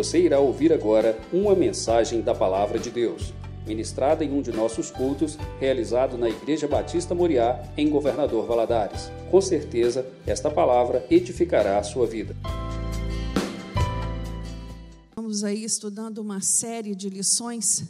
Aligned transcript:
Você 0.00 0.18
irá 0.18 0.40
ouvir 0.40 0.72
agora 0.72 1.20
uma 1.30 1.54
mensagem 1.54 2.22
da 2.22 2.34
Palavra 2.34 2.78
de 2.78 2.90
Deus, 2.90 3.34
ministrada 3.66 4.24
em 4.24 4.32
um 4.32 4.40
de 4.40 4.50
nossos 4.50 4.90
cultos, 4.90 5.36
realizado 5.58 6.16
na 6.16 6.26
Igreja 6.26 6.66
Batista 6.66 7.14
Moriá, 7.14 7.62
em 7.76 7.90
Governador 7.90 8.46
Valadares. 8.46 9.10
Com 9.30 9.42
certeza, 9.42 10.10
esta 10.26 10.50
palavra 10.50 11.06
edificará 11.10 11.78
a 11.78 11.82
sua 11.82 12.06
vida. 12.06 12.34
Estamos 15.10 15.44
aí 15.44 15.64
estudando 15.64 16.16
uma 16.16 16.40
série 16.40 16.94
de 16.94 17.10
lições 17.10 17.84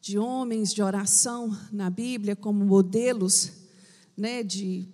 de 0.00 0.18
homens 0.18 0.72
de 0.72 0.82
oração 0.82 1.54
na 1.70 1.90
Bíblia 1.90 2.34
como 2.34 2.64
modelos, 2.64 3.52
né, 4.16 4.42
de 4.42 4.88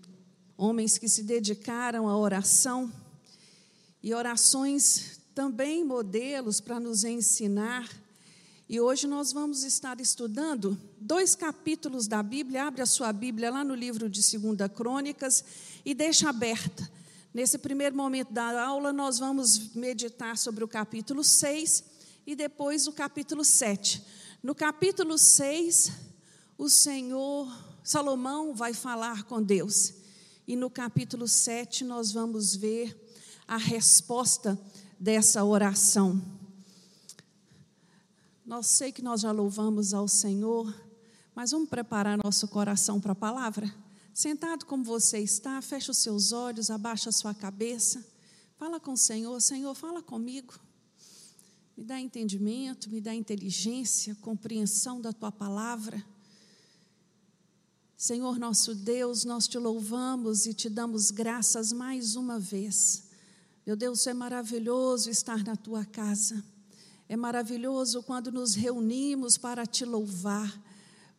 homens 0.59 0.99
que 0.99 1.09
se 1.09 1.23
dedicaram 1.23 2.09
à 2.09 2.19
oração 2.19 2.91
e 4.03 4.13
orações 4.13 5.14
também 5.35 5.85
modelos 5.85 6.61
para 6.61 6.79
nos 6.79 7.05
ensinar. 7.05 7.89
E 8.69 8.81
hoje 8.81 9.07
nós 9.07 9.33
vamos 9.33 9.65
estar 9.65 10.01
estudando 10.01 10.81
dois 10.99 11.35
capítulos 11.35 12.07
da 12.07 12.23
Bíblia. 12.23 12.65
Abre 12.65 12.83
a 12.83 12.87
sua 12.87 13.13
Bíblia 13.13 13.51
lá 13.51 13.65
no 13.65 13.75
livro 13.75 14.09
de 14.09 14.21
2 14.21 14.71
Crônicas 14.73 15.45
e 15.85 15.95
deixa 15.95 16.29
aberta 16.29 16.89
Nesse 17.35 17.59
primeiro 17.59 17.97
momento 17.97 18.33
da 18.33 18.63
aula, 18.63 18.93
nós 18.93 19.19
vamos 19.19 19.75
meditar 19.75 20.39
sobre 20.39 20.63
o 20.63 20.69
capítulo 20.69 21.25
6 21.25 21.83
e 22.25 22.37
depois 22.37 22.87
o 22.87 22.93
capítulo 22.93 23.45
7. 23.45 24.01
No 24.41 24.55
capítulo 24.55 25.19
6, 25.19 25.91
o 26.57 26.71
Senhor, 26.71 27.53
Salomão 27.83 28.55
vai 28.55 28.73
falar 28.73 29.25
com 29.25 29.43
Deus. 29.43 29.95
E 30.47 30.55
no 30.55 30.71
capítulo 30.71 31.27
7, 31.27 31.83
nós 31.83 32.13
vamos 32.13 32.55
ver 32.55 32.97
a 33.49 33.57
resposta 33.57 34.57
dessa 34.99 35.45
oração. 35.45 36.23
Nós 38.45 38.67
sei 38.67 38.93
que 38.93 39.03
nós 39.03 39.23
já 39.23 39.33
louvamos 39.33 39.95
ao 39.95 40.07
Senhor, 40.07 40.75
mas 41.35 41.51
vamos 41.51 41.69
preparar 41.69 42.19
nosso 42.23 42.47
coração 42.49 43.01
para 43.01 43.13
a 43.13 43.17
palavra? 43.17 43.75
Sentado 44.13 44.67
como 44.67 44.85
você 44.85 45.19
está, 45.19 45.61
fecha 45.61 45.91
os 45.91 45.99
seus 45.99 46.31
olhos, 46.31 46.71
abaixa 46.71 47.09
a 47.09 47.13
sua 47.13 47.35
cabeça. 47.35 48.07
Fala 48.57 48.79
com 48.79 48.93
o 48.93 48.97
Senhor, 48.97 49.41
Senhor, 49.41 49.75
fala 49.75 50.03
comigo. 50.03 50.55
Me 51.77 51.83
dá 51.83 51.99
entendimento, 51.99 52.89
me 52.89 53.01
dá 53.01 53.15
inteligência, 53.15 54.15
compreensão 54.17 55.01
da 55.01 55.13
tua 55.13 55.33
palavra. 55.33 56.05
Senhor 57.97 58.39
nosso 58.39 58.75
Deus, 58.75 59.25
nós 59.25 59.49
te 59.49 59.59
louvamos 59.59 60.47
e 60.47 60.55
te 60.55 60.69
damos 60.69 61.11
graças 61.11 61.73
mais 61.73 62.15
uma 62.15 62.39
vez. 62.39 63.05
Meu 63.67 63.77
Deus, 63.77 64.07
é 64.07 64.15
maravilhoso 64.15 65.11
estar 65.11 65.43
na 65.45 65.57
tua 65.57 65.85
casa. 65.85 66.45
É 67.09 67.17
maravilhoso 67.17 68.03
quando 68.03 68.31
nos 68.31 68.55
reunimos 68.55 69.37
para 69.37 69.67
te 69.67 69.85
louvar 69.85 70.63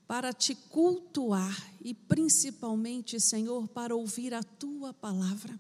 para 0.08 0.32
te 0.32 0.54
cultuar 0.54 1.56
e 1.82 1.94
principalmente, 1.94 3.20
Senhor, 3.20 3.68
para 3.68 3.96
ouvir 3.96 4.34
a 4.34 4.44
tua 4.44 4.94
palavra. 4.94 5.60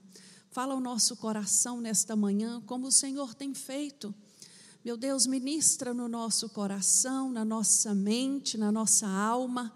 Fala 0.51 0.75
o 0.75 0.79
nosso 0.79 1.15
coração 1.17 1.81
nesta 1.81 2.15
manhã, 2.15 2.61
como 2.65 2.87
o 2.87 2.91
Senhor 2.91 3.33
tem 3.33 3.53
feito. 3.53 4.13
Meu 4.83 4.95
Deus, 4.95 5.25
ministra 5.25 5.93
no 5.93 6.07
nosso 6.07 6.47
coração, 6.49 7.31
na 7.31 7.43
nossa 7.43 7.93
mente, 7.95 8.57
na 8.57 8.71
nossa 8.71 9.07
alma, 9.07 9.73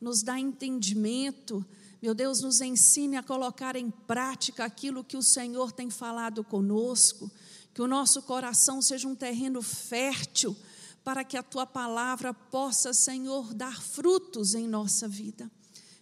nos 0.00 0.22
dá 0.22 0.40
entendimento. 0.40 1.64
Meu 2.06 2.14
Deus, 2.14 2.40
nos 2.40 2.60
ensine 2.60 3.16
a 3.16 3.22
colocar 3.22 3.74
em 3.74 3.90
prática 3.90 4.64
aquilo 4.64 5.02
que 5.02 5.16
o 5.16 5.22
Senhor 5.24 5.72
tem 5.72 5.90
falado 5.90 6.44
conosco, 6.44 7.28
que 7.74 7.82
o 7.82 7.88
nosso 7.88 8.22
coração 8.22 8.80
seja 8.80 9.08
um 9.08 9.14
terreno 9.16 9.60
fértil 9.60 10.56
para 11.02 11.24
que 11.24 11.36
a 11.36 11.42
tua 11.42 11.66
palavra 11.66 12.32
possa, 12.32 12.92
Senhor, 12.92 13.52
dar 13.52 13.82
frutos 13.82 14.54
em 14.54 14.68
nossa 14.68 15.08
vida. 15.08 15.50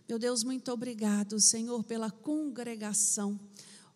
Meu 0.07 0.19
Deus, 0.19 0.45
muito 0.45 0.71
obrigado, 0.71 1.41
Senhor, 1.41 1.83
pela 1.83 2.11
congregação. 2.11 3.41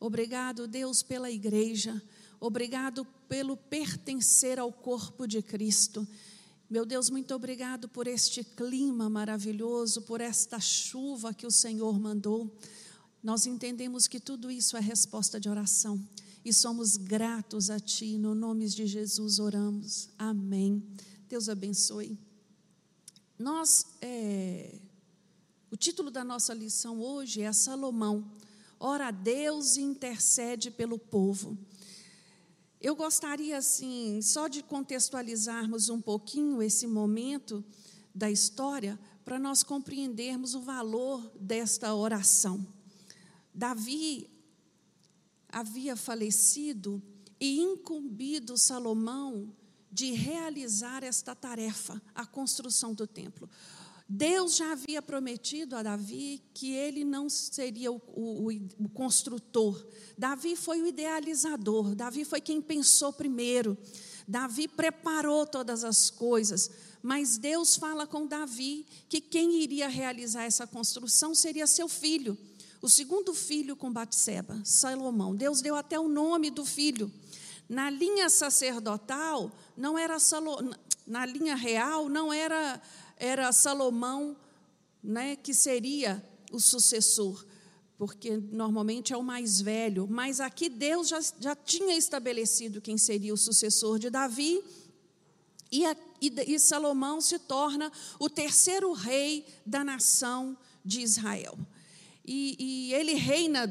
Obrigado, 0.00 0.66
Deus, 0.66 1.02
pela 1.02 1.30
igreja. 1.30 2.02
Obrigado 2.40 3.06
pelo 3.28 3.54
pertencer 3.54 4.58
ao 4.58 4.72
corpo 4.72 5.26
de 5.26 5.42
Cristo. 5.42 6.08
Meu 6.70 6.84
Deus, 6.84 7.08
muito 7.08 7.34
obrigado 7.34 7.88
por 7.88 8.06
este 8.06 8.44
clima 8.44 9.08
maravilhoso, 9.08 10.02
por 10.02 10.20
esta 10.20 10.60
chuva 10.60 11.32
que 11.32 11.46
o 11.46 11.50
Senhor 11.50 11.98
mandou. 11.98 12.54
Nós 13.22 13.46
entendemos 13.46 14.06
que 14.06 14.20
tudo 14.20 14.50
isso 14.50 14.76
é 14.76 14.80
resposta 14.80 15.40
de 15.40 15.48
oração 15.48 15.98
e 16.44 16.52
somos 16.52 16.98
gratos 16.98 17.70
a 17.70 17.80
Ti. 17.80 18.18
No 18.18 18.34
nome 18.34 18.68
de 18.68 18.86
Jesus 18.86 19.38
oramos. 19.38 20.10
Amém. 20.18 20.82
Deus 21.26 21.48
abençoe. 21.48 22.18
Nós, 23.38 23.86
é, 24.02 24.78
o 25.70 25.76
título 25.76 26.10
da 26.10 26.22
nossa 26.22 26.52
lição 26.52 27.00
hoje 27.00 27.40
é 27.40 27.50
Salomão. 27.50 28.30
Ora 28.78 29.08
a 29.08 29.10
Deus 29.10 29.78
e 29.78 29.80
intercede 29.80 30.70
pelo 30.70 30.98
povo. 30.98 31.56
Eu 32.80 32.94
gostaria, 32.94 33.58
assim, 33.58 34.22
só 34.22 34.46
de 34.46 34.62
contextualizarmos 34.62 35.88
um 35.88 36.00
pouquinho 36.00 36.62
esse 36.62 36.86
momento 36.86 37.64
da 38.14 38.30
história, 38.30 38.98
para 39.24 39.38
nós 39.38 39.62
compreendermos 39.62 40.54
o 40.54 40.60
valor 40.60 41.20
desta 41.38 41.94
oração. 41.94 42.66
Davi 43.52 44.30
havia 45.48 45.96
falecido 45.96 47.02
e 47.40 47.60
incumbido 47.60 48.56
Salomão 48.56 49.52
de 49.90 50.12
realizar 50.12 51.02
esta 51.02 51.34
tarefa, 51.34 52.00
a 52.14 52.24
construção 52.24 52.94
do 52.94 53.06
templo. 53.06 53.48
Deus 54.08 54.56
já 54.56 54.72
havia 54.72 55.02
prometido 55.02 55.76
a 55.76 55.82
Davi 55.82 56.42
que 56.54 56.72
ele 56.72 57.04
não 57.04 57.28
seria 57.28 57.92
o, 57.92 58.00
o, 58.16 58.48
o, 58.78 58.88
construtor. 58.88 59.86
Davi 60.16 60.56
foi 60.56 60.80
o 60.80 60.86
idealizador. 60.86 61.94
Davi 61.94 62.24
foi 62.24 62.40
quem 62.40 62.62
pensou 62.62 63.12
primeiro. 63.12 63.76
Davi 64.26 64.66
preparou 64.66 65.46
todas 65.46 65.84
as 65.84 66.08
coisas. 66.08 66.70
Mas 67.02 67.36
Deus 67.36 67.76
fala 67.76 68.06
com 68.06 68.26
Davi 68.26 68.86
que 69.10 69.20
quem 69.20 69.62
iria 69.62 69.88
realizar 69.88 70.44
essa 70.44 70.66
construção 70.66 71.34
seria 71.34 71.66
seu 71.66 71.86
filho. 71.86 72.36
O 72.80 72.88
segundo 72.88 73.34
filho 73.34 73.76
com 73.76 73.92
Batseba, 73.92 74.58
Salomão. 74.64 75.34
Deus 75.36 75.60
deu 75.60 75.76
até 75.76 76.00
o 76.00 76.08
nome 76.08 76.50
do 76.50 76.64
filho. 76.64 77.12
Na 77.68 77.90
linha 77.90 78.30
sacerdotal, 78.30 79.52
não 79.76 79.98
era 79.98 80.18
Salo, 80.18 80.74
na 81.06 81.26
linha 81.26 81.54
real, 81.54 82.08
não 82.08 82.32
era, 82.32 82.80
era 83.18 83.52
Salomão 83.52 84.36
né, 85.02 85.36
que 85.36 85.52
seria 85.52 86.24
o 86.52 86.58
sucessor, 86.58 87.44
porque 87.96 88.36
normalmente 88.36 89.12
é 89.12 89.16
o 89.16 89.22
mais 89.22 89.60
velho. 89.60 90.06
Mas 90.08 90.40
aqui 90.40 90.68
Deus 90.68 91.08
já, 91.08 91.20
já 91.40 91.54
tinha 91.54 91.96
estabelecido 91.96 92.80
quem 92.80 92.96
seria 92.96 93.34
o 93.34 93.36
sucessor 93.36 93.98
de 93.98 94.10
Davi, 94.10 94.62
e, 95.70 95.84
a, 95.84 95.96
e, 96.20 96.32
e 96.54 96.58
Salomão 96.58 97.20
se 97.20 97.38
torna 97.38 97.92
o 98.18 98.30
terceiro 98.30 98.92
rei 98.92 99.44
da 99.66 99.84
nação 99.84 100.56
de 100.84 101.02
Israel 101.02 101.58
e, 102.28 102.56
e 102.58 102.94
ele 102.94 103.14
reina 103.14 103.66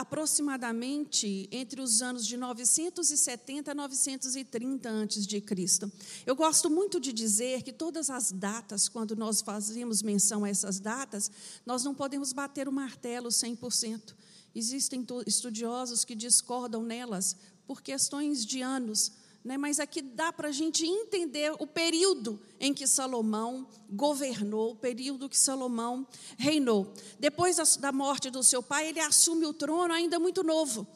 aproximadamente 0.00 1.46
entre 1.52 1.78
os 1.78 2.00
anos 2.00 2.26
de 2.26 2.34
970 2.34 3.70
a 3.70 3.74
930 3.74 4.88
antes 4.88 5.26
de 5.26 5.42
Cristo. 5.42 5.92
Eu 6.24 6.34
gosto 6.34 6.70
muito 6.70 6.98
de 6.98 7.12
dizer 7.12 7.62
que 7.62 7.70
todas 7.70 8.08
as 8.08 8.32
datas, 8.32 8.88
quando 8.88 9.14
nós 9.14 9.42
fazemos 9.42 10.00
menção 10.00 10.44
a 10.44 10.48
essas 10.48 10.80
datas, 10.80 11.30
nós 11.66 11.84
não 11.84 11.94
podemos 11.94 12.32
bater 12.32 12.66
o 12.66 12.72
martelo 12.72 13.28
100%. 13.28 14.14
Existem 14.54 15.06
estudiosos 15.26 16.02
que 16.02 16.14
discordam 16.14 16.82
nelas 16.82 17.36
por 17.66 17.82
questões 17.82 18.46
de 18.46 18.62
anos, 18.62 19.12
né? 19.44 19.56
mas 19.56 19.80
aqui 19.80 20.02
dá 20.02 20.32
para 20.32 20.48
a 20.48 20.52
gente 20.52 20.86
entender 20.86 21.52
o 21.58 21.66
período 21.66 22.40
em 22.58 22.74
que 22.74 22.86
Salomão 22.86 23.66
governou, 23.88 24.72
o 24.72 24.76
período 24.76 25.28
que 25.28 25.38
Salomão 25.38 26.06
reinou. 26.36 26.92
Depois 27.18 27.56
da 27.78 27.92
morte 27.92 28.30
do 28.30 28.42
seu 28.42 28.62
pai, 28.62 28.88
ele 28.88 29.00
assume 29.00 29.46
o 29.46 29.52
trono 29.52 29.92
ainda 29.92 30.18
muito 30.18 30.42
novo, 30.42 30.86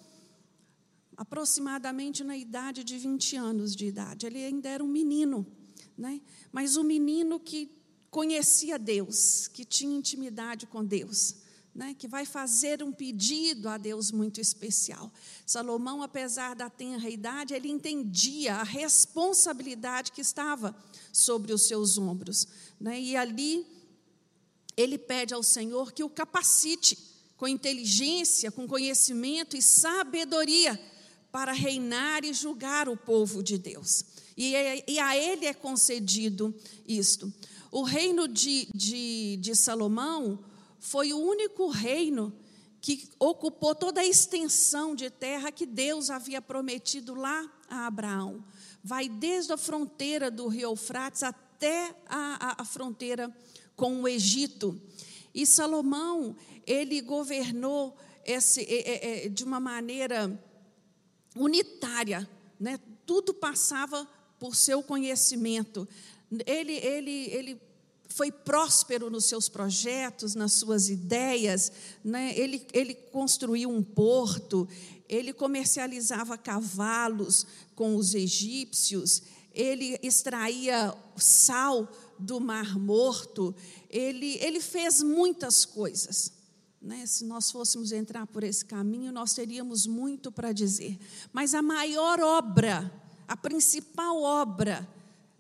aproximadamente 1.17 2.23
na 2.23 2.37
idade 2.37 2.85
de 2.85 2.99
20 2.99 3.37
anos 3.37 3.75
de 3.75 3.87
idade. 3.87 4.27
Ele 4.27 4.45
ainda 4.45 4.69
era 4.69 4.85
um 4.85 4.89
menino, 4.89 5.47
né? 5.97 6.21
mas 6.53 6.77
um 6.77 6.85
menino 6.85 7.41
que 7.41 7.71
conhecia 8.11 8.79
Deus, 8.79 9.49
que 9.49 9.65
tinha 9.65 9.97
intimidade 9.97 10.67
com 10.67 10.85
Deus 10.85 11.44
né, 11.75 11.95
que 11.99 12.07
vai 12.07 12.25
fazer 12.25 12.83
um 12.83 12.93
pedido 12.93 13.69
a 13.69 13.77
Deus 13.77 14.13
muito 14.13 14.41
especial. 14.41 15.13
Salomão, 15.45 16.03
apesar 16.03 16.55
da 16.55 16.71
tenra 16.71 17.11
idade, 17.11 17.53
ele 17.53 17.69
entendia 17.69 18.57
a 18.57 18.63
responsabilidade 18.63 20.13
que 20.13 20.21
estava 20.21 20.75
sobre 21.13 21.53
os 21.53 21.67
seus 21.67 21.99
ombros. 21.99 22.47
Né, 22.81 23.01
e 23.01 23.17
ali 23.17 23.67
ele 24.77 24.97
pede 24.97 25.35
ao 25.35 25.43
Senhor 25.43 25.93
que 25.93 26.05
o 26.05 26.09
capacite 26.09 26.97
com 27.37 27.49
inteligência, 27.49 28.53
com 28.53 28.69
conhecimento 28.69 29.57
e 29.57 29.63
sabedoria 29.63 30.81
para 31.33 31.53
reinar 31.53 32.25
e 32.25 32.33
julgar 32.33 32.89
o 32.89 32.97
povo 32.97 33.43
de 33.43 33.59
Deus. 33.59 34.05
E, 34.37 34.55
e 34.87 34.99
a 35.01 35.17
ele 35.17 35.47
é 35.47 35.55
concedido 35.55 36.55
isto. 36.87 37.33
O 37.73 37.83
reino 37.83 38.29
de, 38.29 38.69
de, 38.73 39.37
de 39.41 39.57
Salomão 39.57 40.39
foi 40.85 41.15
o 41.15 41.19
único 41.19 41.69
reino 41.69 42.31
que 42.79 43.09
ocupou 43.19 43.75
toda 43.75 44.03
a 44.03 44.07
extensão 44.07 44.95
de 44.95 45.09
terra 45.09 45.51
que 45.51 45.65
Deus 45.65 46.11
havia 46.11 46.43
prometido 46.43 47.15
lá 47.15 47.51
a 47.71 47.87
Abraão. 47.87 48.45
Vai 48.83 49.09
desde 49.09 49.55
a 49.55 49.57
fronteira 49.57 50.31
do 50.31 50.47
rio 50.47 50.69
Eufrates 50.69 51.23
até 51.23 51.97
a, 52.07 52.51
a, 52.59 52.63
a 52.63 52.65
fronteira 52.67 53.35
com 53.75 54.03
o 54.03 54.07
Egito. 54.07 54.79
E 55.35 55.47
Salomão, 55.47 56.37
ele 56.67 57.01
governou 57.01 57.97
esse, 58.23 58.61
é, 58.61 59.25
é, 59.25 59.29
de 59.31 59.43
uma 59.43 59.59
maneira 59.59 60.39
unitária, 61.35 62.29
né? 62.61 62.79
tudo 63.07 63.33
passava 63.33 64.07
por 64.39 64.55
seu 64.55 64.83
conhecimento. 64.83 65.89
Ele, 66.47 66.75
ele, 66.75 67.29
ele 67.31 67.61
foi 68.15 68.31
próspero 68.31 69.11
nos 69.11 69.25
seus 69.25 69.49
projetos, 69.49 70.37
nas 70.37 70.53
suas 70.53 70.89
ideias, 70.89 71.73
né? 72.05 72.33
ele, 72.39 72.65
ele 72.73 72.95
construiu 72.95 73.69
um 73.69 73.83
porto, 73.83 74.69
ele 75.09 75.33
comercializava 75.33 76.39
cavalos 76.39 77.45
com 77.75 77.97
os 77.97 78.15
egípcios, 78.15 79.25
ele 79.53 79.99
extraía 80.01 80.95
sal 81.17 81.91
do 82.17 82.39
Mar 82.39 82.79
Morto, 82.79 83.53
ele, 83.91 84.39
ele 84.41 84.61
fez 84.61 85.03
muitas 85.03 85.65
coisas. 85.65 86.33
Né? 86.81 87.05
Se 87.07 87.25
nós 87.25 87.51
fôssemos 87.51 87.91
entrar 87.91 88.29
por 88.29 88.45
esse 88.45 88.65
caminho, 88.65 89.11
nós 89.11 89.35
teríamos 89.35 89.89
muito 89.89 90.31
para 90.31 90.53
dizer. 90.53 90.97
Mas 91.33 91.53
a 91.53 91.61
maior 91.61 92.21
obra, 92.21 92.93
a 93.27 93.37
principal 93.37 94.23
obra 94.23 94.89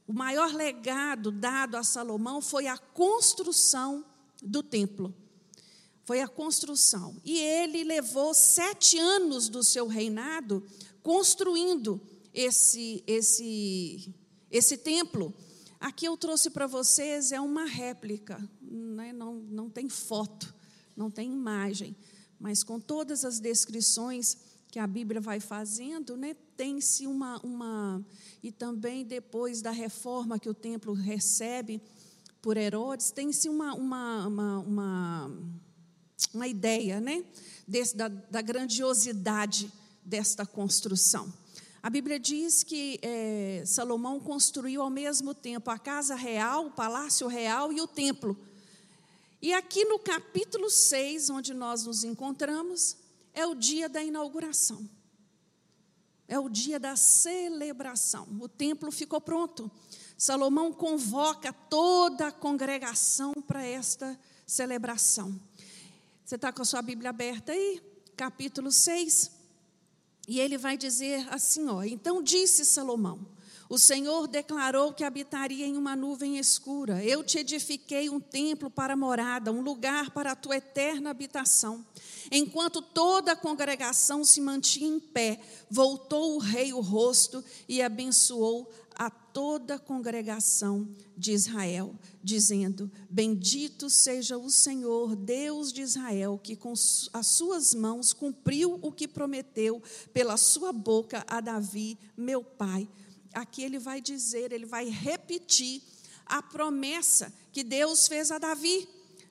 o 0.06 0.12
maior 0.12 0.52
legado 0.52 1.32
dado 1.32 1.76
a 1.76 1.82
Salomão 1.82 2.42
foi 2.42 2.66
a 2.66 2.76
construção 2.76 4.04
do 4.42 4.62
templo. 4.62 5.14
Foi 6.04 6.20
a 6.20 6.28
construção. 6.28 7.16
E 7.24 7.38
ele 7.38 7.82
levou 7.82 8.34
sete 8.34 8.98
anos 8.98 9.48
do 9.48 9.64
seu 9.64 9.86
reinado 9.86 10.62
construindo 11.02 12.00
esse, 12.34 13.02
esse, 13.06 14.14
esse 14.50 14.76
templo. 14.76 15.32
Aqui 15.80 16.04
eu 16.04 16.16
trouxe 16.16 16.50
para 16.50 16.66
vocês 16.66 17.32
é 17.32 17.40
uma 17.40 17.64
réplica, 17.64 18.38
né? 18.60 19.12
não, 19.12 19.34
não 19.34 19.70
tem 19.70 19.88
foto, 19.88 20.54
não 20.94 21.10
tem 21.10 21.32
imagem, 21.32 21.96
mas 22.38 22.62
com 22.62 22.78
todas 22.78 23.24
as 23.24 23.40
descrições 23.40 24.36
que 24.74 24.80
a 24.80 24.88
Bíblia 24.88 25.20
vai 25.20 25.38
fazendo, 25.38 26.16
né, 26.16 26.34
tem-se 26.56 27.06
uma, 27.06 27.38
uma. 27.44 28.04
E 28.42 28.50
também 28.50 29.04
depois 29.04 29.62
da 29.62 29.70
reforma 29.70 30.36
que 30.36 30.48
o 30.48 30.52
templo 30.52 30.92
recebe 30.92 31.80
por 32.42 32.56
Herodes, 32.56 33.12
tem-se 33.12 33.48
uma, 33.48 33.72
uma, 33.72 34.26
uma, 34.26 34.58
uma, 34.58 35.30
uma 36.34 36.48
ideia 36.48 37.00
né, 37.00 37.24
desse, 37.68 37.96
da, 37.96 38.08
da 38.08 38.42
grandiosidade 38.42 39.70
desta 40.04 40.44
construção. 40.44 41.32
A 41.80 41.88
Bíblia 41.88 42.18
diz 42.18 42.64
que 42.64 42.98
é, 43.00 43.62
Salomão 43.64 44.18
construiu 44.18 44.82
ao 44.82 44.90
mesmo 44.90 45.32
tempo 45.34 45.70
a 45.70 45.78
casa 45.78 46.16
real, 46.16 46.66
o 46.66 46.72
palácio 46.72 47.28
real 47.28 47.72
e 47.72 47.80
o 47.80 47.86
templo. 47.86 48.36
E 49.40 49.52
aqui 49.52 49.84
no 49.84 50.00
capítulo 50.00 50.68
6, 50.68 51.30
onde 51.30 51.54
nós 51.54 51.84
nos 51.84 52.02
encontramos, 52.02 53.03
é 53.34 53.46
o 53.46 53.54
dia 53.54 53.88
da 53.88 54.02
inauguração. 54.02 54.88
É 56.26 56.38
o 56.38 56.48
dia 56.48 56.80
da 56.80 56.96
celebração. 56.96 58.26
O 58.40 58.48
templo 58.48 58.90
ficou 58.90 59.20
pronto. 59.20 59.70
Salomão 60.16 60.72
convoca 60.72 61.52
toda 61.52 62.28
a 62.28 62.32
congregação 62.32 63.34
para 63.46 63.62
esta 63.62 64.18
celebração. 64.46 65.38
Você 66.24 66.36
está 66.36 66.50
com 66.52 66.62
a 66.62 66.64
sua 66.64 66.80
Bíblia 66.80 67.10
aberta 67.10 67.52
aí? 67.52 67.82
Capítulo 68.16 68.72
6. 68.72 69.30
E 70.26 70.40
ele 70.40 70.56
vai 70.56 70.78
dizer 70.78 71.28
assim: 71.30 71.68
ó, 71.68 71.82
então 71.82 72.22
disse 72.22 72.64
Salomão: 72.64 73.34
o 73.68 73.78
Senhor 73.78 74.28
declarou 74.28 74.92
que 74.92 75.04
habitaria 75.04 75.66
em 75.66 75.76
uma 75.76 75.96
nuvem 75.96 76.38
escura. 76.38 77.04
Eu 77.04 77.24
te 77.24 77.38
edifiquei 77.38 78.08
um 78.08 78.20
templo 78.20 78.70
para 78.70 78.96
morada, 78.96 79.52
um 79.52 79.60
lugar 79.60 80.10
para 80.10 80.32
a 80.32 80.36
tua 80.36 80.56
eterna 80.56 81.10
habitação. 81.10 81.84
Enquanto 82.30 82.80
toda 82.80 83.32
a 83.32 83.36
congregação 83.36 84.24
se 84.24 84.40
mantinha 84.40 84.88
em 84.88 85.00
pé, 85.00 85.40
voltou 85.70 86.34
o 86.34 86.38
rei 86.38 86.72
o 86.72 86.80
rosto 86.80 87.44
e 87.68 87.82
abençoou 87.82 88.70
a 88.96 89.10
toda 89.10 89.74
a 89.74 89.78
congregação 89.78 90.88
de 91.16 91.32
Israel, 91.32 91.94
dizendo: 92.22 92.90
Bendito 93.10 93.90
seja 93.90 94.38
o 94.38 94.48
Senhor, 94.50 95.16
Deus 95.16 95.72
de 95.72 95.82
Israel, 95.82 96.40
que 96.42 96.54
com 96.54 96.72
as 96.72 97.26
suas 97.26 97.74
mãos 97.74 98.12
cumpriu 98.12 98.78
o 98.80 98.92
que 98.92 99.08
prometeu 99.08 99.82
pela 100.12 100.36
sua 100.36 100.72
boca 100.72 101.24
a 101.26 101.40
Davi, 101.40 101.98
meu 102.16 102.42
pai. 102.42 102.88
Aqui 103.32 103.62
ele 103.62 103.80
vai 103.80 104.00
dizer, 104.00 104.52
ele 104.52 104.66
vai 104.66 104.88
repetir 104.88 105.82
a 106.24 106.40
promessa 106.40 107.32
que 107.52 107.64
Deus 107.64 108.06
fez 108.06 108.30
a 108.30 108.38
Davi, 108.38 108.88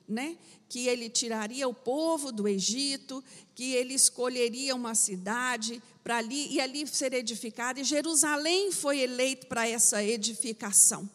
né? 0.08 0.36
Que 0.68 0.86
ele 0.86 1.08
tiraria 1.08 1.68
o 1.68 1.74
povo 1.74 2.30
do 2.30 2.46
Egito, 2.46 3.22
que 3.54 3.72
ele 3.72 3.94
escolheria 3.94 4.74
uma 4.74 4.94
cidade 4.94 5.82
para 6.02 6.18
ali 6.18 6.52
e 6.52 6.60
ali 6.60 6.86
ser 6.86 7.14
edificada, 7.14 7.80
e 7.80 7.84
Jerusalém 7.84 8.70
foi 8.70 9.00
eleito 9.00 9.46
para 9.46 9.66
essa 9.66 10.04
edificação 10.04 11.08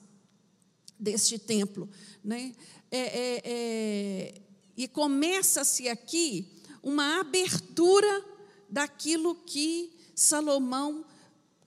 deste 1.00 1.38
templo, 1.38 1.88
né? 2.24 2.54
É, 2.92 2.98
é, 3.00 3.42
é, 3.46 4.42
e 4.76 4.88
começa-se 4.88 5.88
aqui 5.88 6.48
uma 6.82 7.20
abertura 7.20 8.26
daquilo 8.68 9.36
que 9.36 9.92
Salomão 10.16 11.06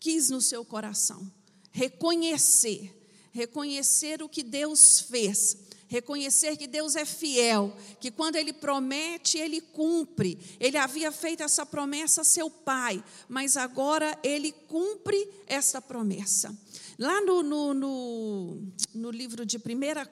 quis 0.01 0.31
no 0.31 0.41
seu 0.41 0.65
coração. 0.65 1.31
Reconhecer, 1.71 2.93
reconhecer 3.31 4.23
o 4.23 4.29
que 4.29 4.43
Deus 4.43 5.01
fez, 5.01 5.57
reconhecer 5.93 6.57
que 6.57 6.67
Deus 6.67 6.97
é 6.97 7.05
fiel, 7.05 7.77
que 8.01 8.11
quando 8.11 8.37
Ele 8.37 8.51
promete, 8.51 9.37
Ele 9.37 9.61
cumpre. 9.61 10.39
Ele 10.59 10.79
havia 10.79 11.13
feito 11.13 11.43
essa 11.43 11.67
promessa 11.67 12.23
a 12.23 12.25
seu 12.25 12.49
pai, 12.49 13.05
mas 13.29 13.59
agora 13.59 14.19
Ele 14.25 14.53
cumpre 14.53 15.29
essa 15.47 15.83
promessa. 15.83 16.57
Lá 16.99 17.21
no, 17.21 17.43
no, 17.43 17.75
no, 17.75 18.63
no, 18.95 19.11
livro 19.11 19.45
de 19.45 19.59
1 19.59 19.61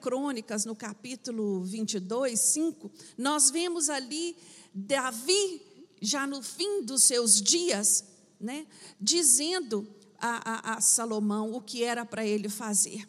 Crônicas, 0.02 0.66
no 0.66 0.76
capítulo 0.76 1.62
22, 1.64 2.38
5, 2.38 2.92
nós 3.16 3.49
vemos 3.49 3.88
ali 3.88 4.37
Davi, 4.75 5.62
já 6.02 6.26
no 6.26 6.42
fim 6.42 6.82
dos 6.82 7.04
seus 7.04 7.40
dias, 7.40 8.04
né, 8.38 8.66
dizendo 9.00 9.88
a, 10.18 10.72
a, 10.72 10.75
a 10.75 10.80
Salomão 10.82 11.54
o 11.54 11.62
que 11.62 11.82
era 11.82 12.04
para 12.04 12.26
ele 12.26 12.50
fazer. 12.50 13.08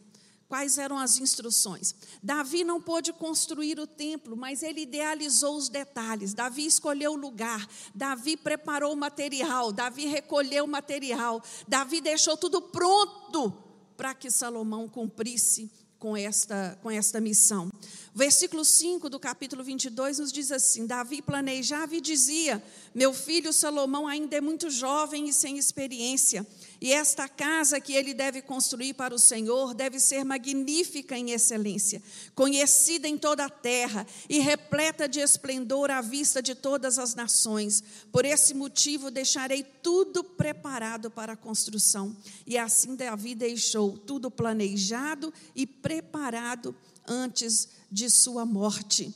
Quais 0.52 0.78
eram 0.78 0.98
as 0.98 1.18
instruções? 1.18 1.96
Davi 2.22 2.66
não 2.66 2.82
pôde 2.82 3.14
construir 3.14 3.80
o 3.80 3.88
templo, 3.88 4.36
mas 4.36 4.62
ele 4.62 4.82
idealizou 4.82 5.56
os 5.56 5.70
detalhes. 5.70 6.34
Davi 6.34 6.66
escolheu 6.66 7.14
o 7.14 7.16
lugar, 7.16 7.66
Davi 7.96 8.36
preparou 8.36 8.92
o 8.92 8.98
material, 8.98 9.72
Davi 9.72 10.08
recolheu 10.08 10.66
o 10.66 10.68
material, 10.68 11.42
Davi 11.66 12.02
deixou 12.02 12.36
tudo 12.36 12.62
pronto 12.62 13.54
para 13.96 14.14
que 14.14 14.30
Salomão 14.30 14.90
cumprisse 14.90 15.72
com 15.98 16.18
esta, 16.18 16.78
com 16.82 16.92
esta 16.92 17.22
missão. 17.22 17.72
Versículo 18.14 18.66
5 18.66 19.08
do 19.08 19.20
capítulo 19.20 19.64
22 19.64 20.18
nos 20.20 20.34
diz 20.34 20.52
assim: 20.52 20.86
Davi 20.86 21.22
planejava 21.22 21.96
e 21.96 22.02
dizia: 22.02 22.62
Meu 22.94 23.14
filho 23.14 23.54
Salomão 23.54 24.06
ainda 24.06 24.36
é 24.36 24.42
muito 24.42 24.70
jovem 24.70 25.30
e 25.30 25.34
sem 25.34 25.58
experiência. 25.58 26.46
E 26.82 26.92
esta 26.92 27.30
casa 27.30 27.80
que 27.80 27.94
ele 27.94 28.12
deve 28.12 28.42
construir 28.42 28.96
para 28.96 29.14
o 29.14 29.20
Senhor 29.20 29.76
deve 29.76 30.00
ser 30.00 30.26
magnífica 30.26 31.16
em 31.16 31.30
excelência, 31.30 32.02
conhecida 32.34 33.08
em 33.08 33.20
toda 33.20 33.46
a 33.46 33.50
terra 33.50 34.08
e 34.28 34.40
repleta 34.40 35.08
de 35.08 35.20
esplendor 35.20 35.92
à 35.92 36.02
vista 36.02 36.42
de 36.42 36.56
todas 36.56 36.98
as 36.98 37.14
nações. 37.14 37.84
Por 38.12 38.26
esse 38.26 38.56
motivo 38.56 39.12
deixarei 39.12 39.62
tudo 39.62 40.24
preparado 40.24 41.12
para 41.12 41.34
a 41.34 41.38
construção. 41.38 42.18
E 42.48 42.58
assim 42.58 42.96
Davi 42.96 43.36
deixou 43.36 43.96
tudo 43.96 44.32
planejado 44.32 45.32
e 45.56 45.68
preparado 45.68 46.76
antes 47.08 47.70
de 47.92 48.10
sua 48.10 48.44
morte. 48.44 49.14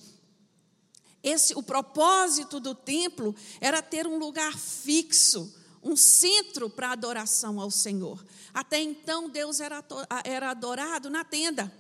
Esse, 1.24 1.56
o 1.56 1.64
propósito 1.64 2.60
do 2.60 2.76
templo 2.76 3.36
era 3.60 3.82
ter 3.82 4.06
um 4.06 4.20
lugar 4.20 4.56
fixo 4.56 5.52
um 5.86 5.96
centro 5.96 6.68
para 6.68 6.92
adoração 6.92 7.62
ao 7.62 7.70
Senhor. 7.70 8.26
Até 8.52 8.82
então, 8.82 9.30
Deus 9.30 9.60
era, 9.60 9.86
era 10.24 10.50
adorado 10.50 11.12
na 11.12 11.24
tenda. 11.24 11.72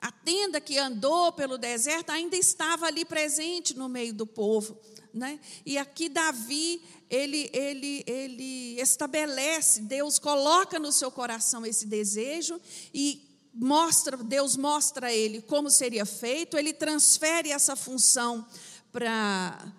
A 0.00 0.12
tenda 0.12 0.60
que 0.60 0.78
andou 0.78 1.32
pelo 1.32 1.58
deserto 1.58 2.10
ainda 2.10 2.36
estava 2.36 2.86
ali 2.86 3.04
presente 3.04 3.76
no 3.76 3.88
meio 3.88 4.14
do 4.14 4.24
povo. 4.24 4.78
Né? 5.12 5.40
E 5.66 5.76
aqui 5.76 6.08
Davi, 6.08 6.80
ele, 7.10 7.50
ele, 7.52 8.04
ele 8.06 8.80
estabelece, 8.80 9.80
Deus 9.80 10.20
coloca 10.20 10.78
no 10.78 10.92
seu 10.92 11.10
coração 11.10 11.66
esse 11.66 11.86
desejo 11.86 12.60
e 12.94 13.26
mostra, 13.52 14.16
Deus 14.16 14.56
mostra 14.56 15.08
a 15.08 15.12
ele 15.12 15.42
como 15.42 15.68
seria 15.70 16.06
feito, 16.06 16.56
ele 16.56 16.72
transfere 16.72 17.50
essa 17.50 17.74
função 17.74 18.46
para 18.92 19.74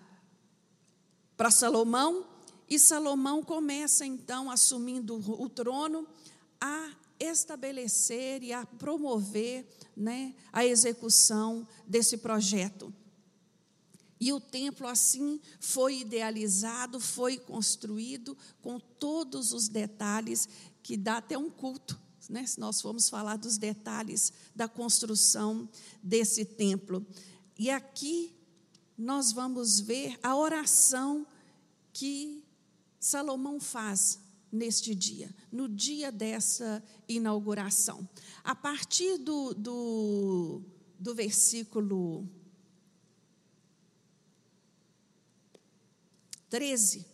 para 1.40 1.50
Salomão, 1.50 2.26
e 2.70 2.78
Salomão 2.78 3.42
começa 3.42 4.06
então 4.06 4.48
assumindo 4.48 5.16
o 5.16 5.48
trono 5.48 6.06
a 6.60 6.92
estabelecer 7.18 8.44
e 8.44 8.52
a 8.52 8.64
promover 8.64 9.66
né, 9.96 10.32
a 10.52 10.64
execução 10.64 11.66
desse 11.84 12.16
projeto. 12.16 12.94
E 14.20 14.32
o 14.32 14.38
templo 14.38 14.86
assim 14.86 15.40
foi 15.58 16.00
idealizado, 16.00 17.00
foi 17.00 17.38
construído 17.38 18.36
com 18.62 18.78
todos 18.78 19.52
os 19.52 19.68
detalhes 19.68 20.48
que 20.82 20.96
dá 20.96 21.16
até 21.16 21.36
um 21.36 21.50
culto, 21.50 21.98
né, 22.28 22.46
se 22.46 22.60
nós 22.60 22.80
formos 22.80 23.08
falar 23.08 23.36
dos 23.36 23.58
detalhes 23.58 24.32
da 24.54 24.68
construção 24.68 25.68
desse 26.00 26.44
templo. 26.44 27.04
E 27.58 27.68
aqui 27.68 28.32
nós 28.96 29.32
vamos 29.32 29.80
ver 29.80 30.16
a 30.22 30.36
oração 30.36 31.26
que 31.92 32.39
Salomão 33.00 33.58
faz 33.58 34.20
neste 34.52 34.94
dia, 34.94 35.34
no 35.50 35.66
dia 35.66 36.12
dessa 36.12 36.84
inauguração. 37.08 38.06
A 38.44 38.54
partir 38.54 39.16
do, 39.16 39.54
do, 39.54 40.62
do 40.98 41.14
versículo 41.14 42.28
13. 46.50 47.06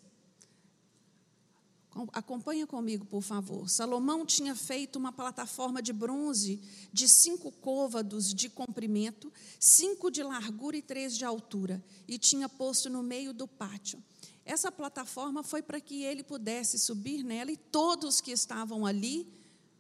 Acompanha 2.13 2.67
comigo, 2.67 3.07
por 3.07 3.23
favor. 3.23 3.71
Salomão 3.71 4.27
tinha 4.27 4.55
feito 4.55 4.99
uma 4.99 5.13
plataforma 5.13 5.81
de 5.81 5.93
bronze 5.93 6.61
de 6.93 7.09
cinco 7.09 7.51
côvados 7.53 8.35
de 8.35 8.51
comprimento, 8.51 9.33
cinco 9.59 10.11
de 10.11 10.23
largura 10.23 10.77
e 10.77 10.83
três 10.83 11.17
de 11.17 11.25
altura, 11.25 11.83
e 12.07 12.19
tinha 12.19 12.49
posto 12.49 12.91
no 12.91 13.03
meio 13.03 13.33
do 13.33 13.47
pátio. 13.49 14.03
Essa 14.47 14.71
plataforma 14.71 15.43
foi 15.43 15.61
para 15.61 15.81
que 15.81 16.05
ele 16.05 16.23
pudesse 16.23 16.79
subir 16.79 17.25
nela 17.25 17.51
e 17.51 17.57
todos 17.57 18.21
que 18.21 18.31
estavam 18.31 18.87
ali 18.87 19.29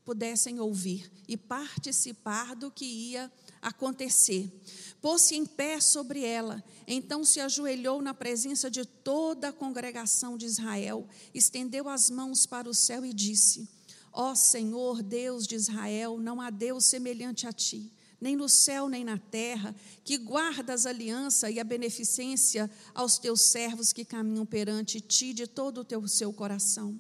pudessem 0.04 0.58
ouvir 0.60 1.10
e 1.28 1.36
participar 1.36 2.56
do 2.56 2.70
que 2.70 2.84
ia 2.84 3.30
acontecer. 3.62 4.52
Pôs-se 5.00 5.36
em 5.36 5.46
pé 5.46 5.80
sobre 5.80 6.24
ela, 6.24 6.62
então 6.86 7.24
se 7.24 7.40
ajoelhou 7.40 8.02
na 8.02 8.12
presença 8.12 8.68
de 8.68 8.84
toda 8.84 9.48
a 9.48 9.52
congregação 9.52 10.36
de 10.36 10.46
Israel, 10.46 11.08
estendeu 11.32 11.88
as 11.88 12.10
mãos 12.10 12.44
para 12.44 12.68
o 12.68 12.74
céu 12.74 13.04
e 13.04 13.12
disse: 13.12 13.68
Ó 14.12 14.34
Senhor, 14.34 15.00
Deus 15.00 15.46
de 15.46 15.54
Israel, 15.54 16.18
não 16.18 16.40
há 16.40 16.50
Deus 16.50 16.86
semelhante 16.86 17.46
a 17.46 17.52
ti, 17.52 17.92
nem 18.20 18.36
no 18.36 18.48
céu 18.48 18.88
nem 18.88 19.04
na 19.04 19.18
terra, 19.18 19.74
que 20.04 20.16
guardas 20.16 20.86
a 20.86 20.90
aliança 20.90 21.50
e 21.50 21.60
a 21.60 21.64
beneficência 21.64 22.70
aos 22.94 23.18
teus 23.18 23.42
servos 23.42 23.92
que 23.92 24.04
caminham 24.04 24.46
perante 24.46 25.00
ti 25.00 25.32
de 25.32 25.46
todo 25.46 25.78
o 25.78 25.84
teu 25.84 26.06
seu 26.08 26.32
coração. 26.32 26.98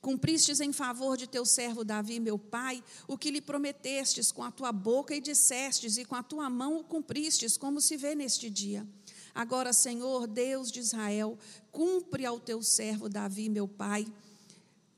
Cumpristes 0.00 0.60
em 0.60 0.70
favor 0.70 1.16
de 1.16 1.26
teu 1.26 1.46
servo 1.46 1.82
Davi, 1.82 2.20
meu 2.20 2.38
pai, 2.38 2.84
o 3.08 3.16
que 3.16 3.30
lhe 3.30 3.40
prometestes 3.40 4.30
com 4.30 4.42
a 4.42 4.50
tua 4.50 4.70
boca 4.70 5.14
e 5.14 5.20
dissestes, 5.20 5.96
e 5.96 6.04
com 6.04 6.14
a 6.14 6.22
tua 6.22 6.50
mão 6.50 6.78
o 6.78 6.84
cumpristes, 6.84 7.56
como 7.56 7.80
se 7.80 7.96
vê 7.96 8.14
neste 8.14 8.50
dia. 8.50 8.86
Agora, 9.34 9.72
Senhor, 9.72 10.26
Deus 10.26 10.70
de 10.70 10.80
Israel, 10.80 11.38
cumpre 11.72 12.26
ao 12.26 12.38
teu 12.38 12.62
servo 12.62 13.08
Davi, 13.08 13.48
meu 13.48 13.66
pai, 13.66 14.06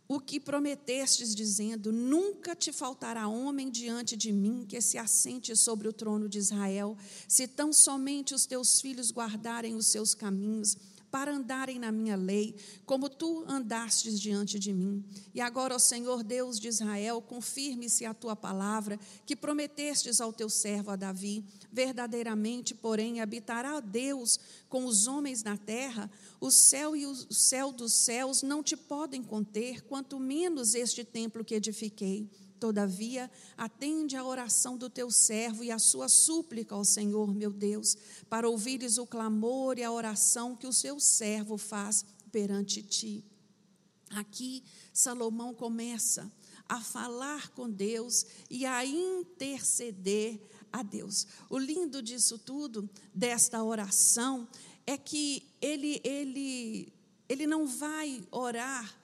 o 0.08 0.20
que 0.20 0.38
prometestes, 0.38 1.34
dizendo: 1.34 1.92
Nunca 1.92 2.54
te 2.54 2.72
faltará 2.72 3.28
homem 3.28 3.70
diante 3.70 4.16
de 4.16 4.32
mim 4.32 4.64
que 4.68 4.80
se 4.80 4.98
assente 4.98 5.56
sobre 5.56 5.88
o 5.88 5.92
trono 5.92 6.28
de 6.28 6.38
Israel, 6.38 6.96
se 7.26 7.46
tão 7.46 7.72
somente 7.72 8.34
os 8.34 8.46
teus 8.46 8.80
filhos 8.80 9.10
guardarem 9.10 9.74
os 9.74 9.86
seus 9.86 10.14
caminhos 10.14 10.76
para 11.16 11.32
andarem 11.32 11.78
na 11.78 11.90
minha 11.90 12.14
lei, 12.14 12.54
como 12.84 13.08
tu 13.08 13.42
andastes 13.48 14.20
diante 14.20 14.58
de 14.58 14.70
mim. 14.70 15.02
E 15.34 15.40
agora, 15.40 15.74
ó 15.74 15.78
Senhor 15.78 16.22
Deus 16.22 16.60
de 16.60 16.68
Israel, 16.68 17.22
confirme-se 17.22 18.04
a 18.04 18.12
tua 18.12 18.36
palavra, 18.36 19.00
que 19.24 19.34
prometestes 19.34 20.20
ao 20.20 20.30
teu 20.30 20.50
servo 20.50 20.90
a 20.90 20.96
Davi. 20.96 21.42
Verdadeiramente, 21.72 22.74
porém, 22.74 23.22
habitará 23.22 23.80
Deus 23.80 24.38
com 24.68 24.84
os 24.84 25.06
homens 25.06 25.42
na 25.42 25.56
terra. 25.56 26.10
O 26.38 26.50
céu 26.50 26.94
e 26.94 27.06
o 27.06 27.14
céu 27.32 27.72
dos 27.72 27.94
céus 27.94 28.42
não 28.42 28.62
te 28.62 28.76
podem 28.76 29.22
conter, 29.22 29.80
quanto 29.84 30.20
menos 30.20 30.74
este 30.74 31.02
templo 31.02 31.42
que 31.42 31.54
edifiquei. 31.54 32.28
Todavia, 32.58 33.30
atende 33.56 34.16
a 34.16 34.24
oração 34.24 34.76
do 34.76 34.88
teu 34.88 35.10
servo 35.10 35.62
e 35.62 35.70
a 35.70 35.78
sua 35.78 36.08
súplica 36.08 36.74
ao 36.74 36.84
Senhor, 36.84 37.34
meu 37.34 37.50
Deus, 37.50 37.96
para 38.28 38.48
ouvires 38.48 38.98
o 38.98 39.06
clamor 39.06 39.78
e 39.78 39.84
a 39.84 39.92
oração 39.92 40.56
que 40.56 40.66
o 40.66 40.72
seu 40.72 40.98
servo 40.98 41.58
faz 41.58 42.04
perante 42.32 42.82
ti. 42.82 43.24
Aqui, 44.10 44.62
Salomão 44.92 45.52
começa 45.52 46.30
a 46.68 46.80
falar 46.80 47.50
com 47.50 47.70
Deus 47.70 48.24
e 48.50 48.64
a 48.64 48.84
interceder 48.84 50.40
a 50.72 50.82
Deus. 50.82 51.26
O 51.48 51.58
lindo 51.58 52.02
disso 52.02 52.38
tudo, 52.38 52.88
desta 53.14 53.62
oração, 53.62 54.48
é 54.86 54.96
que 54.96 55.46
ele, 55.60 56.00
ele, 56.04 56.92
ele 57.28 57.46
não 57.46 57.66
vai 57.66 58.24
orar 58.30 58.96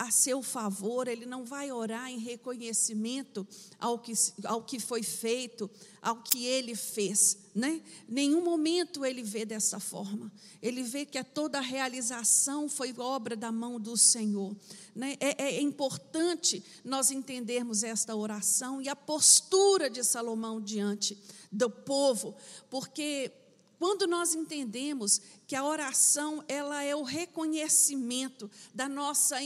a 0.00 0.10
seu 0.10 0.42
favor, 0.42 1.06
ele 1.06 1.26
não 1.26 1.44
vai 1.44 1.70
orar 1.70 2.10
em 2.10 2.16
reconhecimento 2.16 3.46
ao 3.78 3.98
que, 3.98 4.14
ao 4.44 4.62
que 4.62 4.80
foi 4.80 5.02
feito, 5.02 5.70
ao 6.00 6.22
que 6.22 6.46
ele 6.46 6.74
fez. 6.74 7.36
Né? 7.54 7.82
Nenhum 8.08 8.42
momento 8.42 9.04
ele 9.04 9.22
vê 9.22 9.44
dessa 9.44 9.78
forma. 9.78 10.32
Ele 10.62 10.82
vê 10.82 11.04
que 11.04 11.22
toda 11.22 11.58
a 11.58 11.60
realização 11.60 12.66
foi 12.66 12.94
obra 12.96 13.36
da 13.36 13.52
mão 13.52 13.78
do 13.78 13.94
Senhor. 13.94 14.56
Né? 14.96 15.18
É, 15.20 15.56
é 15.56 15.60
importante 15.60 16.64
nós 16.82 17.10
entendermos 17.10 17.82
esta 17.82 18.16
oração 18.16 18.80
e 18.80 18.88
a 18.88 18.96
postura 18.96 19.90
de 19.90 20.02
Salomão 20.02 20.62
diante 20.62 21.22
do 21.52 21.68
povo, 21.68 22.34
porque 22.70 23.30
quando 23.78 24.06
nós 24.06 24.34
entendemos 24.34 25.20
que 25.46 25.56
a 25.56 25.64
oração 25.64 26.44
ela 26.46 26.82
é 26.82 26.94
o 26.94 27.02
reconhecimento 27.02 28.50
da 28.74 28.88
nossa 28.88 29.42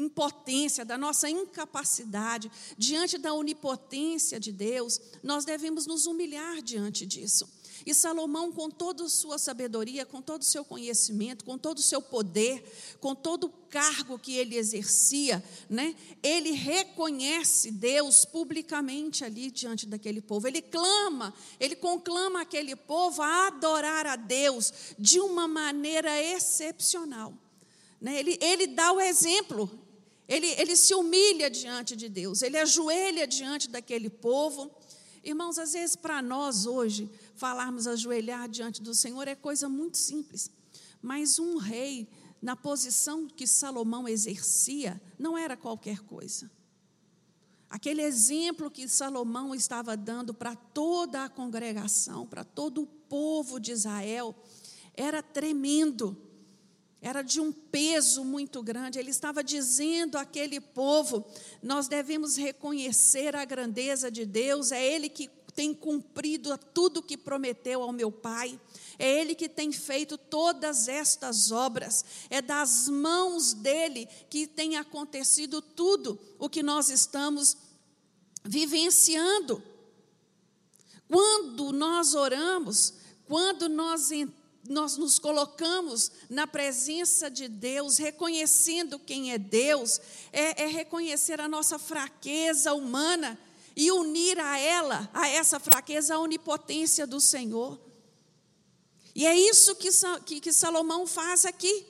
impotência, 0.00 0.84
da 0.84 0.96
nossa 0.96 1.28
incapacidade, 1.28 2.50
diante 2.76 3.18
da 3.18 3.32
onipotência 3.32 4.40
de 4.40 4.50
Deus, 4.50 5.00
nós 5.22 5.44
devemos 5.44 5.86
nos 5.86 6.06
humilhar 6.06 6.62
diante 6.62 7.06
disso. 7.06 7.48
E 7.86 7.94
Salomão, 7.94 8.52
com 8.52 8.70
toda 8.70 9.04
a 9.04 9.08
sua 9.08 9.38
sabedoria, 9.38 10.04
com 10.04 10.20
todo 10.20 10.42
o 10.42 10.44
seu 10.44 10.64
conhecimento, 10.64 11.44
com 11.44 11.56
todo 11.56 11.78
o 11.78 11.82
seu 11.82 12.02
poder, 12.02 12.62
com 13.00 13.14
todo 13.14 13.44
o 13.44 13.52
cargo 13.70 14.18
que 14.18 14.36
ele 14.36 14.56
exercia, 14.56 15.42
né, 15.68 15.94
ele 16.22 16.50
reconhece 16.50 17.70
Deus 17.70 18.24
publicamente 18.24 19.24
ali 19.24 19.50
diante 19.50 19.86
daquele 19.86 20.20
povo. 20.20 20.46
Ele 20.46 20.60
clama, 20.60 21.32
ele 21.58 21.76
conclama 21.76 22.42
aquele 22.42 22.76
povo 22.76 23.22
a 23.22 23.46
adorar 23.46 24.06
a 24.06 24.16
Deus 24.16 24.72
de 24.98 25.20
uma 25.20 25.48
maneira 25.48 26.20
excepcional. 26.22 27.32
Né? 28.00 28.18
Ele, 28.18 28.38
ele 28.40 28.66
dá 28.66 28.92
o 28.92 29.00
exemplo, 29.00 29.70
ele, 30.30 30.46
ele 30.46 30.76
se 30.76 30.94
humilha 30.94 31.50
diante 31.50 31.96
de 31.96 32.08
Deus, 32.08 32.40
ele 32.40 32.56
ajoelha 32.56 33.26
diante 33.26 33.68
daquele 33.68 34.08
povo. 34.08 34.70
Irmãos, 35.24 35.58
às 35.58 35.72
vezes 35.72 35.96
para 35.96 36.22
nós 36.22 36.66
hoje, 36.66 37.10
falarmos 37.34 37.88
ajoelhar 37.88 38.48
diante 38.48 38.80
do 38.80 38.94
Senhor 38.94 39.26
é 39.26 39.34
coisa 39.34 39.68
muito 39.68 39.98
simples. 39.98 40.48
Mas 41.02 41.40
um 41.40 41.56
rei, 41.56 42.08
na 42.40 42.54
posição 42.54 43.26
que 43.26 43.44
Salomão 43.44 44.06
exercia, 44.06 45.02
não 45.18 45.36
era 45.36 45.56
qualquer 45.56 45.98
coisa. 45.98 46.48
Aquele 47.68 48.02
exemplo 48.02 48.70
que 48.70 48.86
Salomão 48.86 49.52
estava 49.52 49.96
dando 49.96 50.32
para 50.32 50.54
toda 50.54 51.24
a 51.24 51.28
congregação, 51.28 52.24
para 52.24 52.44
todo 52.44 52.82
o 52.82 52.86
povo 52.86 53.58
de 53.58 53.72
Israel, 53.72 54.32
era 54.94 55.24
tremendo 55.24 56.16
era 57.02 57.22
de 57.22 57.40
um 57.40 57.50
peso 57.50 58.24
muito 58.24 58.62
grande. 58.62 58.98
Ele 58.98 59.10
estava 59.10 59.42
dizendo 59.42 60.18
àquele 60.18 60.60
povo: 60.60 61.24
nós 61.62 61.88
devemos 61.88 62.36
reconhecer 62.36 63.34
a 63.34 63.44
grandeza 63.44 64.10
de 64.10 64.26
Deus, 64.26 64.70
é 64.70 64.84
Ele 64.84 65.08
que 65.08 65.30
tem 65.54 65.74
cumprido 65.74 66.56
tudo 66.72 67.02
que 67.02 67.16
prometeu 67.16 67.82
ao 67.82 67.92
meu 67.92 68.12
Pai. 68.12 68.58
É 68.98 69.20
Ele 69.20 69.34
que 69.34 69.48
tem 69.48 69.72
feito 69.72 70.16
todas 70.16 70.88
estas 70.88 71.50
obras. 71.50 72.04
É 72.28 72.40
das 72.40 72.88
mãos 72.88 73.52
dele 73.52 74.06
que 74.28 74.46
tem 74.46 74.76
acontecido 74.76 75.60
tudo 75.60 76.18
o 76.38 76.48
que 76.48 76.62
nós 76.62 76.90
estamos 76.90 77.56
vivenciando. 78.44 79.62
Quando 81.08 81.72
nós 81.72 82.14
oramos, 82.14 82.94
quando 83.26 83.68
nós 83.68 84.10
entramos, 84.12 84.39
nós 84.68 84.96
nos 84.96 85.18
colocamos 85.18 86.12
na 86.28 86.46
presença 86.46 87.30
de 87.30 87.48
Deus, 87.48 87.96
reconhecendo 87.96 88.98
quem 88.98 89.32
é 89.32 89.38
Deus, 89.38 90.00
é, 90.32 90.64
é, 90.64 90.66
reconhecer 90.66 91.40
a 91.40 91.48
nossa 91.48 91.78
fraqueza 91.78 92.74
humana 92.74 93.38
e 93.74 93.90
unir 93.90 94.38
a 94.38 94.58
ela, 94.58 95.10
a 95.14 95.28
essa 95.28 95.58
fraqueza, 95.58 96.14
a 96.14 96.18
onipotência 96.18 97.06
do 97.06 97.20
Senhor. 97.20 97.80
E 99.14 99.26
é 99.26 99.34
isso 99.34 99.74
que, 99.76 99.88
que, 100.26 100.40
que 100.40 100.52
Salomão 100.52 101.06
faz 101.06 101.44
aqui, 101.44 101.86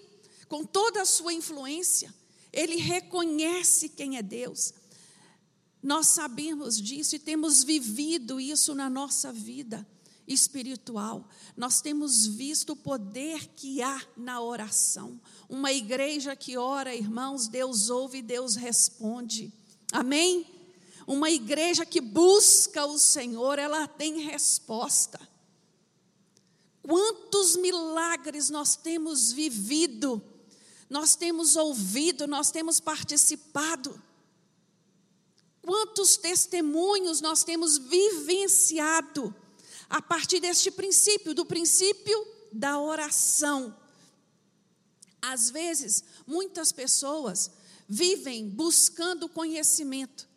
com 0.49 0.65
toda 0.65 1.03
a 1.03 1.07
sua 1.07 1.33
influência. 1.33 2.15
Ele 2.53 2.77
reconhece 2.77 3.89
quem 3.89 4.17
é 4.17 4.23
Deus. 4.23 4.73
Nós 5.83 6.09
sabemos 6.09 6.81
disso 6.81 7.17
e 7.17 7.19
temos 7.19 7.65
vivido 7.65 8.41
isso 8.41 8.75
na 8.75 8.89
nossa 8.89 9.33
vida 9.33 9.87
espiritual. 10.33 11.29
Nós 11.57 11.81
temos 11.81 12.27
visto 12.27 12.71
o 12.71 12.77
poder 12.77 13.49
que 13.57 13.83
há 13.83 14.01
na 14.17 14.41
oração. 14.41 15.21
Uma 15.49 15.73
igreja 15.73 16.37
que 16.37 16.57
ora, 16.57 16.95
irmãos, 16.95 17.49
Deus 17.49 17.91
ouve 17.91 18.19
e 18.19 18.23
Deus 18.23 18.55
responde. 18.55 19.53
Amém? 19.93 20.47
Uma 21.07 21.31
igreja 21.31 21.85
que 21.85 22.01
busca 22.01 22.87
o 22.87 22.97
Senhor, 22.97 23.59
ela 23.59 23.89
tem 23.89 24.21
resposta. 24.21 25.21
Quantos 26.81 27.57
milagres 27.57 28.49
nós 28.49 28.77
temos 28.77 29.33
vivido, 29.33 30.23
nós 30.89 31.17
temos 31.17 31.57
ouvido, 31.57 32.29
nós 32.29 32.53
temos 32.53 32.79
participado. 32.79 34.01
Quantos 35.61 36.17
testemunhos 36.17 37.21
nós 37.21 37.43
temos 37.45 37.77
vivenciado 37.77 39.35
a 39.91 40.01
partir 40.01 40.39
deste 40.39 40.71
princípio, 40.71 41.35
do 41.35 41.45
princípio 41.45 42.25
da 42.53 42.79
oração. 42.79 43.77
Às 45.21 45.51
vezes, 45.51 46.05
muitas 46.25 46.71
pessoas 46.71 47.51
vivem 47.89 48.49
buscando 48.49 49.29
conhecimento, 49.29 50.29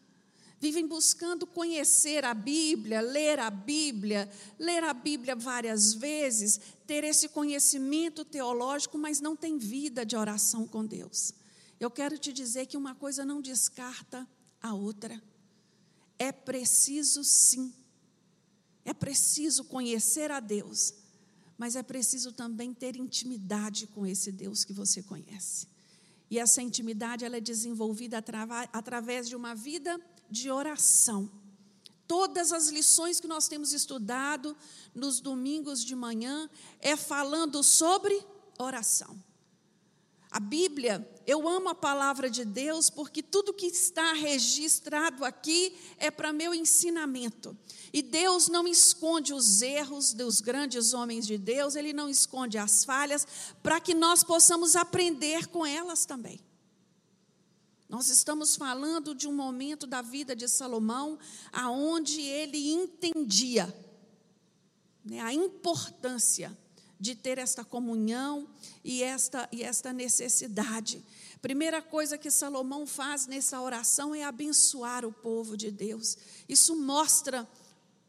vivem 0.60 0.88
buscando 0.88 1.45
conhecer 1.45 2.25
a 2.25 2.33
Bíblia, 2.33 3.00
ler 3.00 3.38
a 3.38 3.51
Bíblia, 3.51 4.27
ler 4.57 4.83
a 4.83 4.93
Bíblia 4.93 5.36
várias 5.36 5.93
vezes, 5.93 6.60
ter 6.88 7.03
esse 7.03 7.29
conhecimento 7.29 8.25
teológico, 8.25 8.98
mas 8.98 9.22
não 9.22 9.36
tem 9.36 9.60
vida 9.60 10.03
de 10.03 10.17
oração 10.17 10.67
com 10.67 10.83
Deus. 10.83 11.31
Eu 11.79 11.91
quero 11.91 12.17
te 12.17 12.33
dizer 12.33 12.65
que 12.65 12.77
uma 12.77 12.95
coisa 12.95 13.24
não 13.24 13.39
descarta 13.39 14.27
a 14.60 14.74
outra. 14.74 15.22
É 16.17 16.31
preciso 16.31 17.24
sim 17.24 17.74
é 18.85 18.93
preciso 18.93 19.63
conhecer 19.65 20.31
a 20.31 20.39
Deus, 20.39 20.93
mas 21.57 21.75
é 21.75 21.83
preciso 21.83 22.31
também 22.31 22.73
ter 22.73 22.95
intimidade 22.95 23.87
com 23.87 24.05
esse 24.05 24.31
Deus 24.31 24.63
que 24.63 24.73
você 24.73 25.01
conhece. 25.01 25.67
E 26.29 26.39
essa 26.39 26.61
intimidade 26.61 27.23
ela 27.23 27.37
é 27.37 27.41
desenvolvida 27.41 28.23
através 28.73 29.29
de 29.29 29.35
uma 29.35 29.53
vida 29.53 30.01
de 30.29 30.49
oração. 30.49 31.31
Todas 32.07 32.51
as 32.51 32.67
lições 32.69 33.19
que 33.19 33.27
nós 33.27 33.47
temos 33.47 33.71
estudado 33.71 34.57
nos 34.93 35.19
domingos 35.19 35.83
de 35.85 35.95
manhã 35.95 36.49
é 36.79 36.97
falando 36.97 37.63
sobre 37.63 38.19
oração. 38.57 39.21
A 40.29 40.39
Bíblia, 40.39 41.07
eu 41.25 41.47
amo 41.47 41.69
a 41.69 41.75
palavra 41.75 42.29
de 42.29 42.43
Deus 42.43 42.89
porque 42.89 43.23
tudo 43.23 43.53
que 43.53 43.67
está 43.67 44.13
registrado 44.13 45.23
aqui 45.23 45.75
é 45.97 46.11
para 46.11 46.33
meu 46.33 46.53
ensinamento. 46.53 47.57
E 47.93 48.01
Deus 48.01 48.47
não 48.47 48.67
esconde 48.67 49.33
os 49.33 49.61
erros 49.61 50.13
dos 50.13 50.41
grandes 50.41 50.93
homens 50.93 51.25
de 51.25 51.37
Deus, 51.37 51.75
Ele 51.75 51.93
não 51.93 52.09
esconde 52.09 52.57
as 52.57 52.83
falhas, 52.83 53.27
para 53.61 53.79
que 53.79 53.93
nós 53.93 54.23
possamos 54.23 54.75
aprender 54.75 55.47
com 55.47 55.65
elas 55.65 56.05
também. 56.05 56.39
Nós 57.87 58.09
estamos 58.09 58.55
falando 58.55 59.13
de 59.13 59.27
um 59.27 59.33
momento 59.33 59.85
da 59.85 60.01
vida 60.01 60.35
de 60.35 60.47
Salomão, 60.47 61.19
aonde 61.51 62.19
ele 62.21 62.71
entendia 62.71 63.71
né, 65.05 65.19
a 65.19 65.31
importância 65.31 66.57
de 67.03 67.15
ter 67.15 67.37
esta 67.37 67.65
comunhão 67.65 68.47
e 68.81 69.03
esta, 69.03 69.49
e 69.51 69.61
esta 69.61 69.91
necessidade. 69.91 71.03
Primeira 71.41 71.81
coisa 71.81 72.17
que 72.17 72.31
Salomão 72.31 72.87
faz 72.87 73.27
nessa 73.27 73.59
oração 73.59 74.15
é 74.15 74.23
abençoar 74.23 75.03
o 75.03 75.11
povo 75.11 75.57
de 75.57 75.69
Deus. 75.69 76.17
Isso 76.47 76.77
mostra 76.77 77.45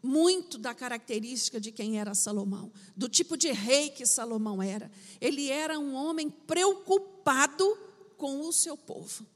muito 0.01 0.59
da 0.59 0.73
característica 0.73 1.61
de 1.61 1.73
quem 1.73 1.99
era 1.99 2.15
Salomão, 2.15 2.71
do 2.97 3.09
tipo 3.09 3.37
de 3.37 3.51
rei 3.51 3.91
que 3.91 4.07
Salomão 4.07 4.63
era. 4.63 4.89
Ele 5.21 5.51
era 5.51 5.77
um 5.77 5.93
homem 5.93 6.31
preocupado 6.31 7.77
com 8.17 8.43
o 8.43 8.53
seu 8.53 8.77
povo, 8.77 9.27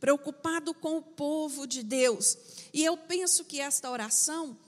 preocupado 0.00 0.74
com 0.74 0.96
o 0.96 1.02
povo 1.02 1.64
de 1.64 1.84
Deus. 1.84 2.36
E 2.74 2.84
eu 2.84 2.96
penso 2.96 3.44
que 3.44 3.60
esta 3.60 3.88
oração 3.88 4.58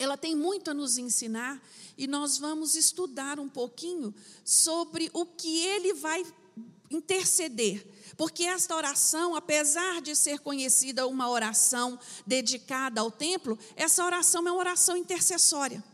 ela 0.00 0.16
tem 0.16 0.34
muito 0.34 0.70
a 0.70 0.74
nos 0.74 0.96
ensinar 0.96 1.62
e 1.96 2.06
nós 2.06 2.38
vamos 2.38 2.74
estudar 2.74 3.38
um 3.38 3.50
pouquinho 3.50 4.14
sobre 4.42 5.10
o 5.12 5.26
que 5.26 5.60
ele 5.66 5.92
vai 5.92 6.24
interceder. 6.90 7.86
Porque 8.16 8.44
esta 8.44 8.74
oração, 8.74 9.36
apesar 9.36 10.00
de 10.00 10.16
ser 10.16 10.38
conhecida 10.38 11.06
uma 11.06 11.28
oração 11.28 12.00
dedicada 12.26 13.02
ao 13.02 13.10
templo, 13.10 13.58
essa 13.76 14.02
oração 14.02 14.40
é 14.40 14.50
uma 14.50 14.58
oração 14.58 14.96
intercessória. 14.96 15.84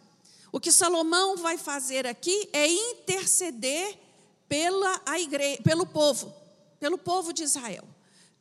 O 0.53 0.61
que 0.61 0.71
Salomão 0.71 1.37
vai 1.37 1.59
fazer 1.59 2.07
aqui 2.07 2.49
é 2.53 2.69
interceder 2.69 3.99
pela 4.49 5.03
a 5.05 5.19
igreja, 5.19 5.61
pelo 5.63 5.85
povo, 5.85 6.33
pelo 6.79 6.97
povo 6.97 7.33
de 7.33 7.43
Israel 7.43 7.96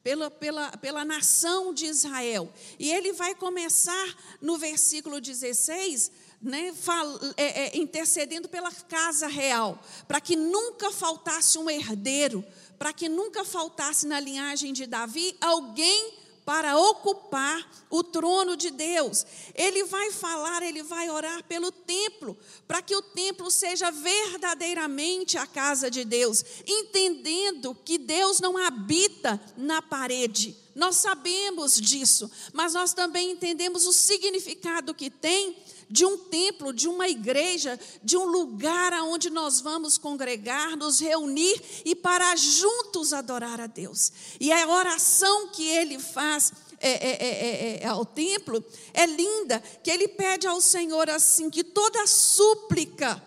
pela, 0.06 0.30
pela, 0.30 0.70
pela 0.78 1.04
nação 1.04 1.74
de 1.74 1.88
Israel. 1.88 2.48
E 2.78 2.91
ele 2.91 3.12
vai 3.12 3.34
começar 3.34 4.15
no 4.39 4.56
versículo 4.56 5.20
16, 5.20 6.12
né, 6.39 6.72
fal, 6.74 7.20
é, 7.36 7.44
é, 7.44 7.78
intercedendo 7.80 8.48
pela 8.48 8.72
casa 8.72 9.26
real, 9.26 9.84
para 10.08 10.22
que 10.22 10.36
nunca 10.36 10.91
faltasse 10.91 11.58
um 11.58 11.68
herdeiro, 11.68 12.46
para 12.78 12.94
que 12.94 13.10
nunca 13.10 13.44
faltasse 13.44 14.06
na 14.06 14.20
linhagem 14.20 14.74
de 14.74 14.86
Davi 14.86 15.36
alguém 15.41 16.13
para 16.46 16.78
ocupar 16.78 17.68
o 17.90 18.04
trono 18.04 18.56
de 18.56 18.70
Deus. 18.70 19.26
Ele 19.56 19.84
vai 19.86 20.12
falar, 20.12 20.62
ele 20.62 20.84
vai 20.84 21.10
orar 21.10 21.44
pelo 21.46 21.72
templo, 21.72 22.38
para 22.68 22.82
que 22.82 22.96
o 22.96 23.02
templo 23.02 23.50
seja 23.50 23.90
verdadeiramente 23.90 25.38
a 25.38 25.48
casa 25.48 25.90
de 25.90 26.06
Deus, 26.06 26.46
entendendo 26.68 27.76
que 27.84 27.98
Deus 27.98 28.40
não 28.40 28.58
habita 28.58 29.42
na 29.58 29.82
parede. 29.82 30.56
Nós 30.76 30.98
sabemos 30.98 31.80
disso, 31.80 32.30
mas 32.52 32.74
nós 32.74 32.94
também 32.94 33.32
entendemos 33.32 33.88
o 33.88 33.94
significado 33.94 34.94
que 34.94 35.10
tem 35.10 35.56
de 35.89 36.06
um 36.06 36.17
templo, 36.17 36.74
de 36.74 36.88
uma 36.88 37.08
igreja, 37.08 37.80
de 38.04 38.17
um 38.17 38.26
lugar 38.26 38.93
aonde 38.93 39.30
nós 39.30 39.62
vamos 39.62 39.98
congregar, 39.98 40.76
nos 40.76 41.00
reunir 41.00 41.62
e 41.84 41.95
para 41.95 42.36
juntos 42.36 43.13
adorar 43.13 43.62
a 43.62 43.67
Deus. 43.67 44.12
E 44.39 44.52
a 44.52 44.67
oração 44.67 45.50
que 45.50 45.63
ele 45.67 46.00
faz 46.00 46.52
é, 46.80 46.89
é, 46.89 47.28
é, 47.28 47.84
é, 47.84 47.88
ao 47.88 48.06
templo 48.06 48.63
é 48.93 49.06
linda, 49.06 49.60
que 49.84 49.89
ele 49.89 50.08
pede 50.08 50.48
ao 50.48 50.60
Senhor 50.60 51.10
assim 51.10 51.50
que 51.50 51.63
toda 51.63 52.06
súplica 52.08 53.21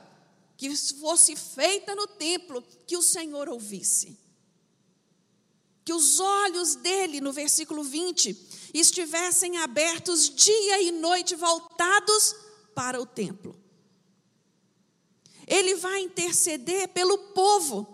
que 0.57 0.75
fosse 0.77 1.37
feita 1.37 1.95
no 1.95 2.07
templo, 2.07 2.65
que 2.87 2.97
o 2.97 3.03
Senhor 3.03 3.49
ouvisse. 3.49 4.19
Que 5.85 5.93
os 5.93 6.19
olhos 6.19 6.75
dele, 6.75 7.21
no 7.21 7.33
versículo 7.33 7.85
20, 7.85 8.37
estivessem 8.75 9.57
abertos 9.59 10.29
dia 10.29 10.83
e 10.83 10.91
noite, 10.91 11.37
voltados 11.37 12.35
para 12.79 13.03
o 13.03 13.05
templo. 13.05 13.57
Ele 15.45 15.75
vai 15.75 15.99
interceder 15.99 16.87
pelo 16.91 17.19
povo. 17.35 17.85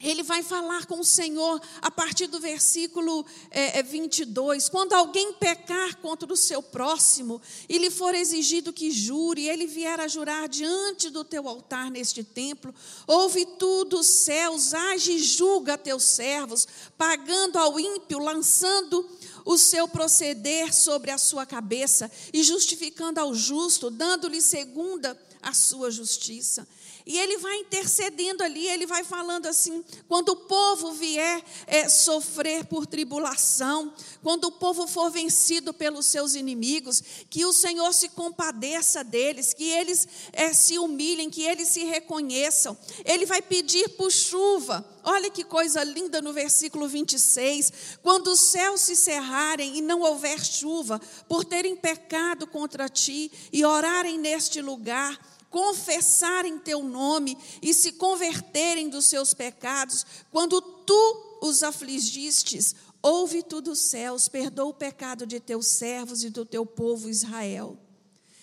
Ele 0.00 0.22
vai 0.22 0.42
falar 0.42 0.86
com 0.86 1.00
o 1.00 1.04
Senhor 1.04 1.60
a 1.82 1.90
partir 1.90 2.26
do 2.26 2.40
versículo 2.40 3.24
é, 3.50 3.82
22. 3.82 4.70
Quando 4.70 4.94
alguém 4.94 5.34
pecar 5.34 5.98
contra 5.98 6.32
o 6.32 6.36
seu 6.38 6.62
próximo 6.62 7.40
e 7.68 7.76
lhe 7.76 7.90
for 7.90 8.14
exigido 8.14 8.72
que 8.72 8.90
jure, 8.90 9.46
ele 9.46 9.66
vier 9.66 10.00
a 10.00 10.08
jurar 10.08 10.48
diante 10.48 11.10
do 11.10 11.22
teu 11.22 11.46
altar 11.46 11.90
neste 11.90 12.24
templo, 12.24 12.74
ouve 13.06 13.44
tu 13.44 13.84
dos 13.84 14.06
céus, 14.06 14.72
age 14.72 15.12
e 15.12 15.22
julga 15.22 15.76
teus 15.76 16.04
servos, 16.04 16.66
pagando 16.96 17.58
ao 17.58 17.78
ímpio, 17.78 18.18
lançando 18.18 19.06
o 19.44 19.58
seu 19.58 19.88
proceder 19.88 20.74
sobre 20.74 21.10
a 21.10 21.18
sua 21.18 21.44
cabeça 21.44 22.10
e 22.32 22.42
justificando 22.42 23.20
ao 23.20 23.34
justo, 23.34 23.90
dando-lhe 23.90 24.40
segunda 24.40 25.18
a 25.42 25.52
sua 25.52 25.90
justiça. 25.90 26.66
E 27.04 27.18
ele 27.18 27.38
vai 27.38 27.56
intercedendo 27.56 28.42
ali, 28.42 28.66
ele 28.66 28.86
vai 28.86 29.02
falando 29.02 29.46
assim: 29.46 29.84
quando 30.08 30.30
o 30.30 30.36
povo 30.36 30.92
vier 30.92 31.42
é, 31.66 31.88
sofrer 31.88 32.64
por 32.66 32.86
tribulação, 32.86 33.92
quando 34.22 34.44
o 34.44 34.52
povo 34.52 34.86
for 34.86 35.10
vencido 35.10 35.74
pelos 35.74 36.06
seus 36.06 36.34
inimigos, 36.34 37.02
que 37.28 37.44
o 37.44 37.52
Senhor 37.52 37.92
se 37.92 38.10
compadeça 38.10 39.02
deles, 39.02 39.52
que 39.52 39.64
eles 39.64 40.06
é, 40.32 40.52
se 40.52 40.78
humilhem, 40.78 41.30
que 41.30 41.42
eles 41.42 41.68
se 41.68 41.84
reconheçam. 41.84 42.76
Ele 43.04 43.26
vai 43.26 43.42
pedir 43.42 43.88
por 43.90 44.10
chuva. 44.10 44.86
Olha 45.04 45.28
que 45.28 45.42
coisa 45.42 45.82
linda 45.82 46.22
no 46.22 46.32
versículo 46.32 46.86
26. 46.86 47.98
Quando 48.02 48.28
os 48.28 48.40
céus 48.40 48.82
se 48.82 48.94
cerrarem 48.94 49.76
e 49.76 49.82
não 49.82 50.00
houver 50.00 50.44
chuva, 50.44 51.00
por 51.28 51.44
terem 51.44 51.74
pecado 51.74 52.46
contra 52.46 52.88
ti 52.88 53.30
e 53.52 53.64
orarem 53.64 54.16
neste 54.18 54.62
lugar, 54.62 55.18
confessarem 55.52 56.58
teu 56.58 56.82
nome 56.82 57.38
e 57.60 57.72
se 57.72 57.92
converterem 57.92 58.88
dos 58.88 59.04
seus 59.04 59.32
pecados, 59.34 60.04
quando 60.30 60.60
tu 60.60 61.38
os 61.42 61.62
afligistes, 61.62 62.74
ouve 63.02 63.42
tu 63.42 63.60
dos 63.60 63.80
céus, 63.82 64.28
perdoa 64.28 64.66
o 64.70 64.74
pecado 64.74 65.26
de 65.26 65.38
teus 65.38 65.68
servos 65.68 66.24
e 66.24 66.30
do 66.30 66.44
teu 66.44 66.64
povo 66.64 67.08
Israel. 67.08 67.78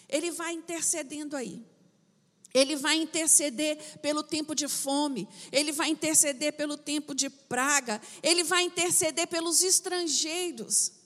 Ele 0.07 0.31
vai 0.31 0.53
intercedendo 0.53 1.35
aí. 1.35 1.65
Ele 2.53 2.75
vai 2.75 2.95
interceder 2.95 3.77
pelo 4.01 4.23
tempo 4.23 4.55
de 4.55 4.67
fome, 4.67 5.27
ele 5.51 5.71
vai 5.71 5.89
interceder 5.89 6.53
pelo 6.53 6.77
tempo 6.77 7.13
de 7.13 7.29
praga, 7.29 8.01
ele 8.23 8.43
vai 8.43 8.63
interceder 8.63 9.27
pelos 9.27 9.61
estrangeiros. 9.61 10.98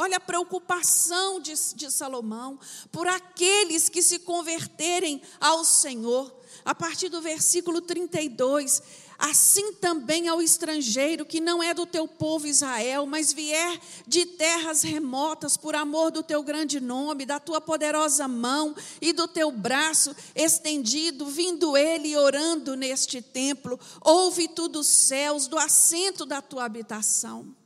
Olha 0.00 0.16
a 0.16 0.20
preocupação 0.20 1.38
de, 1.38 1.52
de 1.74 1.90
Salomão 1.90 2.58
por 2.90 3.06
aqueles 3.06 3.90
que 3.90 4.00
se 4.00 4.20
converterem 4.20 5.20
ao 5.38 5.62
Senhor. 5.62 6.34
A 6.64 6.74
partir 6.74 7.10
do 7.10 7.20
versículo 7.20 7.82
32, 7.82 8.82
assim 9.18 9.74
também 9.74 10.26
ao 10.26 10.40
estrangeiro 10.40 11.26
que 11.26 11.38
não 11.38 11.62
é 11.62 11.74
do 11.74 11.84
teu 11.84 12.08
povo 12.08 12.46
Israel, 12.46 13.04
mas 13.04 13.34
vier 13.34 13.78
de 14.06 14.24
terras 14.24 14.80
remotas 14.80 15.58
por 15.58 15.74
amor 15.74 16.10
do 16.10 16.22
teu 16.22 16.42
grande 16.42 16.80
nome, 16.80 17.26
da 17.26 17.38
tua 17.38 17.60
poderosa 17.60 18.26
mão 18.26 18.74
e 19.02 19.12
do 19.12 19.28
teu 19.28 19.52
braço 19.52 20.16
estendido, 20.34 21.26
vindo 21.26 21.76
ele 21.76 22.08
e 22.08 22.16
orando 22.16 22.74
neste 22.74 23.20
templo, 23.20 23.78
ouve 24.00 24.48
tu 24.48 24.66
dos 24.66 24.86
céus, 24.86 25.46
do 25.46 25.58
assento 25.58 26.24
da 26.24 26.40
tua 26.40 26.64
habitação. 26.64 27.59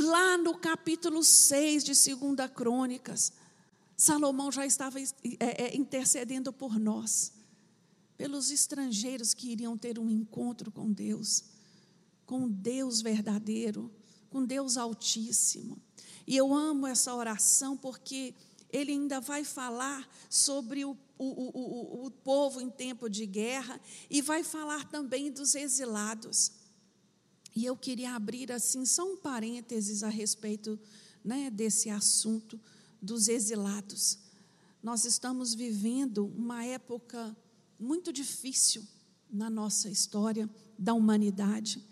Lá 0.00 0.38
no 0.38 0.56
capítulo 0.56 1.24
6 1.24 1.82
de 1.82 1.92
2 1.92 2.50
Crônicas, 2.54 3.32
Salomão 3.96 4.52
já 4.52 4.64
estava 4.64 5.00
é, 5.00 5.06
é, 5.40 5.76
intercedendo 5.76 6.52
por 6.52 6.78
nós, 6.78 7.32
pelos 8.16 8.52
estrangeiros 8.52 9.34
que 9.34 9.50
iriam 9.50 9.76
ter 9.76 9.98
um 9.98 10.08
encontro 10.08 10.70
com 10.70 10.92
Deus, 10.92 11.42
com 12.24 12.48
Deus 12.48 13.00
verdadeiro, 13.00 13.90
com 14.30 14.44
Deus 14.44 14.76
Altíssimo. 14.76 15.76
E 16.28 16.36
eu 16.36 16.54
amo 16.54 16.86
essa 16.86 17.12
oração 17.12 17.76
porque 17.76 18.36
ele 18.70 18.92
ainda 18.92 19.20
vai 19.20 19.42
falar 19.42 20.08
sobre 20.30 20.84
o, 20.84 20.96
o, 21.18 21.24
o, 21.24 22.06
o 22.06 22.10
povo 22.12 22.60
em 22.60 22.70
tempo 22.70 23.10
de 23.10 23.26
guerra 23.26 23.80
e 24.08 24.22
vai 24.22 24.44
falar 24.44 24.88
também 24.88 25.28
dos 25.32 25.56
exilados. 25.56 26.52
E 27.54 27.64
eu 27.64 27.76
queria 27.76 28.14
abrir 28.14 28.52
assim 28.52 28.84
só 28.84 29.04
um 29.04 29.16
parênteses 29.16 30.02
a 30.02 30.08
respeito 30.08 30.78
né, 31.24 31.50
desse 31.50 31.90
assunto 31.90 32.60
dos 33.00 33.28
exilados. 33.28 34.18
Nós 34.82 35.04
estamos 35.04 35.54
vivendo 35.54 36.26
uma 36.36 36.64
época 36.64 37.36
muito 37.78 38.12
difícil 38.12 38.86
na 39.30 39.50
nossa 39.50 39.88
história 39.88 40.48
da 40.78 40.94
humanidade. 40.94 41.82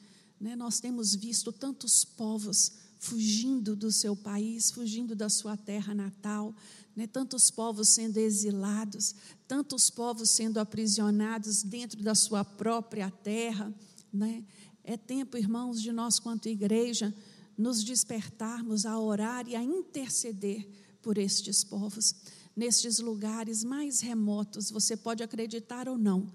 Né? 0.41 0.57
Nós 0.57 0.81
temos 0.81 1.15
visto 1.15 1.53
tantos 1.53 2.05
povos 2.05 2.73
fugindo 2.99 3.77
do 3.77 3.93
seu 3.93 4.17
país, 4.17 4.71
fugindo 4.71 5.15
da 5.15 5.29
sua 5.29 5.57
terra 5.57 5.95
natal, 5.95 6.55
né? 6.95 7.07
tantos 7.07 7.51
povos 7.51 7.91
sendo 7.91 8.17
exilados, 8.17 9.15
tantos 9.47 9.91
povos 9.91 10.31
sendo 10.31 10.59
aprisionados 10.59 11.63
dentro 11.63 12.03
da 12.03 12.15
sua 12.15 12.45
própria 12.45 13.11
terra. 13.11 13.73
Né? 14.13 14.45
É 14.89 14.97
tempo, 14.97 15.37
irmãos, 15.37 15.83
de 15.83 15.91
nós, 15.91 16.21
quanto 16.21 16.49
igreja, 16.49 17.13
nos 17.59 17.83
despertarmos 17.83 18.87
a 18.87 18.97
orar 18.97 19.49
e 19.49 19.57
a 19.57 19.63
interceder 19.63 20.65
por 21.03 21.19
estes 21.19 21.65
povos. 21.65 22.15
Nestes 22.55 23.01
lugares 23.01 23.65
mais 23.65 24.01
remotos, 24.01 24.71
você 24.71 24.97
pode 24.97 25.25
acreditar 25.25 25.89
ou 25.89 25.99
não, 25.99 26.33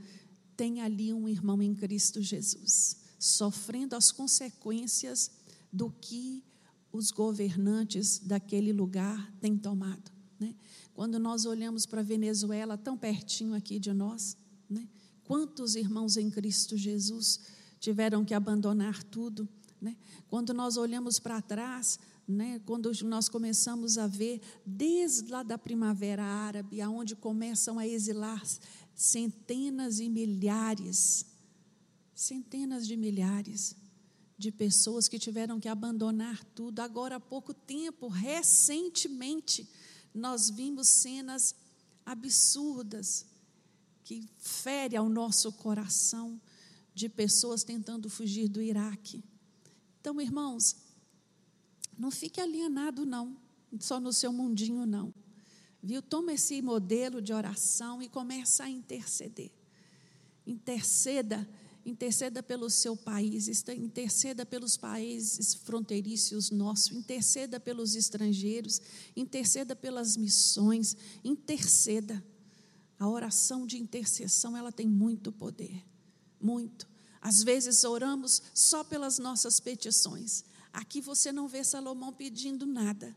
tem 0.58 0.82
ali 0.82 1.14
um 1.14 1.30
irmão 1.30 1.62
em 1.62 1.74
Cristo 1.74 2.22
Jesus, 2.22 2.98
sofrendo 3.18 3.96
as 3.96 4.12
consequências 4.12 5.32
do 5.72 5.90
que 5.90 6.44
os 6.92 7.10
governantes 7.10 8.20
daquele 8.20 8.74
lugar 8.74 9.34
têm 9.40 9.58
tomado. 9.58 10.12
Né? 10.38 10.54
Quando 10.94 11.18
nós 11.18 11.46
olhamos 11.46 11.86
para 11.86 12.02
a 12.02 12.04
Venezuela, 12.04 12.78
tão 12.78 12.98
pertinho 12.98 13.54
aqui 13.54 13.80
de 13.80 13.94
nós, 13.94 14.36
né? 14.70 14.90
quantos 15.24 15.78
irmãos 15.78 16.18
em 16.18 16.30
Cristo 16.30 16.76
Jesus 16.76 17.40
tiveram 17.82 18.24
que 18.24 18.34
abandonar 18.34 19.04
tudo. 19.04 19.50
Né? 19.82 19.98
Quando 20.30 20.54
nós 20.54 20.78
olhamos 20.78 21.20
para 21.20 21.42
trás, 21.42 22.00
né, 22.28 22.62
quando 22.66 22.92
nós 23.04 23.28
começamos 23.28 23.98
a 23.98 24.06
ver, 24.08 24.40
desde 24.66 25.30
lá 25.30 25.42
da 25.42 25.58
Primavera 25.58 26.24
Árabe, 26.24 26.80
aonde 26.80 27.16
começam 27.16 27.80
a 27.80 27.88
exilar 27.88 28.42
centenas 28.94 30.00
e 30.00 30.08
milhares, 30.08 31.26
centenas 32.14 32.88
de 32.88 32.96
milhares 32.96 33.76
de 34.38 34.52
pessoas 34.52 35.08
que 35.08 35.20
tiveram 35.20 35.60
que 35.60 35.68
abandonar 35.68 36.44
tudo. 36.56 36.80
Agora, 36.80 37.16
há 37.16 37.20
pouco 37.20 37.54
tempo, 37.54 38.08
recentemente, 38.08 39.68
nós 40.14 40.50
vimos 40.52 40.88
cenas 40.88 41.56
absurdas 42.06 43.26
que 44.04 44.28
ferem 44.38 44.98
ao 44.98 45.10
nosso 45.10 45.52
coração 45.54 46.40
de 47.02 47.10
pessoas 47.10 47.64
tentando 47.64 48.10
fugir 48.12 48.48
do 48.48 48.62
Iraque. 48.62 49.24
Então, 50.00 50.22
irmãos, 50.22 50.76
não 51.98 52.12
fique 52.12 52.40
alienado, 52.40 53.08
não, 53.08 53.36
só 53.80 54.00
no 54.00 54.14
seu 54.14 54.32
mundinho, 54.32 54.86
não. 54.86 55.12
Viu? 55.82 56.00
Toma 56.00 56.34
esse 56.34 56.62
modelo 56.62 57.20
de 57.20 57.34
oração 57.34 58.04
e 58.04 58.08
começa 58.08 58.66
a 58.66 58.70
interceder. 58.70 59.50
Interceda, 60.46 61.50
interceda 61.84 62.44
pelo 62.44 62.70
seu 62.70 62.96
país, 62.96 63.48
interceda 63.70 64.46
pelos 64.46 64.78
países 64.78 65.56
fronteiriços 65.56 66.52
nossos, 66.52 66.92
interceda 66.92 67.60
pelos 67.60 67.96
estrangeiros, 67.96 68.80
interceda 69.16 69.76
pelas 69.76 70.16
missões, 70.16 70.96
interceda. 71.24 72.24
A 73.00 73.10
oração 73.10 73.66
de 73.66 73.80
intercessão, 73.80 74.56
ela 74.56 74.72
tem 74.72 74.88
muito 74.88 75.32
poder 75.32 75.84
muito. 76.42 76.91
Às 77.22 77.44
vezes 77.44 77.84
oramos 77.84 78.42
só 78.54 78.84
pelas 78.84 79.20
nossas 79.20 79.60
petições. 79.60 80.44
Aqui 80.74 81.00
você 81.00 81.32
não 81.32 81.48
vê 81.48 81.64
Salomão 81.64 82.12
pedindo 82.12 82.66
nada. 82.66 83.16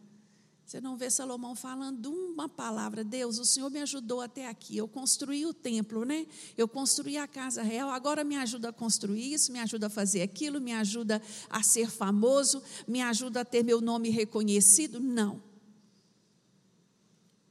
Você 0.67 0.81
não 0.81 0.97
vê 0.97 1.11
Salomão 1.11 1.55
falando 1.55 2.11
uma 2.11 2.49
palavra. 2.49 3.05
Deus, 3.05 3.39
o 3.39 3.45
Senhor 3.45 3.71
me 3.71 3.81
ajudou 3.81 4.21
até 4.21 4.49
aqui. 4.49 4.77
Eu 4.77 4.89
construí 4.89 5.45
o 5.47 5.53
templo, 5.53 6.05
né? 6.05 6.27
Eu 6.57 6.67
construí 6.67 7.17
a 7.19 7.29
casa 7.29 7.63
real. 7.63 7.91
Agora 7.91 8.25
me 8.25 8.37
ajuda 8.37 8.71
a 8.71 8.73
construir 8.73 9.33
isso, 9.33 9.53
me 9.53 9.61
ajuda 9.61 9.87
a 9.87 9.91
fazer 9.91 10.23
aquilo, 10.23 10.61
me 10.61 10.73
ajuda 10.73 11.21
a 11.51 11.63
ser 11.63 11.91
famoso, 11.91 12.63
me 12.89 13.03
ajuda 13.03 13.41
a 13.41 13.45
ter 13.45 13.63
meu 13.63 13.81
nome 13.81 14.11
reconhecido. 14.11 15.01
Não. 15.01 15.43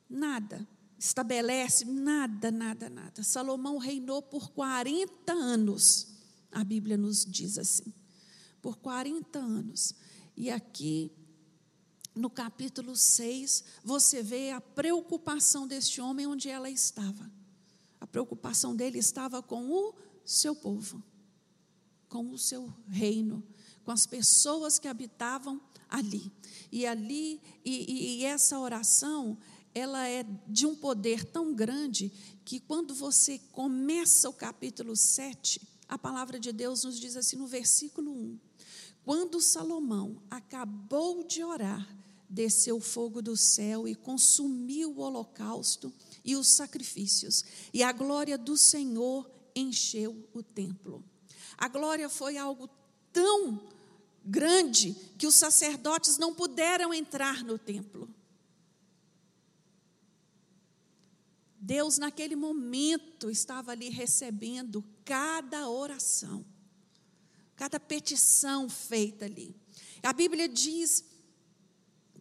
Nada 0.10 0.68
estabelece 1.04 1.84
nada, 1.84 2.50
nada, 2.50 2.90
nada. 2.90 3.24
Salomão 3.24 3.78
reinou 3.78 4.22
por 4.22 4.52
40 4.52 5.34
anos, 5.34 6.13
a 6.54 6.64
Bíblia 6.64 6.96
nos 6.96 7.26
diz 7.26 7.58
assim. 7.58 7.94
Por 8.62 8.78
40 8.78 9.40
anos. 9.40 9.94
E 10.38 10.50
aqui, 10.50 11.12
no 12.16 12.30
capítulo 12.30 12.96
6, 12.96 13.64
você 13.84 14.22
vê 14.22 14.52
a 14.52 14.62
preocupação 14.62 15.68
deste 15.68 16.00
homem 16.00 16.28
onde 16.28 16.48
ela 16.50 16.70
estava. 16.70 17.30
A 18.00 18.08
preocupação 18.08 18.76
dele 18.76 19.00
estava 19.00 19.42
com 19.42 19.70
o 19.70 19.96
seu 20.24 20.56
povo, 20.56 21.04
com 22.08 22.30
o 22.30 22.38
seu 22.38 22.72
reino, 22.88 23.44
com 23.84 23.92
as 23.92 24.06
pessoas 24.06 24.80
que 24.80 24.88
habitavam 24.88 25.62
ali. 25.90 26.32
E 26.72 26.86
ali, 26.86 27.42
e, 27.66 28.20
e, 28.20 28.26
essa 28.26 28.60
oração, 28.60 29.38
ela 29.74 30.08
é 30.08 30.24
de 30.48 30.66
um 30.66 30.76
poder 30.76 31.26
tão 31.26 31.54
grande 31.54 32.12
que 32.46 32.60
quando 32.60 32.94
você 32.94 33.40
começa 33.52 34.30
o 34.30 34.34
capítulo 34.34 34.96
7, 34.96 35.73
a 35.94 35.98
palavra 35.98 36.40
de 36.40 36.52
Deus 36.52 36.84
nos 36.84 37.00
diz 37.00 37.16
assim 37.16 37.36
no 37.36 37.46
versículo 37.46 38.12
1: 38.12 38.40
Quando 39.06 39.40
Salomão 39.40 40.24
acabou 40.28 41.24
de 41.24 41.44
orar, 41.44 41.88
desceu 42.28 42.80
fogo 42.80 43.22
do 43.22 43.38
céu 43.38 43.88
e 43.88 43.94
consumiu 43.94 44.90
o 44.90 45.02
holocausto 45.02 45.94
e 46.26 46.36
os 46.36 46.48
sacrifícios, 46.48 47.46
e 47.72 47.84
a 47.84 47.92
glória 47.92 48.40
do 48.40 48.58
Senhor 48.58 49.30
encheu 49.56 50.28
o 50.34 50.42
templo. 50.42 51.06
A 51.56 51.68
glória 51.68 52.10
foi 52.10 52.38
algo 52.38 52.68
tão 53.12 53.62
grande 54.26 54.96
que 55.16 55.28
os 55.28 55.36
sacerdotes 55.36 56.18
não 56.18 56.34
puderam 56.34 56.92
entrar 56.92 57.44
no 57.44 57.60
templo. 57.60 58.10
Deus, 61.60 62.00
naquele 62.00 62.36
momento, 62.36 63.30
estava 63.30 63.72
ali 63.72 63.90
recebendo 63.90 64.84
cada 65.06 65.70
oração, 65.70 66.46
cada 67.56 67.80
petição 67.80 68.70
feita 68.70 69.26
ali. 69.26 69.56
A 70.02 70.12
Bíblia 70.12 70.48
diz 70.48 71.06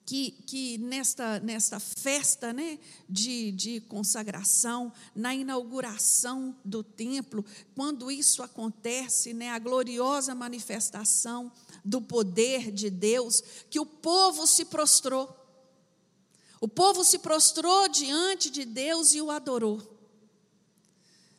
que, 0.04 0.32
que 0.46 0.78
nesta, 0.78 1.40
nesta 1.40 1.78
festa 1.78 2.52
né, 2.52 2.78
de, 3.08 3.52
de 3.52 3.80
consagração, 3.80 4.92
na 5.14 5.34
inauguração 5.34 6.56
do 6.64 6.82
templo, 6.82 7.44
quando 7.74 8.10
isso 8.10 8.42
acontece, 8.42 9.32
né, 9.32 9.50
a 9.50 9.58
gloriosa 9.58 10.34
manifestação 10.34 11.52
do 11.84 12.00
poder 12.00 12.70
de 12.70 12.90
Deus, 12.90 13.42
que 13.70 13.80
o 13.80 13.86
povo 13.86 14.46
se 14.46 14.64
prostrou. 14.64 15.38
O 16.60 16.68
povo 16.68 17.04
se 17.04 17.18
prostrou 17.18 17.88
diante 17.88 18.50
de 18.50 18.64
Deus 18.64 19.14
e 19.14 19.20
o 19.20 19.30
adorou. 19.30 19.91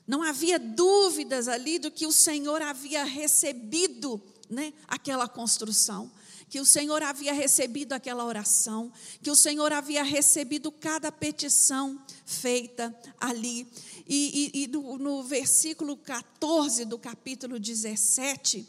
Não 0.08 0.22
havia 0.22 0.60
dúvidas 0.60 1.48
ali 1.48 1.80
do 1.80 1.92
que 1.92 2.06
o 2.06 2.12
Senhor 2.12 2.62
havia 2.62 3.04
recebido 3.04 4.22
né, 4.50 4.74
aquela 4.88 5.28
construção 5.28 6.12
que 6.54 6.60
o 6.60 6.66
Senhor 6.66 7.02
havia 7.02 7.34
recebido 7.34 7.94
aquela 7.94 8.24
oração, 8.24 8.94
que 9.24 9.32
o 9.32 9.36
Senhor 9.36 9.74
havia 9.74 10.04
recebido 10.04 10.72
cada 10.72 11.12
petição 11.12 12.00
feita 12.28 12.96
ali. 13.20 13.68
E, 14.08 14.52
e, 14.54 14.64
e 14.64 14.68
no, 14.68 15.00
no 15.00 15.24
versículo 15.24 15.98
14 15.98 16.86
do 16.86 17.00
capítulo 17.00 17.60
17, 17.60 18.68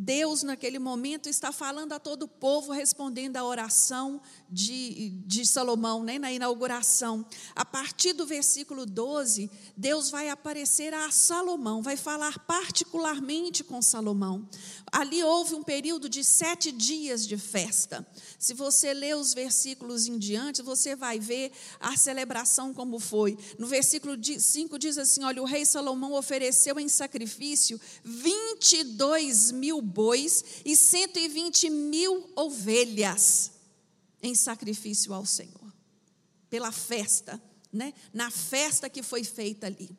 Deus, 0.00 0.44
naquele 0.44 0.78
momento, 0.78 1.28
está 1.28 1.50
falando 1.50 1.92
a 1.92 1.98
todo 1.98 2.22
o 2.22 2.28
povo, 2.28 2.70
respondendo 2.70 3.36
à 3.36 3.44
oração 3.44 4.22
de, 4.48 5.10
de 5.26 5.44
Salomão, 5.44 6.04
né, 6.04 6.20
na 6.20 6.30
inauguração. 6.30 7.26
A 7.52 7.64
partir 7.64 8.12
do 8.12 8.24
versículo 8.24 8.86
12, 8.86 9.50
Deus 9.76 10.08
vai 10.08 10.28
aparecer 10.28 10.94
a 10.94 11.10
Salomão, 11.10 11.82
vai 11.82 11.96
falar 11.96 12.38
particularmente 12.46 13.64
com 13.64 13.82
Salomão. 13.82 14.48
Ali 14.92 15.22
houve 15.24 15.56
um 15.56 15.64
período 15.64 16.08
de 16.08 16.22
sete 16.22 16.70
dias 16.70 17.26
de 17.26 17.36
festa. 17.36 18.06
Se 18.38 18.54
você 18.54 18.94
ler 18.94 19.16
os 19.16 19.34
versículos 19.34 20.06
em 20.06 20.16
diante, 20.16 20.62
você 20.62 20.94
vai 20.94 21.18
ver 21.18 21.50
a 21.80 21.96
celebração 21.96 22.72
como 22.72 23.00
foi. 23.00 23.36
No 23.58 23.66
versículo 23.66 24.14
5 24.22 24.78
diz 24.78 24.96
assim: 24.96 25.24
Olha, 25.24 25.42
o 25.42 25.44
rei 25.44 25.66
Salomão 25.66 26.12
ofereceu 26.12 26.78
em 26.78 26.88
sacrifício 26.88 27.80
22 28.04 29.50
mil 29.50 29.87
bois 29.88 30.44
e 30.64 30.76
120 30.76 31.70
mil 31.70 32.30
ovelhas 32.36 33.52
em 34.22 34.34
sacrifício 34.34 35.12
ao 35.14 35.24
Senhor, 35.24 35.72
pela 36.50 36.70
festa, 36.70 37.40
né? 37.72 37.94
na 38.12 38.30
festa 38.30 38.88
que 38.90 39.02
foi 39.02 39.24
feita 39.24 39.66
ali. 39.66 39.90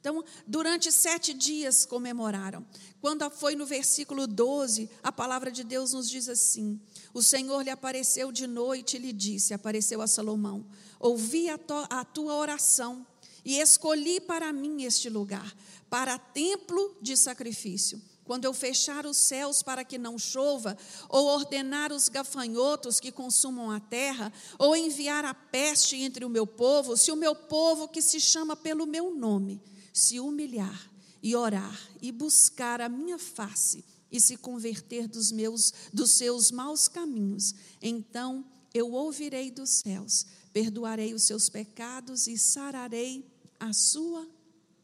Então, 0.00 0.24
durante 0.46 0.90
sete 0.90 1.32
dias 1.32 1.86
comemoraram. 1.86 2.66
Quando 3.00 3.30
foi 3.30 3.54
no 3.54 3.64
versículo 3.64 4.26
12, 4.26 4.90
a 5.00 5.12
palavra 5.12 5.48
de 5.48 5.62
Deus 5.62 5.92
nos 5.92 6.10
diz 6.10 6.28
assim: 6.28 6.80
O 7.14 7.22
Senhor 7.22 7.62
lhe 7.62 7.70
apareceu 7.70 8.32
de 8.32 8.48
noite 8.48 8.96
e 8.96 8.98
lhe 8.98 9.12
disse: 9.12 9.54
Apareceu 9.54 10.02
a 10.02 10.08
Salomão, 10.08 10.66
ouvi 10.98 11.48
a, 11.48 11.58
a 11.88 12.04
tua 12.04 12.34
oração 12.34 13.06
e 13.44 13.60
escolhi 13.60 14.20
para 14.20 14.52
mim 14.52 14.82
este 14.82 15.08
lugar, 15.08 15.56
para 15.88 16.18
templo 16.18 16.96
de 17.00 17.16
sacrifício 17.16 18.02
quando 18.32 18.46
eu 18.46 18.54
fechar 18.54 19.04
os 19.04 19.18
céus 19.18 19.62
para 19.62 19.84
que 19.84 19.98
não 19.98 20.18
chova, 20.18 20.74
ou 21.10 21.26
ordenar 21.26 21.92
os 21.92 22.08
gafanhotos 22.08 22.98
que 22.98 23.12
consumam 23.12 23.70
a 23.70 23.78
terra, 23.78 24.32
ou 24.58 24.74
enviar 24.74 25.22
a 25.22 25.34
peste 25.34 25.96
entre 25.96 26.24
o 26.24 26.30
meu 26.30 26.46
povo, 26.46 26.96
se 26.96 27.12
o 27.12 27.16
meu 27.16 27.34
povo 27.34 27.86
que 27.86 28.00
se 28.00 28.18
chama 28.18 28.56
pelo 28.56 28.86
meu 28.86 29.14
nome 29.14 29.60
se 29.92 30.18
humilhar 30.18 30.90
e 31.22 31.36
orar 31.36 31.78
e 32.00 32.10
buscar 32.10 32.80
a 32.80 32.88
minha 32.88 33.18
face 33.18 33.84
e 34.10 34.18
se 34.18 34.38
converter 34.38 35.06
dos 35.06 35.30
meus 35.30 35.70
dos 35.92 36.12
seus 36.12 36.50
maus 36.50 36.88
caminhos, 36.88 37.54
então 37.82 38.46
eu 38.72 38.92
ouvirei 38.92 39.50
dos 39.50 39.82
céus, 39.84 40.24
perdoarei 40.54 41.12
os 41.12 41.24
seus 41.24 41.50
pecados 41.50 42.26
e 42.26 42.38
sararei 42.38 43.30
a 43.60 43.74
sua 43.74 44.26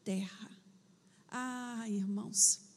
terra. 0.03 0.51
Ah, 1.27 1.85
irmãos, 1.87 2.68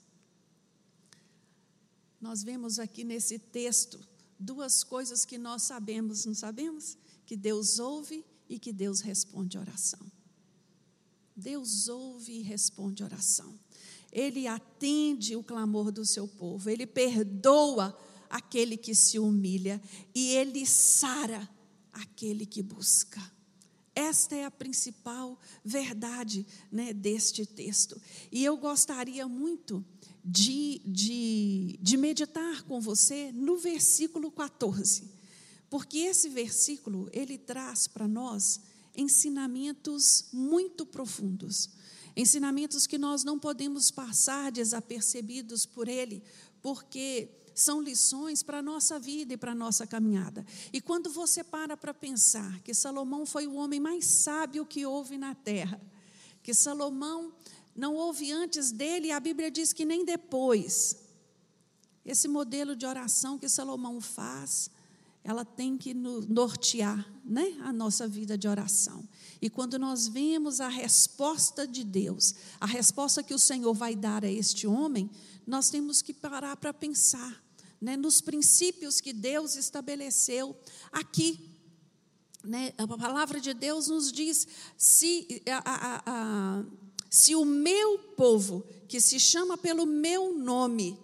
nós 2.23 2.45
vemos 2.45 2.79
aqui 2.79 3.03
nesse 3.03 3.37
texto 3.37 3.99
duas 4.39 4.85
coisas 4.85 5.25
que 5.25 5.37
nós 5.37 5.65
sabemos, 5.65 6.25
não 6.25 6.35
sabemos? 6.35 6.97
Que 7.27 7.37
Deus 7.37 7.81
ouve 7.81 8.25
e 8.49 8.61
que 8.61 8.73
Deus 8.73 9.01
responde 9.01 9.59
oração. 9.59 10.01
Deus 11.37 11.89
ouve 11.89 12.35
e 12.35 12.43
responde 12.43 13.03
oração. 13.03 13.59
Ele 14.13 14.47
atende 14.47 15.35
o 15.35 15.43
clamor 15.43 15.91
do 15.91 16.07
seu 16.07 16.29
povo, 16.29 16.71
ele 16.71 16.87
perdoa 16.87 17.99
aquele 18.31 18.77
que 18.77 18.95
se 18.95 19.19
humilha 19.19 19.83
e 20.15 20.29
ele 20.37 20.65
sara 20.65 21.49
aquele 21.93 22.47
que 22.47 22.63
busca. 22.63 23.21
Esta 23.95 24.35
é 24.35 24.45
a 24.45 24.51
principal 24.51 25.39
verdade 25.65 26.47
né, 26.71 26.93
deste 26.93 27.45
texto. 27.45 28.01
E 28.31 28.45
eu 28.45 28.57
gostaria 28.57 29.29
muito 29.29 29.85
de, 30.25 30.81
de, 30.85 31.79
de 31.81 31.97
meditar 31.97 32.63
com 32.63 32.81
você 32.81 33.33
no 33.33 33.57
versículo 33.57 34.31
14, 34.31 35.11
porque 35.69 35.99
esse 35.99 36.29
versículo 36.29 37.09
ele 37.13 37.37
traz 37.37 37.87
para 37.87 38.07
nós 38.07 38.61
ensinamentos 38.97 40.27
muito 40.33 40.87
profundos, 40.87 41.71
ensinamentos 42.17 42.87
que 42.87 42.99
nós 42.99 43.25
não 43.25 43.39
podemos 43.39 43.91
passar 43.91 44.53
desapercebidos 44.53 45.67
por 45.67 45.89
ele, 45.89 46.23
porque 46.63 47.29
são 47.55 47.81
lições 47.81 48.43
para 48.43 48.59
a 48.59 48.62
nossa 48.62 48.99
vida 48.99 49.35
e 49.35 49.37
para 49.37 49.53
a 49.53 49.55
nossa 49.55 49.87
caminhada. 49.87 50.45
E 50.73 50.81
quando 50.81 51.11
você 51.11 51.45
para 51.45 51.77
para 51.77 51.93
pensar 51.93 52.61
que 52.61 52.75
Salomão 52.75 53.27
foi 53.27 53.47
o 53.47 53.55
homem 53.55 53.81
mais 53.81 54.07
sábio 54.07 54.67
que 54.67 54.87
houve 54.87 55.19
na 55.19 55.35
terra, 55.35 55.81
que 56.43 56.55
Salomão 56.55 57.33
não 57.75 57.95
houve 57.95 58.31
antes 58.31 58.71
dele, 58.71 59.11
a 59.11 59.21
Bíblia 59.21 59.51
diz 59.51 59.73
que 59.73 59.85
nem 59.85 60.05
depois. 60.05 60.97
Esse 62.05 62.29
modelo 62.29 62.75
de 62.75 62.85
oração 62.85 63.38
que 63.38 63.49
Salomão 63.49 64.01
faz, 64.01 64.71
ela 65.25 65.45
tem 65.45 65.79
que 65.79 65.95
nortear 65.95 67.09
né, 67.25 67.57
a 67.62 67.73
nossa 67.73 68.09
vida 68.09 68.37
de 68.37 68.49
oração. 68.49 69.09
E 69.41 69.49
quando 69.49 69.79
nós 69.79 70.09
vemos 70.09 70.61
a 70.61 70.69
resposta 70.69 71.67
de 71.67 71.85
Deus, 71.85 72.35
a 72.61 72.67
resposta 72.67 73.23
que 73.23 73.35
o 73.35 73.38
Senhor 73.38 73.73
vai 73.73 73.95
dar 73.95 74.25
a 74.25 74.31
este 74.31 74.67
homem, 74.67 75.09
nós 75.53 75.69
temos 75.69 76.01
que 76.01 76.15
parar 76.15 76.57
para 76.57 76.73
pensar 76.73 77.45
né, 77.79 77.95
nos 77.95 78.23
princípios 78.23 79.03
que 79.03 79.12
Deus 79.12 79.55
estabeleceu 79.55 80.59
aqui. 80.91 81.55
Né? 82.43 82.73
A 82.79 82.88
palavra 82.88 83.38
de 83.38 83.53
Deus 83.53 83.88
nos 83.88 84.11
diz: 84.11 84.49
se 84.79 85.43
a, 85.47 85.59
a, 85.59 86.03
a, 86.07 86.65
se 87.11 87.35
o 87.35 87.45
meu 87.45 87.99
povo, 88.17 88.67
que 88.88 88.99
se 88.99 89.21
chama 89.21 89.59
pelo 89.59 89.85
meu 89.85 90.33
nome, 90.38 90.99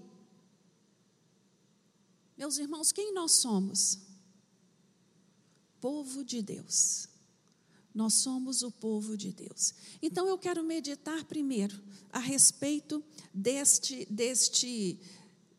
meus 2.35 2.57
irmãos, 2.57 2.91
quem 2.91 3.13
nós 3.13 3.33
somos? 3.33 3.99
Povo 5.79 6.25
de 6.25 6.41
Deus. 6.41 7.07
Nós 7.95 8.15
somos 8.15 8.63
o 8.63 8.71
povo 8.71 9.15
de 9.15 9.31
Deus. 9.31 9.75
Então 10.01 10.27
eu 10.27 10.39
quero 10.39 10.65
meditar 10.65 11.23
primeiro 11.25 11.79
a 12.11 12.19
respeito 12.19 13.05
deste, 13.33 14.07
deste, 14.11 14.99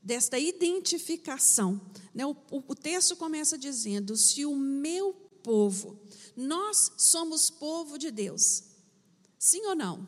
desta 0.02 0.38
identificação. 0.38 1.80
Né? 2.14 2.26
O, 2.26 2.36
o 2.52 2.76
texto 2.76 3.16
começa 3.16 3.58
dizendo: 3.58 4.16
se 4.16 4.46
o 4.46 4.56
meu 4.56 5.14
povo, 5.44 6.00
nós 6.36 6.92
somos 6.98 7.50
povo 7.50 7.98
de 7.98 8.12
Deus. 8.12 8.64
Sim 9.38 9.66
ou 9.68 9.76
não? 9.76 10.08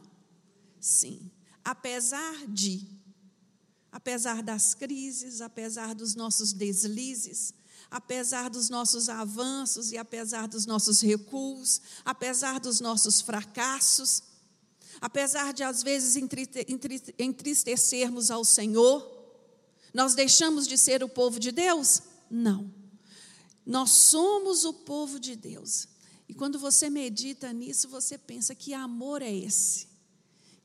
Sim. 0.80 1.32
Apesar 1.64 2.48
de, 2.48 2.88
apesar 3.92 4.42
das 4.42 4.74
crises, 4.74 5.42
apesar 5.42 5.94
dos 5.96 6.16
nossos 6.16 6.52
deslizes, 6.52 7.54
apesar 7.90 8.50
dos 8.50 8.70
nossos 8.70 9.10
avanços 9.10 9.92
e 9.92 9.98
apesar 9.98 10.48
dos 10.48 10.66
nossos 10.66 11.02
recuos, 11.02 11.82
apesar 12.06 12.60
dos 12.60 12.80
nossos 12.80 13.22
fracassos, 13.22 14.24
apesar 15.02 15.52
de 15.52 15.64
às 15.64 15.82
vezes 15.82 16.16
entristecermos 17.18 18.30
ao 18.30 18.46
Senhor, 18.46 19.20
nós 19.92 20.14
deixamos 20.14 20.68
de 20.68 20.78
ser 20.78 21.04
o 21.04 21.10
povo 21.10 21.40
de 21.40 21.52
Deus? 21.52 22.04
Não. 22.30 22.72
Nós 23.66 23.90
somos 23.92 24.64
o 24.64 24.74
povo 24.74 25.20
de 25.20 25.36
Deus. 25.36 25.88
E 26.30 26.34
quando 26.34 26.58
você 26.58 26.90
medita 26.90 27.52
nisso, 27.52 27.90
você 27.90 28.18
pensa: 28.18 28.56
que 28.56 28.74
amor 28.74 29.22
é 29.22 29.34
esse? 29.34 29.88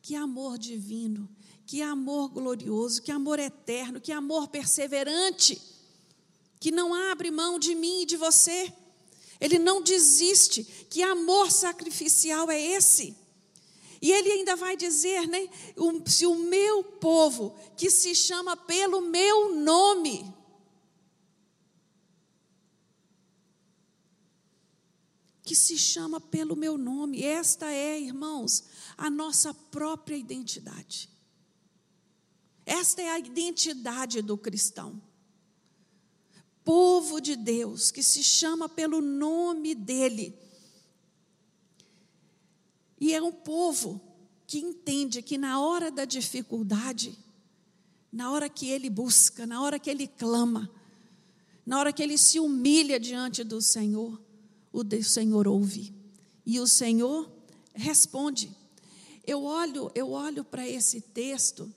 Que 0.00 0.14
amor 0.14 0.58
divino, 0.58 1.28
que 1.66 1.82
amor 1.82 2.28
glorioso, 2.28 3.02
que 3.02 3.10
amor 3.10 3.40
eterno, 3.40 4.00
que 4.00 4.12
amor 4.12 4.46
perseverante, 4.48 5.60
que 6.60 6.70
não 6.70 6.94
abre 6.94 7.30
mão 7.30 7.58
de 7.58 7.74
mim 7.74 8.02
e 8.02 8.06
de 8.06 8.16
você. 8.16 8.72
Ele 9.40 9.58
não 9.58 9.82
desiste. 9.82 10.62
Que 10.88 11.02
amor 11.02 11.50
sacrificial 11.50 12.50
é 12.50 12.60
esse? 12.60 13.16
E 14.00 14.12
ele 14.12 14.32
ainda 14.32 14.56
vai 14.56 14.76
dizer, 14.76 15.26
né? 15.26 15.48
Se 16.06 16.26
o 16.26 16.34
meu 16.34 16.82
povo, 16.82 17.54
que 17.76 17.90
se 17.90 18.14
chama 18.14 18.56
pelo 18.56 19.00
meu 19.00 19.54
nome, 19.54 20.34
que 25.46 25.54
se 25.54 25.78
chama 25.78 26.20
pelo 26.20 26.56
meu 26.56 26.76
nome. 26.76 27.22
Esta 27.22 27.70
é, 27.72 27.98
irmãos, 28.00 28.64
a 28.98 29.08
nossa 29.08 29.54
própria 29.54 30.16
identidade. 30.16 31.08
Esta 32.66 33.00
é 33.00 33.10
a 33.10 33.18
identidade 33.18 34.20
do 34.20 34.36
cristão. 34.36 35.00
Povo 36.64 37.20
de 37.20 37.36
Deus, 37.36 37.92
que 37.92 38.02
se 38.02 38.24
chama 38.24 38.68
pelo 38.68 39.00
nome 39.00 39.72
dEle. 39.72 40.36
E 43.00 43.14
é 43.14 43.22
um 43.22 43.32
povo 43.32 44.00
que 44.46 44.58
entende 44.58 45.22
que 45.22 45.36
na 45.36 45.60
hora 45.60 45.90
da 45.90 46.04
dificuldade, 46.04 47.18
na 48.12 48.30
hora 48.30 48.48
que 48.48 48.68
ele 48.68 48.88
busca, 48.88 49.46
na 49.46 49.60
hora 49.60 49.78
que 49.78 49.90
ele 49.90 50.06
clama, 50.06 50.70
na 51.64 51.78
hora 51.78 51.92
que 51.92 52.02
ele 52.02 52.16
se 52.16 52.38
humilha 52.38 52.98
diante 52.98 53.42
do 53.42 53.60
Senhor, 53.60 54.20
o 54.72 54.82
Senhor 55.02 55.48
ouve 55.48 55.92
e 56.44 56.60
o 56.60 56.66
Senhor 56.66 57.30
responde. 57.74 58.50
Eu 59.26 59.42
olho, 59.42 59.90
eu 59.94 60.12
olho 60.12 60.44
para 60.44 60.66
esse 60.66 61.00
texto 61.00 61.72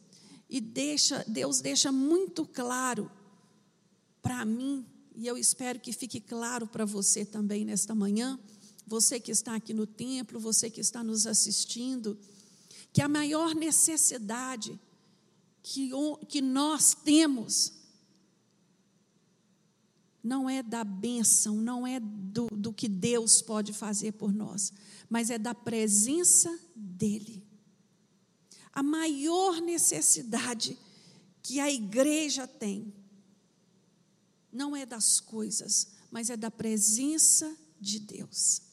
e 0.49 0.61
deixa, 0.61 1.23
Deus 1.27 1.59
deixa 1.59 1.91
muito 1.91 2.45
claro 2.45 3.11
para 4.21 4.45
mim, 4.45 4.85
e 5.15 5.25
eu 5.25 5.37
espero 5.37 5.79
que 5.79 5.91
fique 5.91 6.19
claro 6.19 6.67
para 6.67 6.85
você 6.85 7.25
também 7.25 7.65
nesta 7.65 7.95
manhã, 7.95 8.39
você 8.89 9.19
que 9.19 9.31
está 9.31 9.53
aqui 9.53 9.71
no 9.71 9.85
templo, 9.85 10.39
você 10.39 10.67
que 10.67 10.81
está 10.81 11.03
nos 11.03 11.27
assistindo, 11.27 12.17
que 12.91 13.03
a 13.03 13.07
maior 13.07 13.53
necessidade 13.53 14.79
que, 15.61 15.91
que 16.27 16.41
nós 16.41 16.95
temos 16.95 17.73
não 20.23 20.49
é 20.49 20.63
da 20.63 20.83
bênção, 20.83 21.55
não 21.55 21.85
é 21.85 21.99
do, 21.99 22.47
do 22.47 22.73
que 22.73 22.89
Deus 22.89 23.43
pode 23.43 23.73
fazer 23.73 24.13
por 24.13 24.33
nós, 24.33 24.73
mas 25.07 25.29
é 25.29 25.37
da 25.37 25.53
presença 25.53 26.59
dEle. 26.75 27.47
A 28.73 28.81
maior 28.81 29.61
necessidade 29.61 30.77
que 31.43 31.59
a 31.59 31.71
igreja 31.71 32.47
tem 32.47 32.91
não 34.51 34.75
é 34.75 34.83
das 34.83 35.19
coisas, 35.19 35.89
mas 36.09 36.31
é 36.31 36.35
da 36.35 36.49
presença 36.49 37.55
de 37.79 37.99
Deus. 37.99 38.68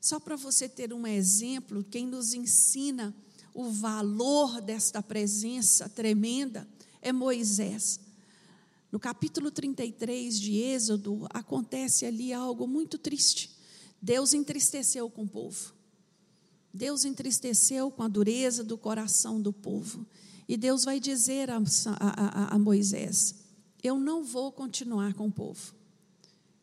Só 0.00 0.20
para 0.20 0.36
você 0.36 0.68
ter 0.68 0.92
um 0.92 1.06
exemplo, 1.06 1.84
quem 1.84 2.06
nos 2.06 2.34
ensina 2.34 3.14
o 3.54 3.70
valor 3.70 4.60
desta 4.60 5.02
presença 5.02 5.88
tremenda 5.88 6.68
é 7.00 7.12
Moisés. 7.12 7.98
No 8.92 9.00
capítulo 9.00 9.50
33 9.50 10.38
de 10.38 10.58
Êxodo, 10.58 11.26
acontece 11.30 12.04
ali 12.04 12.32
algo 12.32 12.66
muito 12.66 12.98
triste. 12.98 13.50
Deus 14.00 14.34
entristeceu 14.34 15.10
com 15.10 15.24
o 15.24 15.28
povo. 15.28 15.74
Deus 16.72 17.04
entristeceu 17.04 17.90
com 17.90 18.02
a 18.02 18.08
dureza 18.08 18.62
do 18.62 18.76
coração 18.76 19.40
do 19.40 19.52
povo. 19.52 20.06
E 20.48 20.56
Deus 20.56 20.84
vai 20.84 21.00
dizer 21.00 21.50
a, 21.50 21.60
a, 21.98 22.54
a, 22.54 22.58
Moisés: 22.58 23.34
Eu 23.82 23.98
não 23.98 24.22
vou 24.22 24.52
continuar 24.52 25.14
com 25.14 25.26
o 25.26 25.32
povo. 25.32 25.74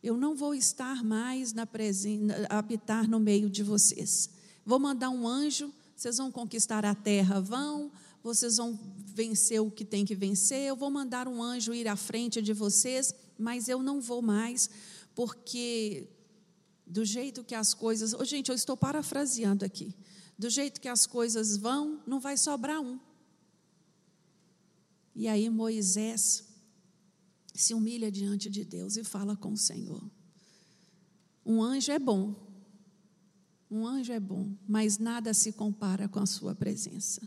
Eu 0.04 0.18
não 0.18 0.34
vou 0.36 0.54
estar 0.54 1.02
mais 1.02 1.54
na 1.54 1.64
presença, 1.64 2.46
habitar 2.50 3.08
no 3.08 3.18
meio 3.18 3.48
de 3.48 3.62
vocês. 3.62 4.28
Vou 4.62 4.78
mandar 4.78 5.08
um 5.08 5.26
anjo, 5.26 5.72
vocês 5.96 6.18
vão 6.18 6.30
conquistar 6.30 6.84
a 6.84 6.94
terra, 6.94 7.40
vão, 7.40 7.90
vocês 8.22 8.58
vão 8.58 8.78
vencer 9.06 9.62
o 9.62 9.70
que 9.70 9.82
tem 9.82 10.04
que 10.04 10.14
vencer, 10.14 10.60
eu 10.68 10.76
vou 10.76 10.90
mandar 10.90 11.26
um 11.26 11.42
anjo 11.42 11.72
ir 11.72 11.88
à 11.88 11.96
frente 11.96 12.42
de 12.42 12.52
vocês, 12.52 13.14
mas 13.38 13.66
eu 13.66 13.82
não 13.82 13.98
vou 13.98 14.20
mais, 14.20 14.68
porque 15.14 16.06
do 16.86 17.02
jeito 17.02 17.42
que 17.42 17.54
as 17.54 17.72
coisas. 17.72 18.12
Oh, 18.12 18.26
gente, 18.26 18.50
eu 18.50 18.54
estou 18.54 18.76
parafraseando 18.76 19.64
aqui. 19.64 19.96
Do 20.38 20.50
jeito 20.50 20.82
que 20.82 20.88
as 20.88 21.06
coisas 21.06 21.56
vão, 21.56 22.02
não 22.06 22.20
vai 22.20 22.36
sobrar 22.36 22.78
um. 22.78 23.00
E 25.14 25.28
aí 25.28 25.48
Moisés 25.48 26.44
se 27.54 27.72
humilha 27.72 28.10
diante 28.10 28.50
de 28.50 28.64
Deus 28.64 28.96
e 28.96 29.04
fala 29.04 29.36
com 29.36 29.52
o 29.52 29.56
Senhor. 29.56 30.02
Um 31.46 31.62
anjo 31.62 31.92
é 31.92 31.98
bom, 31.98 32.34
um 33.70 33.86
anjo 33.86 34.12
é 34.12 34.20
bom, 34.20 34.56
mas 34.68 34.98
nada 34.98 35.32
se 35.32 35.52
compara 35.52 36.08
com 36.08 36.18
a 36.18 36.26
sua 36.26 36.54
presença. 36.54 37.26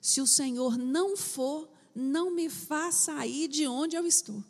Se 0.00 0.20
o 0.20 0.26
Senhor 0.26 0.78
não 0.78 1.16
for, 1.16 1.68
não 1.94 2.30
me 2.30 2.48
faça 2.48 3.12
sair 3.12 3.48
de 3.48 3.66
onde 3.66 3.96
eu 3.96 4.06
estou. 4.06 4.44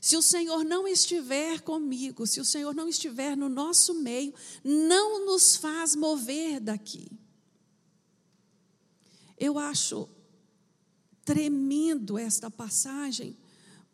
Se 0.00 0.16
o 0.16 0.22
Senhor 0.22 0.64
não 0.64 0.88
estiver 0.88 1.60
comigo, 1.60 2.26
se 2.26 2.40
o 2.40 2.44
Senhor 2.44 2.74
não 2.74 2.88
estiver 2.88 3.36
no 3.36 3.48
nosso 3.48 3.94
meio, 3.94 4.32
não 4.64 5.26
nos 5.26 5.56
faz 5.56 5.94
mover 5.94 6.58
daqui. 6.58 7.10
Eu 9.38 9.58
acho 9.58 10.08
tremendo 11.24 12.18
esta 12.18 12.50
passagem, 12.50 13.36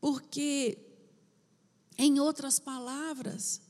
porque, 0.07 0.79
em 1.99 2.21
outras 2.21 2.61
palavras, 2.61 3.61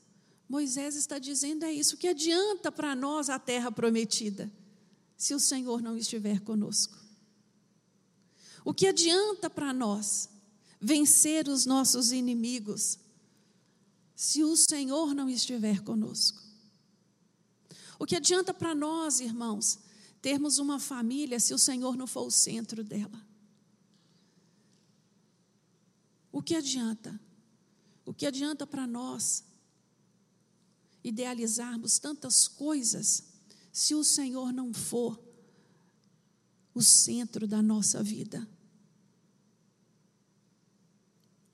Moisés 0.46 0.94
está 0.94 1.18
dizendo 1.18 1.64
é 1.64 1.72
isso, 1.72 1.96
que 1.96 2.08
adianta 2.08 2.70
para 2.70 2.94
nós 2.94 3.30
a 3.30 3.38
terra 3.38 3.72
prometida 3.72 4.52
se 5.16 5.32
o 5.32 5.40
Senhor 5.40 5.80
não 5.80 5.96
estiver 5.96 6.40
conosco? 6.40 6.94
O 8.66 8.74
que 8.74 8.86
adianta 8.86 9.48
para 9.48 9.72
nós 9.72 10.28
vencer 10.78 11.48
os 11.48 11.64
nossos 11.64 12.12
inimigos 12.12 12.98
se 14.14 14.44
o 14.44 14.54
Senhor 14.58 15.14
não 15.14 15.30
estiver 15.30 15.80
conosco? 15.80 16.42
O 17.98 18.04
que 18.04 18.14
adianta 18.14 18.52
para 18.52 18.74
nós, 18.74 19.20
irmãos, 19.20 19.78
termos 20.20 20.58
uma 20.58 20.78
família 20.78 21.40
se 21.40 21.54
o 21.54 21.58
Senhor 21.58 21.96
não 21.96 22.06
for 22.06 22.26
o 22.26 22.30
centro 22.30 22.84
dela? 22.84 23.26
O 26.36 26.42
que 26.42 26.54
adianta? 26.54 27.18
O 28.04 28.12
que 28.12 28.26
adianta 28.26 28.66
para 28.66 28.86
nós 28.86 29.42
idealizarmos 31.02 31.98
tantas 31.98 32.46
coisas 32.46 33.24
se 33.72 33.94
o 33.94 34.04
Senhor 34.04 34.52
não 34.52 34.70
for 34.70 35.18
o 36.74 36.82
centro 36.82 37.48
da 37.48 37.62
nossa 37.62 38.02
vida. 38.02 38.46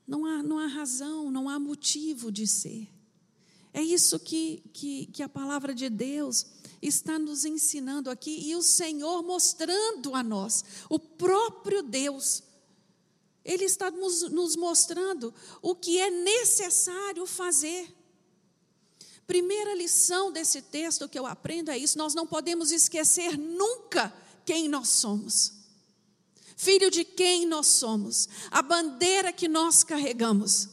Não 0.05 0.25
há, 0.25 0.43
não 0.43 0.59
há 0.59 0.67
razão, 0.67 1.31
não 1.31 1.47
há 1.47 1.57
motivo 1.57 2.29
de 2.29 2.45
ser. 2.45 2.89
É 3.71 3.81
isso 3.81 4.19
que, 4.19 4.69
que, 4.73 5.05
que 5.05 5.23
a 5.23 5.29
palavra 5.29 5.73
de 5.73 5.89
Deus 5.89 6.45
está 6.81 7.17
nos 7.17 7.45
ensinando 7.45 8.09
aqui 8.09 8.49
e 8.49 8.53
o 8.53 8.61
Senhor 8.61 9.23
mostrando 9.23 10.13
a 10.13 10.21
nós, 10.21 10.61
o 10.89 10.99
próprio 10.99 11.81
Deus. 11.81 12.43
Ele 13.43 13.65
está 13.65 13.91
nos, 13.91 14.55
mostrando 14.55 15.33
o 15.61 15.75
que 15.75 15.99
é 15.99 16.09
necessário 16.09 17.25
fazer. 17.25 17.93
Primeira 19.27 19.73
lição 19.75 20.31
desse 20.31 20.61
texto 20.61 21.09
que 21.09 21.19
eu 21.19 21.25
aprendo 21.25 21.69
é 21.71 21.77
isso: 21.77 21.97
nós 21.97 22.13
não 22.13 22.25
podemos 22.25 22.71
esquecer 22.71 23.37
nunca 23.37 24.13
quem 24.45 24.67
nós 24.67 24.89
somos. 24.89 25.53
Filho 26.55 26.89
de 26.89 27.03
quem 27.03 27.45
nós 27.45 27.67
somos, 27.67 28.29
a 28.49 28.61
bandeira 28.61 29.33
que 29.33 29.47
nós 29.47 29.83
carregamos. 29.83 30.69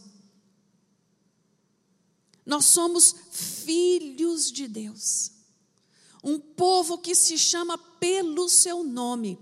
Nós 2.46 2.66
somos 2.66 3.14
filhos 3.30 4.50
de 4.50 4.68
Deus, 4.68 5.32
um 6.22 6.38
povo 6.38 6.98
que 6.98 7.14
se 7.14 7.38
chama 7.38 7.76
pelo 7.78 8.48
seu 8.48 8.84
nome. 8.84 9.38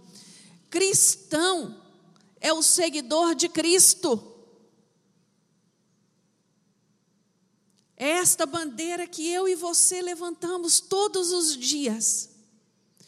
Cristão 0.70 1.87
é 2.40 2.52
o 2.52 2.62
seguidor 2.62 3.34
de 3.34 3.48
Cristo. 3.48 4.36
É 7.96 8.10
esta 8.10 8.46
bandeira 8.46 9.06
que 9.08 9.28
eu 9.28 9.48
e 9.48 9.56
você 9.56 10.00
levantamos 10.00 10.78
todos 10.80 11.32
os 11.32 11.56
dias. 11.56 12.30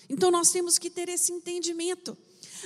Então 0.09 0.31
nós 0.33 0.51
temos 0.51 0.79
que 0.79 0.91
ter 0.91 1.09
esse 1.09 1.33
entendimento. 1.33 2.19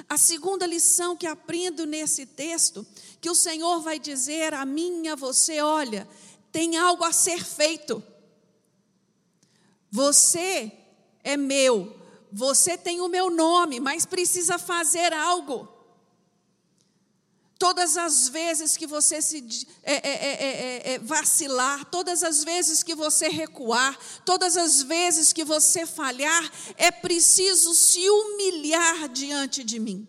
A 0.09 0.17
segunda 0.17 0.67
lição 0.67 1.15
que 1.17 1.27
aprendo 1.27 1.85
nesse 1.85 2.25
texto, 2.25 2.85
que 3.21 3.29
o 3.29 3.35
Senhor 3.35 3.81
vai 3.81 3.99
dizer 3.99 4.55
a 4.55 4.65
mim 4.65 5.03
e 5.05 5.09
a 5.09 5.15
você: 5.15 5.61
olha, 5.61 6.09
tem 6.51 6.77
algo 6.79 7.05
a 7.05 7.13
ser 7.13 7.45
feito. 7.45 8.03
Você 9.91 10.73
é 11.23 11.37
meu, 11.37 11.95
você 12.33 12.77
tem 12.77 13.01
o 13.01 13.09
meu 13.09 13.31
nome, 13.31 13.79
mas 13.79 14.07
precisa 14.07 14.59
fazer 14.59 15.13
algo. 15.13 15.74
Todas 17.59 17.97
as 17.97 18.29
vezes 18.29 18.77
que 18.77 18.87
você 18.87 19.23
se 19.23 19.67
é 19.85 19.95
é 19.95 19.97
é, 19.97 20.13
é, 20.15 20.91
é, 20.93 20.93
é, 20.95 20.99
vacilar, 20.99 21.85
todas 21.85 22.23
as 22.25 22.43
vezes 22.43 22.83
que 22.83 22.95
você 22.95 23.29
recuar, 23.29 23.97
todas 24.25 24.57
as 24.57 24.83
vezes 24.83 25.33
que 25.33 25.45
você 25.45 25.87
falhar, 25.87 26.53
é 26.77 26.91
preciso 26.91 27.73
se 27.75 28.09
humilhar 28.11 29.09
diante 29.09 29.63
de 29.63 29.79
mim. 29.79 30.07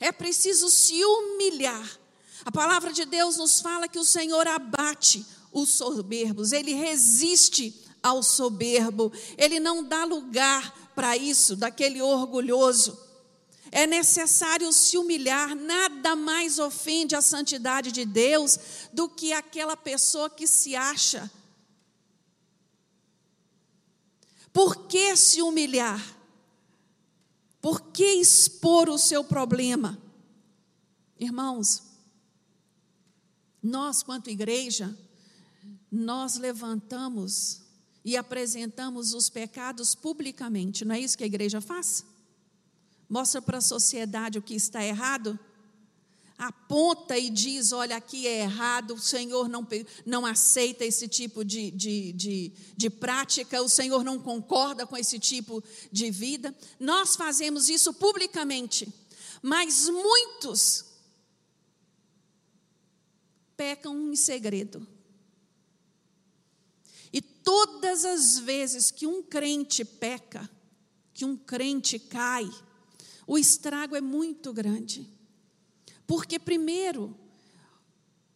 É 0.00 0.10
preciso 0.10 0.70
se 0.70 1.04
humilhar. 1.04 1.98
A 2.44 2.52
palavra 2.52 2.92
de 2.92 3.04
Deus 3.04 3.36
nos 3.36 3.60
fala 3.60 3.88
que 3.88 3.98
o 3.98 4.04
Senhor 4.04 4.46
abate 4.46 5.24
os 5.52 5.70
soberbos, 5.70 6.52
ele 6.52 6.72
resiste 6.72 7.84
ao 8.02 8.22
soberbo, 8.22 9.12
ele 9.36 9.58
não 9.58 9.82
dá 9.82 10.04
lugar 10.04 10.92
para 10.94 11.16
isso, 11.16 11.56
daquele 11.56 12.00
orgulhoso. 12.00 13.05
É 13.76 13.86
necessário 13.86 14.72
se 14.72 14.96
humilhar, 14.96 15.54
nada 15.54 16.16
mais 16.16 16.58
ofende 16.58 17.14
a 17.14 17.20
santidade 17.20 17.92
de 17.92 18.06
Deus 18.06 18.58
do 18.90 19.06
que 19.06 19.34
aquela 19.34 19.76
pessoa 19.76 20.30
que 20.30 20.46
se 20.46 20.74
acha. 20.74 21.30
Por 24.50 24.86
que 24.86 25.14
se 25.14 25.42
humilhar? 25.42 26.02
Por 27.60 27.82
que 27.92 28.14
expor 28.14 28.88
o 28.88 28.96
seu 28.96 29.22
problema? 29.22 30.00
Irmãos, 31.20 31.82
nós, 33.62 34.02
quanto 34.02 34.30
igreja, 34.30 34.98
nós 35.92 36.36
levantamos 36.36 37.60
e 38.02 38.16
apresentamos 38.16 39.12
os 39.12 39.28
pecados 39.28 39.94
publicamente, 39.94 40.82
não 40.82 40.94
é 40.94 41.00
isso 41.00 41.18
que 41.18 41.24
a 41.24 41.26
igreja 41.26 41.60
faz? 41.60 42.15
Mostra 43.08 43.40
para 43.40 43.58
a 43.58 43.62
sociedade 43.62 44.38
o 44.38 44.42
que 44.42 44.54
está 44.54 44.84
errado, 44.84 45.38
aponta 46.38 47.16
e 47.16 47.30
diz: 47.30 47.72
olha, 47.72 47.96
aqui 47.96 48.26
é 48.26 48.42
errado, 48.42 48.94
o 48.94 49.00
Senhor 49.00 49.48
não, 49.48 49.66
não 50.04 50.26
aceita 50.26 50.84
esse 50.84 51.08
tipo 51.08 51.44
de, 51.44 51.70
de, 51.70 52.12
de, 52.12 52.52
de 52.76 52.90
prática, 52.90 53.62
o 53.62 53.68
Senhor 53.68 54.04
não 54.04 54.18
concorda 54.18 54.86
com 54.86 54.96
esse 54.96 55.18
tipo 55.18 55.62
de 55.90 56.10
vida. 56.10 56.54
Nós 56.78 57.16
fazemos 57.16 57.68
isso 57.68 57.92
publicamente, 57.94 58.92
mas 59.42 59.88
muitos 59.88 60.84
pecam 63.56 64.12
em 64.12 64.16
segredo. 64.16 64.86
E 67.12 67.22
todas 67.22 68.04
as 68.04 68.38
vezes 68.38 68.90
que 68.90 69.06
um 69.06 69.22
crente 69.22 69.84
peca, 69.84 70.50
que 71.14 71.24
um 71.24 71.34
crente 71.34 71.98
cai, 71.98 72.46
o 73.26 73.36
estrago 73.36 73.96
é 73.96 74.00
muito 74.00 74.52
grande. 74.52 75.10
Porque, 76.06 76.38
primeiro, 76.38 77.16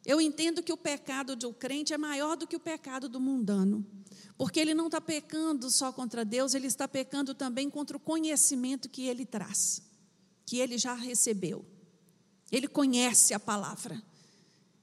eu 0.05 0.21
entendo 0.21 0.63
que 0.63 0.73
o 0.73 0.77
pecado 0.77 1.37
do 1.37 1.53
crente 1.53 1.93
é 1.93 1.99
maior 1.99 2.37
do 2.37 2.47
que 2.47 2.57
o 2.57 2.61
pecado 2.61 3.09
do 3.09 3.21
mundano. 3.21 3.87
Porque 4.37 4.59
ele 4.59 4.75
não 4.75 4.87
está 4.87 5.01
pecando 5.01 5.71
só 5.71 5.93
contra 5.93 6.25
Deus, 6.25 6.55
ele 6.55 6.67
está 6.67 6.89
pecando 6.89 7.35
também 7.35 7.71
contra 7.71 7.97
o 7.97 8.01
conhecimento 8.01 8.89
que 8.89 9.03
ele 9.03 9.25
traz, 9.25 9.83
que 10.45 10.59
ele 10.59 10.79
já 10.79 10.95
recebeu. 10.95 11.65
Ele 12.51 12.67
conhece 12.67 13.33
a 13.33 13.39
palavra. 13.39 14.03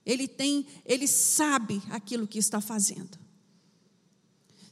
Ele 0.06 0.26
tem, 0.26 0.66
ele 0.86 1.06
sabe 1.06 1.82
aquilo 1.90 2.26
que 2.26 2.38
está 2.38 2.60
fazendo. 2.60 3.18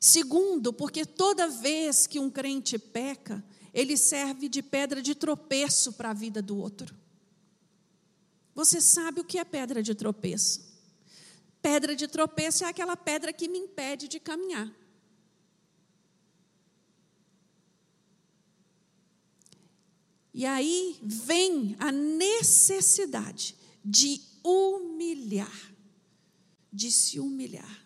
Segundo, 0.00 0.72
porque 0.72 1.04
toda 1.04 1.48
vez 1.48 2.06
que 2.06 2.18
um 2.18 2.30
crente 2.30 2.78
peca, 2.78 3.44
ele 3.76 3.94
serve 3.94 4.48
de 4.48 4.62
pedra 4.62 5.02
de 5.02 5.14
tropeço 5.14 5.92
para 5.92 6.08
a 6.08 6.14
vida 6.14 6.40
do 6.40 6.56
outro. 6.56 6.96
Você 8.54 8.80
sabe 8.80 9.20
o 9.20 9.24
que 9.24 9.38
é 9.38 9.44
pedra 9.44 9.82
de 9.82 9.94
tropeço? 9.94 10.74
Pedra 11.60 11.94
de 11.94 12.08
tropeço 12.08 12.64
é 12.64 12.68
aquela 12.68 12.96
pedra 12.96 13.34
que 13.34 13.46
me 13.46 13.58
impede 13.58 14.08
de 14.08 14.18
caminhar. 14.18 14.74
E 20.32 20.46
aí 20.46 20.98
vem 21.02 21.76
a 21.78 21.92
necessidade 21.92 23.54
de 23.84 24.22
humilhar, 24.42 25.74
de 26.72 26.90
se 26.90 27.20
humilhar. 27.20 27.85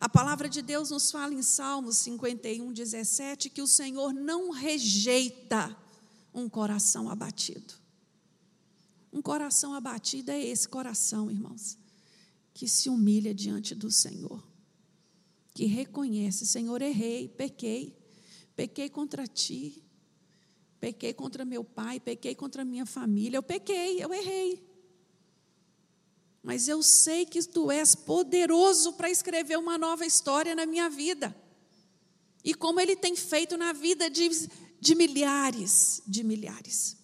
A 0.00 0.08
palavra 0.08 0.48
de 0.48 0.62
Deus 0.62 0.88
nos 0.88 1.10
fala 1.10 1.34
em 1.34 1.42
Salmos 1.42 1.98
51, 1.98 2.72
17 2.72 3.50
que 3.50 3.60
o 3.60 3.66
Senhor 3.66 4.14
não 4.14 4.50
rejeita 4.50 5.76
um 6.32 6.48
coração 6.48 7.10
abatido. 7.10 7.74
Um 9.12 9.20
coração 9.20 9.74
abatido 9.74 10.30
é 10.30 10.42
esse 10.42 10.66
coração, 10.66 11.30
irmãos, 11.30 11.76
que 12.54 12.66
se 12.66 12.88
humilha 12.88 13.34
diante 13.34 13.74
do 13.74 13.90
Senhor, 13.90 14.42
que 15.52 15.66
reconhece: 15.66 16.46
Senhor, 16.46 16.80
errei, 16.80 17.28
pequei, 17.28 17.94
pequei 18.56 18.88
contra 18.88 19.26
ti, 19.26 19.84
pequei 20.80 21.12
contra 21.12 21.44
meu 21.44 21.62
pai, 21.62 22.00
pequei 22.00 22.34
contra 22.34 22.64
minha 22.64 22.86
família, 22.86 23.36
eu 23.36 23.42
pequei, 23.42 24.02
eu 24.02 24.14
errei 24.14 24.69
mas 26.42 26.68
eu 26.68 26.82
sei 26.82 27.26
que 27.26 27.42
tu 27.42 27.70
és 27.70 27.94
poderoso 27.94 28.94
para 28.94 29.10
escrever 29.10 29.58
uma 29.58 29.76
nova 29.76 30.06
história 30.06 30.54
na 30.54 30.64
minha 30.64 30.88
vida. 30.88 31.36
E 32.42 32.54
como 32.54 32.80
ele 32.80 32.96
tem 32.96 33.14
feito 33.14 33.56
na 33.56 33.72
vida 33.72 34.08
de, 34.08 34.28
de 34.80 34.94
milhares, 34.94 36.02
de 36.06 36.24
milhares. 36.24 36.96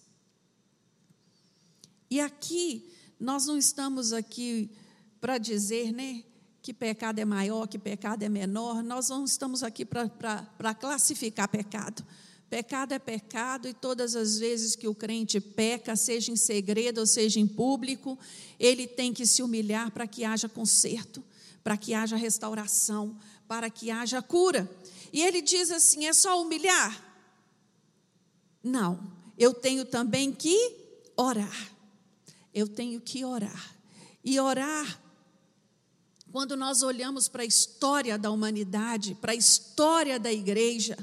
E 2.09 2.19
aqui, 2.19 2.91
nós 3.19 3.45
não 3.45 3.57
estamos 3.57 4.11
aqui 4.13 4.71
para 5.19 5.37
dizer, 5.37 5.91
né, 5.91 6.23
que 6.61 6.73
pecado 6.73 7.19
é 7.19 7.25
maior, 7.25 7.67
que 7.67 7.77
pecado 7.77 8.23
é 8.23 8.29
menor, 8.29 8.81
nós 8.81 9.09
não 9.09 9.23
estamos 9.23 9.61
aqui 9.61 9.85
para 9.85 10.73
classificar 10.73 11.47
pecado. 11.47 12.03
Pecado 12.49 12.93
é 12.93 12.99
pecado, 12.99 13.67
e 13.67 13.73
todas 13.73 14.15
as 14.15 14.39
vezes 14.39 14.75
que 14.75 14.87
o 14.87 14.95
crente 14.95 15.39
peca, 15.39 15.97
seja 15.97 16.31
em 16.31 16.37
segredo 16.37 16.99
ou 16.99 17.05
seja 17.05 17.39
em 17.41 17.47
público, 17.47 18.17
ele 18.57 18.87
tem 18.87 19.13
que 19.13 19.25
se 19.25 19.43
humilhar 19.43 19.91
para 19.91 20.07
que 20.07 20.23
haja 20.23 20.47
conserto, 20.47 21.21
para 21.61 21.75
que 21.75 21.93
haja 21.93 22.15
restauração, 22.15 23.17
para 23.47 23.69
que 23.69 23.91
haja 23.91 24.21
cura. 24.21 24.69
E 25.11 25.21
ele 25.21 25.41
diz 25.41 25.71
assim: 25.71 26.05
é 26.05 26.13
só 26.13 26.41
humilhar? 26.41 27.05
Não, 28.63 28.99
eu 29.37 29.53
tenho 29.53 29.83
também 29.83 30.31
que 30.31 30.73
orar. 31.17 31.71
Eu 32.53 32.67
tenho 32.67 33.01
que 33.01 33.25
orar. 33.25 33.75
E 34.23 34.39
orar, 34.39 35.01
quando 36.31 36.55
nós 36.55 36.81
olhamos 36.81 37.27
para 37.27 37.43
a 37.43 37.45
história 37.45 38.17
da 38.17 38.31
humanidade, 38.31 39.15
para 39.15 39.33
a 39.33 39.35
história 39.35 40.17
da 40.17 40.31
igreja, 40.31 40.97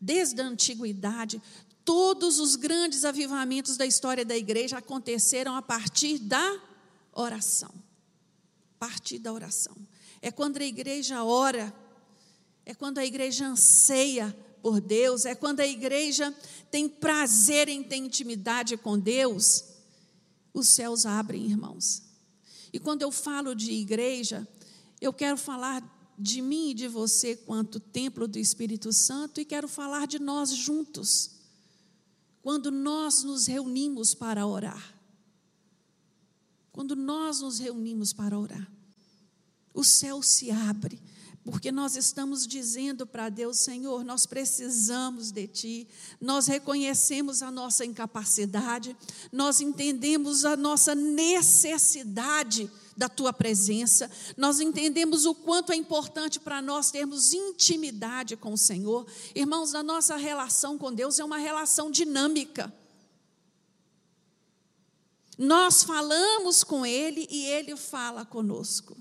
desde 0.00 0.40
a 0.40 0.46
antiguidade, 0.46 1.40
todos 1.84 2.38
os 2.38 2.56
grandes 2.56 3.04
avivamentos 3.04 3.76
da 3.76 3.86
história 3.86 4.24
da 4.24 4.36
igreja 4.36 4.78
aconteceram 4.78 5.54
a 5.54 5.62
partir 5.62 6.18
da 6.18 6.60
oração. 7.12 7.72
A 8.76 8.86
partir 8.86 9.18
da 9.18 9.32
oração. 9.32 9.76
É 10.20 10.30
quando 10.30 10.58
a 10.58 10.64
igreja 10.64 11.22
ora, 11.22 11.74
é 12.64 12.74
quando 12.74 12.98
a 12.98 13.04
igreja 13.04 13.46
anseia 13.46 14.34
por 14.62 14.80
Deus, 14.80 15.26
é 15.26 15.34
quando 15.34 15.60
a 15.60 15.66
igreja 15.66 16.34
tem 16.70 16.88
prazer 16.88 17.68
em 17.68 17.82
ter 17.82 17.96
intimidade 17.96 18.76
com 18.78 18.98
Deus, 18.98 19.64
os 20.54 20.68
céus 20.68 21.04
abrem, 21.04 21.44
irmãos. 21.44 22.02
E 22.72 22.78
quando 22.78 23.02
eu 23.02 23.12
falo 23.12 23.54
de 23.54 23.72
igreja, 23.72 24.48
eu 25.00 25.12
quero 25.12 25.36
falar 25.36 25.82
de 26.18 26.40
mim 26.40 26.70
e 26.70 26.74
de 26.74 26.88
você 26.88 27.36
quanto 27.36 27.80
templo 27.80 28.28
do 28.28 28.38
Espírito 28.38 28.92
Santo 28.92 29.40
e 29.40 29.44
quero 29.44 29.68
falar 29.68 30.06
de 30.06 30.18
nós 30.18 30.50
juntos. 30.50 31.30
Quando 32.42 32.70
nós 32.70 33.22
nos 33.22 33.46
reunimos 33.46 34.14
para 34.14 34.46
orar. 34.46 34.94
Quando 36.70 36.94
nós 36.94 37.40
nos 37.40 37.58
reunimos 37.58 38.12
para 38.12 38.38
orar. 38.38 38.70
O 39.72 39.82
céu 39.82 40.22
se 40.22 40.50
abre 40.50 41.00
porque 41.44 41.70
nós 41.70 41.94
estamos 41.94 42.46
dizendo 42.46 43.06
para 43.06 43.28
Deus, 43.28 43.58
Senhor, 43.58 44.02
nós 44.02 44.24
precisamos 44.24 45.30
de 45.30 45.46
Ti, 45.46 45.88
nós 46.18 46.46
reconhecemos 46.46 47.42
a 47.42 47.50
nossa 47.50 47.84
incapacidade, 47.84 48.96
nós 49.30 49.60
entendemos 49.60 50.46
a 50.46 50.56
nossa 50.56 50.94
necessidade 50.94 52.70
da 52.96 53.08
Tua 53.08 53.32
presença, 53.32 54.10
nós 54.36 54.60
entendemos 54.60 55.24
o 55.24 55.34
quanto 55.34 55.72
é 55.72 55.76
importante 55.76 56.38
para 56.38 56.62
nós 56.62 56.90
termos 56.90 57.32
intimidade 57.32 58.36
com 58.36 58.52
o 58.52 58.58
Senhor. 58.58 59.06
Irmãos, 59.34 59.74
a 59.74 59.82
nossa 59.82 60.16
relação 60.16 60.78
com 60.78 60.92
Deus 60.92 61.18
é 61.18 61.24
uma 61.24 61.38
relação 61.38 61.90
dinâmica. 61.90 62.72
Nós 65.36 65.82
falamos 65.82 66.62
com 66.62 66.86
Ele 66.86 67.26
e 67.30 67.44
Ele 67.46 67.76
fala 67.76 68.24
conosco. 68.24 68.96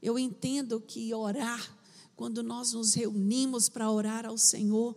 Eu 0.00 0.18
entendo 0.18 0.80
que 0.80 1.14
orar, 1.14 1.76
quando 2.16 2.42
nós 2.42 2.72
nos 2.72 2.94
reunimos 2.94 3.68
para 3.68 3.90
orar 3.90 4.26
ao 4.26 4.36
Senhor, 4.38 4.96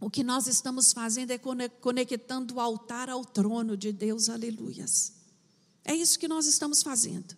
o 0.00 0.08
que 0.08 0.24
nós 0.24 0.46
estamos 0.46 0.92
fazendo 0.92 1.32
é 1.32 1.38
conectando 1.38 2.54
o 2.54 2.60
altar 2.60 3.10
ao 3.10 3.24
trono 3.24 3.76
de 3.76 3.92
Deus, 3.92 4.30
aleluias. 4.30 5.19
É 5.84 5.94
isso 5.94 6.18
que 6.18 6.28
nós 6.28 6.46
estamos 6.46 6.82
fazendo. 6.82 7.36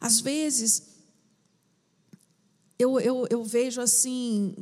Às 0.00 0.20
vezes, 0.20 0.82
eu, 2.78 3.00
eu, 3.00 3.26
eu 3.30 3.44
vejo 3.44 3.80
assim, 3.80 4.54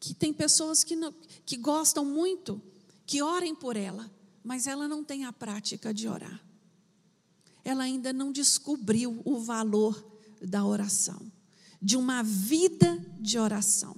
que 0.00 0.12
tem 0.12 0.32
pessoas 0.32 0.82
que, 0.82 0.96
não, 0.96 1.14
que 1.46 1.56
gostam 1.56 2.04
muito, 2.04 2.60
que 3.06 3.22
orem 3.22 3.54
por 3.54 3.76
ela, 3.76 4.10
mas 4.42 4.66
ela 4.66 4.88
não 4.88 5.04
tem 5.04 5.24
a 5.24 5.32
prática 5.32 5.94
de 5.94 6.08
orar. 6.08 6.44
Ela 7.64 7.84
ainda 7.84 8.12
não 8.12 8.32
descobriu 8.32 9.22
o 9.24 9.38
valor 9.38 10.04
da 10.40 10.64
oração, 10.64 11.30
de 11.80 11.96
uma 11.96 12.22
vida 12.22 12.98
de 13.20 13.38
oração. 13.38 13.96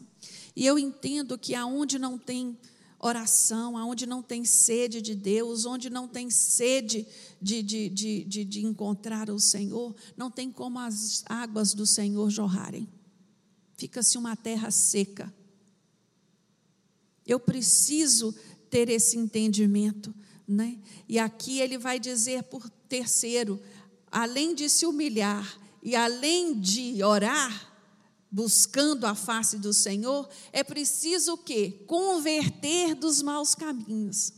E 0.54 0.66
eu 0.66 0.78
entendo 0.78 1.38
que 1.38 1.54
aonde 1.54 1.98
não 1.98 2.18
tem 2.18 2.58
oração, 3.06 3.76
aonde 3.76 4.06
não 4.06 4.22
tem 4.22 4.44
sede 4.44 5.02
de 5.02 5.14
Deus, 5.14 5.66
onde 5.66 5.90
não 5.90 6.08
tem 6.08 6.30
sede 6.30 7.06
de, 7.40 7.62
de, 7.62 7.88
de, 7.90 8.24
de, 8.24 8.44
de 8.44 8.64
encontrar 8.64 9.28
o 9.28 9.38
Senhor, 9.38 9.94
não 10.16 10.30
tem 10.30 10.50
como 10.50 10.78
as 10.78 11.22
águas 11.26 11.74
do 11.74 11.86
Senhor 11.86 12.30
jorrarem. 12.30 12.88
Fica-se 13.76 14.16
uma 14.16 14.34
terra 14.34 14.70
seca. 14.70 15.32
Eu 17.26 17.38
preciso 17.38 18.34
ter 18.70 18.88
esse 18.88 19.18
entendimento. 19.18 20.14
Né? 20.48 20.78
E 21.06 21.18
aqui 21.18 21.60
ele 21.60 21.76
vai 21.76 21.98
dizer 21.98 22.44
por 22.44 22.70
terceiro, 22.88 23.60
além 24.10 24.54
de 24.54 24.68
se 24.68 24.86
humilhar 24.86 25.58
e 25.82 25.94
além 25.94 26.58
de 26.58 27.02
orar, 27.02 27.73
buscando 28.34 29.06
a 29.06 29.14
face 29.14 29.58
do 29.58 29.72
Senhor, 29.72 30.28
é 30.52 30.64
preciso 30.64 31.34
o 31.34 31.38
quê? 31.38 31.84
Converter 31.86 32.96
dos 32.96 33.22
maus 33.22 33.54
caminhos. 33.54 34.32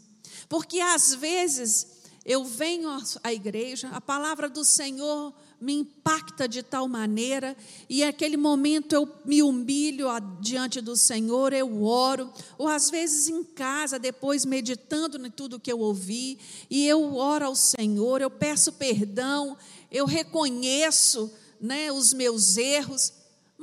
Porque 0.51 0.81
às 0.81 1.15
vezes 1.15 1.87
eu 2.23 2.45
venho 2.45 2.91
à 3.25 3.33
igreja, 3.33 3.89
a 3.89 4.01
palavra 4.01 4.51
do 4.51 4.67
Senhor 4.67 5.33
me 5.59 5.73
impacta 5.73 6.47
de 6.47 6.63
tal 6.63 6.87
maneira, 6.87 7.57
e 7.89 8.05
naquele 8.05 8.37
momento 8.37 8.93
eu 8.93 9.11
me 9.25 9.43
humilho 9.43 10.09
diante 10.43 10.83
do 10.83 10.95
Senhor, 10.95 11.55
eu 11.55 11.83
oro, 11.83 12.31
ou 12.59 12.69
às 12.69 12.91
vezes 12.91 13.29
em 13.31 13.43
casa, 13.43 13.99
depois 13.99 14.45
meditando 14.45 15.27
em 15.27 15.31
tudo 15.31 15.59
que 15.59 15.73
eu 15.73 15.81
ouvi, 15.81 16.39
e 16.69 16.87
eu 16.87 17.15
oro 17.15 17.47
ao 17.47 17.57
Senhor, 17.57 18.21
eu 18.21 18.29
peço 18.29 18.73
perdão, 18.73 19.57
eu 19.91 20.05
reconheço 20.05 21.33
né, 21.59 21.91
os 21.91 22.13
meus 22.13 22.59
erros, 22.59 23.16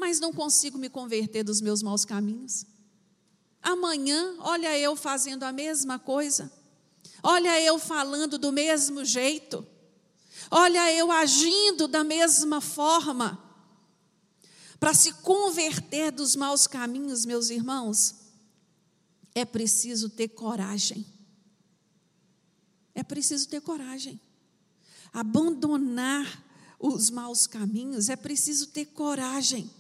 mas 0.04 0.20
não 0.20 0.34
consigo 0.34 0.78
me 0.78 0.90
converter 0.90 1.46
dos 1.46 1.62
meus 1.62 1.82
maus 1.82 2.04
caminhos. 2.04 2.66
Amanhã, 3.62 4.36
olha 4.40 4.78
eu 4.78 4.98
fazendo 4.98 5.44
a 5.44 5.54
mesma 5.54 5.98
coisa, 5.98 6.52
olha 7.24 7.58
eu 7.62 7.80
falando 7.80 8.38
do 8.38 8.52
mesmo 8.52 9.06
jeito, 9.06 9.66
olha 10.52 10.92
eu 10.92 11.10
agindo 11.10 11.88
da 11.88 12.04
mesma 12.04 12.60
forma. 12.60 13.42
Para 14.78 14.94
se 14.94 15.14
converter 15.14 16.12
dos 16.12 16.36
maus 16.36 16.68
caminhos, 16.68 17.26
meus 17.26 17.50
irmãos, 17.50 18.16
é 19.34 19.46
preciso 19.46 20.10
ter 20.10 20.28
coragem. 20.28 21.06
É 22.94 23.04
preciso 23.04 23.48
ter 23.48 23.62
coragem. 23.62 24.20
Abandonar 25.14 26.44
os 26.78 27.10
maus 27.10 27.48
caminhos, 27.48 28.10
é 28.10 28.18
preciso 28.18 28.68
ter 28.68 28.88
coragem. 28.88 29.72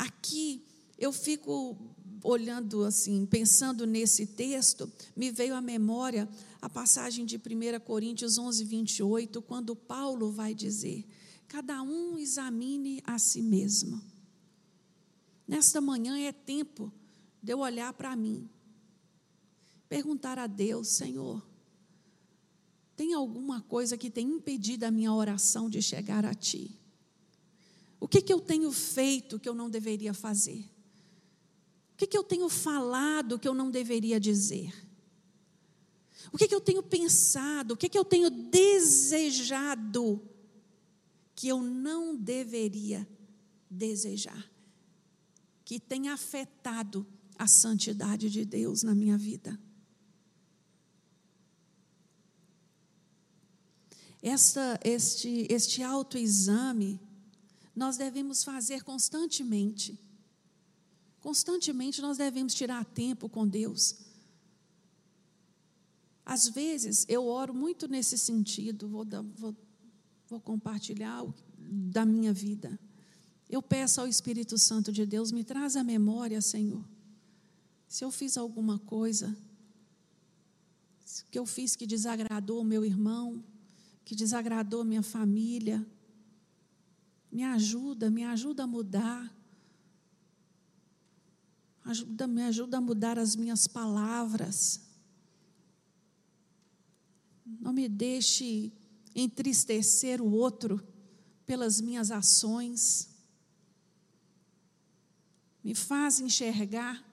Aqui 0.00 0.64
eu 0.96 1.12
fico 1.12 1.76
olhando 2.24 2.84
assim, 2.84 3.26
pensando 3.26 3.86
nesse 3.86 4.28
texto, 4.28 4.90
me 5.14 5.30
veio 5.30 5.54
à 5.54 5.60
memória 5.60 6.26
a 6.58 6.70
passagem 6.70 7.26
de 7.26 7.36
1 7.36 7.80
Coríntios 7.84 8.38
11, 8.38 8.64
28, 8.64 9.42
quando 9.42 9.76
Paulo 9.76 10.32
vai 10.32 10.54
dizer: 10.54 11.04
Cada 11.46 11.82
um 11.82 12.16
examine 12.16 13.02
a 13.04 13.18
si 13.18 13.42
mesmo. 13.42 14.00
Nesta 15.46 15.82
manhã 15.82 16.18
é 16.18 16.32
tempo 16.32 16.90
de 17.42 17.52
eu 17.52 17.58
olhar 17.58 17.92
para 17.92 18.16
mim, 18.16 18.48
perguntar 19.86 20.38
a 20.38 20.46
Deus: 20.46 20.88
Senhor, 20.88 21.46
tem 22.96 23.12
alguma 23.12 23.60
coisa 23.60 23.98
que 23.98 24.08
tem 24.08 24.26
impedido 24.26 24.86
a 24.86 24.90
minha 24.90 25.12
oração 25.12 25.68
de 25.68 25.82
chegar 25.82 26.24
a 26.24 26.32
Ti? 26.32 26.79
O 28.00 28.08
que, 28.08 28.22
que 28.22 28.32
eu 28.32 28.40
tenho 28.40 28.72
feito 28.72 29.38
que 29.38 29.48
eu 29.48 29.54
não 29.54 29.68
deveria 29.68 30.14
fazer? 30.14 30.64
O 31.92 31.96
que, 31.98 32.06
que 32.06 32.16
eu 32.16 32.24
tenho 32.24 32.48
falado 32.48 33.38
que 33.38 33.46
eu 33.46 33.52
não 33.52 33.70
deveria 33.70 34.18
dizer? 34.18 34.72
O 36.32 36.38
que, 36.38 36.48
que 36.48 36.54
eu 36.54 36.60
tenho 36.60 36.82
pensado? 36.82 37.74
O 37.74 37.76
que, 37.76 37.90
que 37.90 37.98
eu 37.98 38.04
tenho 38.04 38.30
desejado 38.30 40.20
que 41.34 41.48
eu 41.48 41.60
não 41.62 42.16
deveria 42.16 43.06
desejar? 43.68 44.50
Que 45.62 45.78
tem 45.78 46.08
afetado 46.08 47.06
a 47.38 47.46
santidade 47.46 48.30
de 48.30 48.46
Deus 48.46 48.82
na 48.82 48.94
minha 48.94 49.18
vida. 49.18 49.60
Esta, 54.22 54.78
este, 54.84 55.46
este 55.50 55.82
autoexame 55.82 57.00
nós 57.80 57.96
devemos 57.96 58.44
fazer 58.44 58.84
constantemente. 58.84 59.98
Constantemente 61.18 62.02
nós 62.02 62.18
devemos 62.18 62.52
tirar 62.52 62.84
tempo 62.84 63.26
com 63.26 63.48
Deus. 63.48 63.96
Às 66.22 66.46
vezes 66.48 67.06
eu 67.08 67.24
oro 67.26 67.54
muito 67.54 67.88
nesse 67.88 68.18
sentido, 68.18 68.86
vou, 68.86 69.06
vou, 69.34 69.56
vou 70.28 70.40
compartilhar 70.40 71.24
da 71.58 72.04
minha 72.04 72.34
vida. 72.34 72.78
Eu 73.48 73.62
peço 73.62 74.02
ao 74.02 74.06
Espírito 74.06 74.58
Santo 74.58 74.92
de 74.92 75.06
Deus, 75.06 75.32
me 75.32 75.42
traz 75.42 75.74
a 75.74 75.82
memória, 75.82 76.42
Senhor. 76.42 76.84
Se 77.88 78.04
eu 78.04 78.10
fiz 78.10 78.36
alguma 78.36 78.78
coisa 78.78 79.34
que 81.30 81.38
eu 81.38 81.46
fiz 81.46 81.74
que 81.74 81.86
desagradou 81.86 82.60
o 82.60 82.64
meu 82.64 82.84
irmão, 82.84 83.42
que 84.04 84.14
desagradou 84.14 84.84
minha 84.84 85.02
família, 85.02 85.84
me 87.30 87.44
ajuda, 87.44 88.10
me 88.10 88.24
ajuda 88.24 88.64
a 88.64 88.66
mudar. 88.66 89.36
Ajuda, 91.84 92.26
me 92.26 92.42
ajuda 92.42 92.78
a 92.78 92.80
mudar 92.80 93.18
as 93.18 93.36
minhas 93.36 93.66
palavras. 93.66 94.80
Não 97.44 97.72
me 97.72 97.88
deixe 97.88 98.72
entristecer 99.14 100.20
o 100.20 100.30
outro 100.30 100.82
pelas 101.46 101.80
minhas 101.80 102.10
ações. 102.10 103.08
Me 105.62 105.74
faz 105.74 106.20
enxergar 106.20 107.04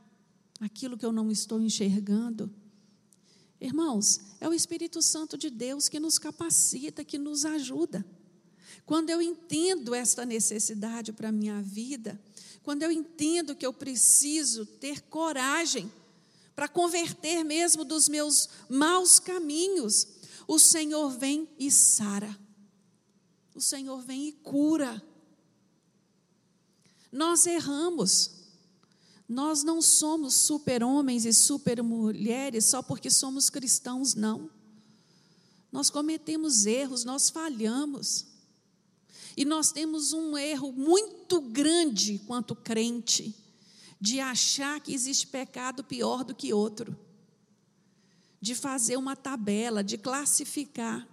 aquilo 0.59 0.97
que 0.97 1.05
eu 1.05 1.11
não 1.11 1.31
estou 1.31 1.61
enxergando. 1.61 2.51
Irmãos, 3.59 4.19
é 4.39 4.47
o 4.47 4.53
Espírito 4.53 5.01
Santo 5.01 5.37
de 5.37 5.49
Deus 5.49 5.89
que 5.89 5.99
nos 5.99 6.19
capacita, 6.19 7.03
que 7.03 7.17
nos 7.17 7.45
ajuda. 7.45 8.05
Quando 8.85 9.09
eu 9.09 9.21
entendo 9.21 9.93
esta 9.93 10.25
necessidade 10.25 11.11
para 11.11 11.29
a 11.29 11.31
minha 11.31 11.61
vida, 11.61 12.19
quando 12.63 12.83
eu 12.83 12.91
entendo 12.91 13.55
que 13.55 13.65
eu 13.65 13.73
preciso 13.73 14.65
ter 14.65 15.01
coragem 15.03 15.91
para 16.55 16.67
converter 16.67 17.43
mesmo 17.43 17.85
dos 17.85 18.09
meus 18.09 18.49
maus 18.69 19.19
caminhos, 19.19 20.07
o 20.47 20.57
Senhor 20.57 21.09
vem 21.11 21.47
e 21.59 21.69
sara. 21.69 22.37
O 23.53 23.61
Senhor 23.61 24.01
vem 24.01 24.27
e 24.27 24.31
cura. 24.31 25.01
Nós 27.11 27.45
erramos. 27.45 28.31
Nós 29.27 29.63
não 29.63 29.81
somos 29.81 30.35
super-homens 30.35 31.25
e 31.25 31.33
super-mulheres 31.33 32.65
só 32.65 32.81
porque 32.81 33.09
somos 33.09 33.49
cristãos, 33.49 34.15
não. 34.15 34.49
Nós 35.71 35.89
cometemos 35.89 36.65
erros, 36.65 37.03
nós 37.03 37.29
falhamos. 37.29 38.25
E 39.37 39.45
nós 39.45 39.71
temos 39.71 40.13
um 40.13 40.35
erro 40.35 40.73
muito 40.73 41.39
grande 41.39 42.17
quanto 42.25 42.55
crente, 42.55 43.35
de 44.01 44.19
achar 44.19 44.81
que 44.81 44.91
existe 44.91 45.27
pecado 45.27 45.83
pior 45.83 46.23
do 46.23 46.33
que 46.33 46.51
outro, 46.51 46.97
de 48.41 48.55
fazer 48.55 48.97
uma 48.97 49.15
tabela, 49.15 49.83
de 49.83 49.95
classificar. 49.95 51.07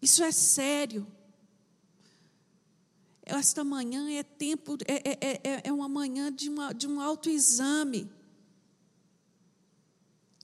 Isso 0.00 0.22
é 0.22 0.32
sério. 0.32 1.06
Esta 3.22 3.62
manhã 3.62 4.10
é 4.10 4.22
tempo, 4.22 4.78
é, 4.86 5.10
é, 5.10 5.40
é, 5.44 5.68
é 5.68 5.72
uma 5.72 5.88
manhã 5.88 6.32
de, 6.32 6.48
uma, 6.48 6.72
de 6.72 6.88
um 6.88 6.98
autoexame. 6.98 8.10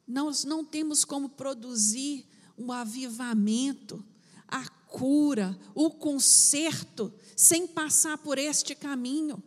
Nós 0.06 0.44
não 0.44 0.62
temos 0.62 1.02
como 1.02 1.30
produzir 1.30 2.26
o 2.56 2.72
avivamento, 2.72 4.04
a 4.48 4.68
cura, 4.68 5.58
o 5.74 5.90
conserto, 5.90 7.12
sem 7.36 7.66
passar 7.66 8.18
por 8.18 8.38
este 8.38 8.74
caminho. 8.74 9.42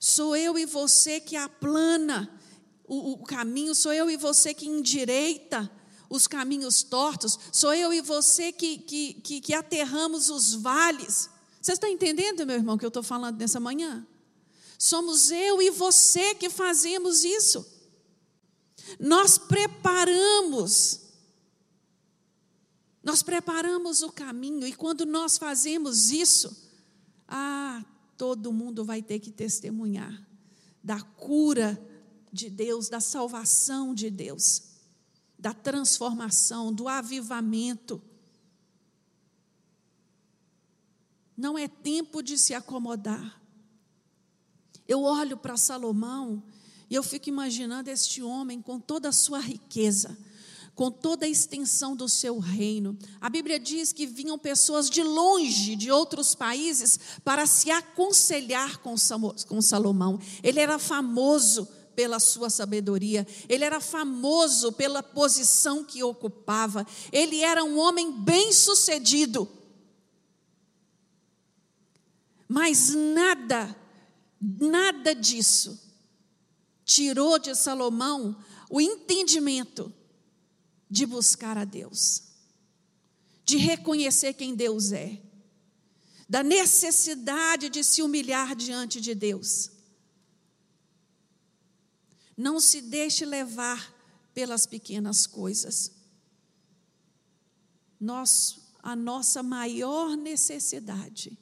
Sou 0.00 0.34
eu 0.34 0.58
e 0.58 0.66
você 0.66 1.20
que 1.20 1.36
aplana 1.36 2.28
o, 2.84 3.12
o 3.12 3.18
caminho, 3.18 3.74
sou 3.74 3.92
eu 3.92 4.10
e 4.10 4.16
você 4.16 4.52
que 4.52 4.66
endireita 4.66 5.70
os 6.10 6.26
caminhos 6.26 6.82
tortos, 6.82 7.38
sou 7.50 7.72
eu 7.72 7.92
e 7.92 8.00
você 8.00 8.52
que, 8.52 8.78
que, 8.78 9.14
que, 9.14 9.40
que 9.40 9.54
aterramos 9.54 10.28
os 10.28 10.54
vales. 10.54 11.30
Você 11.60 11.72
está 11.72 11.88
entendendo, 11.88 12.44
meu 12.44 12.56
irmão, 12.56 12.76
que 12.76 12.84
eu 12.84 12.88
estou 12.88 13.02
falando 13.02 13.38
nessa 13.38 13.60
manhã? 13.60 14.06
Somos 14.76 15.30
eu 15.30 15.62
e 15.62 15.70
você 15.70 16.34
que 16.34 16.50
fazemos 16.50 17.22
isso. 17.24 17.64
Nós 18.98 19.38
preparamos, 19.38 21.01
nós 23.02 23.22
preparamos 23.22 24.02
o 24.02 24.12
caminho, 24.12 24.66
e 24.66 24.72
quando 24.72 25.04
nós 25.04 25.36
fazemos 25.36 26.10
isso, 26.10 26.70
ah, 27.26 27.84
todo 28.16 28.52
mundo 28.52 28.84
vai 28.84 29.02
ter 29.02 29.18
que 29.18 29.30
testemunhar 29.30 30.24
da 30.82 31.00
cura 31.00 31.80
de 32.32 32.48
Deus, 32.48 32.88
da 32.88 33.00
salvação 33.00 33.94
de 33.94 34.10
Deus, 34.10 34.62
da 35.38 35.52
transformação, 35.52 36.72
do 36.72 36.88
avivamento. 36.88 38.02
Não 41.36 41.58
é 41.58 41.68
tempo 41.68 42.22
de 42.22 42.38
se 42.38 42.54
acomodar. 42.54 43.40
Eu 44.86 45.02
olho 45.02 45.36
para 45.36 45.56
Salomão 45.56 46.42
e 46.88 46.94
eu 46.94 47.02
fico 47.02 47.28
imaginando 47.28 47.90
este 47.90 48.22
homem 48.22 48.60
com 48.60 48.78
toda 48.78 49.08
a 49.08 49.12
sua 49.12 49.40
riqueza, 49.40 50.18
com 50.74 50.90
toda 50.90 51.26
a 51.26 51.28
extensão 51.28 51.94
do 51.94 52.08
seu 52.08 52.38
reino. 52.38 52.96
A 53.20 53.28
Bíblia 53.28 53.58
diz 53.60 53.92
que 53.92 54.06
vinham 54.06 54.38
pessoas 54.38 54.88
de 54.88 55.02
longe, 55.02 55.76
de 55.76 55.90
outros 55.90 56.34
países, 56.34 56.98
para 57.22 57.46
se 57.46 57.70
aconselhar 57.70 58.78
com 58.78 58.96
Salomão. 59.60 60.18
Ele 60.42 60.60
era 60.60 60.78
famoso 60.78 61.68
pela 61.94 62.18
sua 62.18 62.48
sabedoria, 62.48 63.26
ele 63.48 63.64
era 63.64 63.78
famoso 63.78 64.72
pela 64.72 65.02
posição 65.02 65.84
que 65.84 66.02
ocupava, 66.02 66.86
ele 67.12 67.40
era 67.40 67.62
um 67.62 67.78
homem 67.78 68.10
bem-sucedido. 68.10 69.46
Mas 72.48 72.94
nada, 72.94 73.76
nada 74.40 75.14
disso 75.14 75.80
tirou 76.84 77.38
de 77.38 77.54
Salomão 77.54 78.36
o 78.68 78.80
entendimento 78.80 79.92
de 80.92 81.06
buscar 81.06 81.56
a 81.56 81.64
Deus, 81.64 82.24
de 83.46 83.56
reconhecer 83.56 84.34
quem 84.34 84.54
Deus 84.54 84.92
é, 84.92 85.18
da 86.28 86.42
necessidade 86.42 87.70
de 87.70 87.82
se 87.82 88.02
humilhar 88.02 88.54
diante 88.54 89.00
de 89.00 89.14
Deus. 89.14 89.70
Não 92.36 92.60
se 92.60 92.82
deixe 92.82 93.24
levar 93.24 93.94
pelas 94.34 94.66
pequenas 94.66 95.26
coisas. 95.26 95.92
Nós, 97.98 98.58
a 98.82 98.94
nossa 98.94 99.42
maior 99.42 100.14
necessidade 100.14 101.38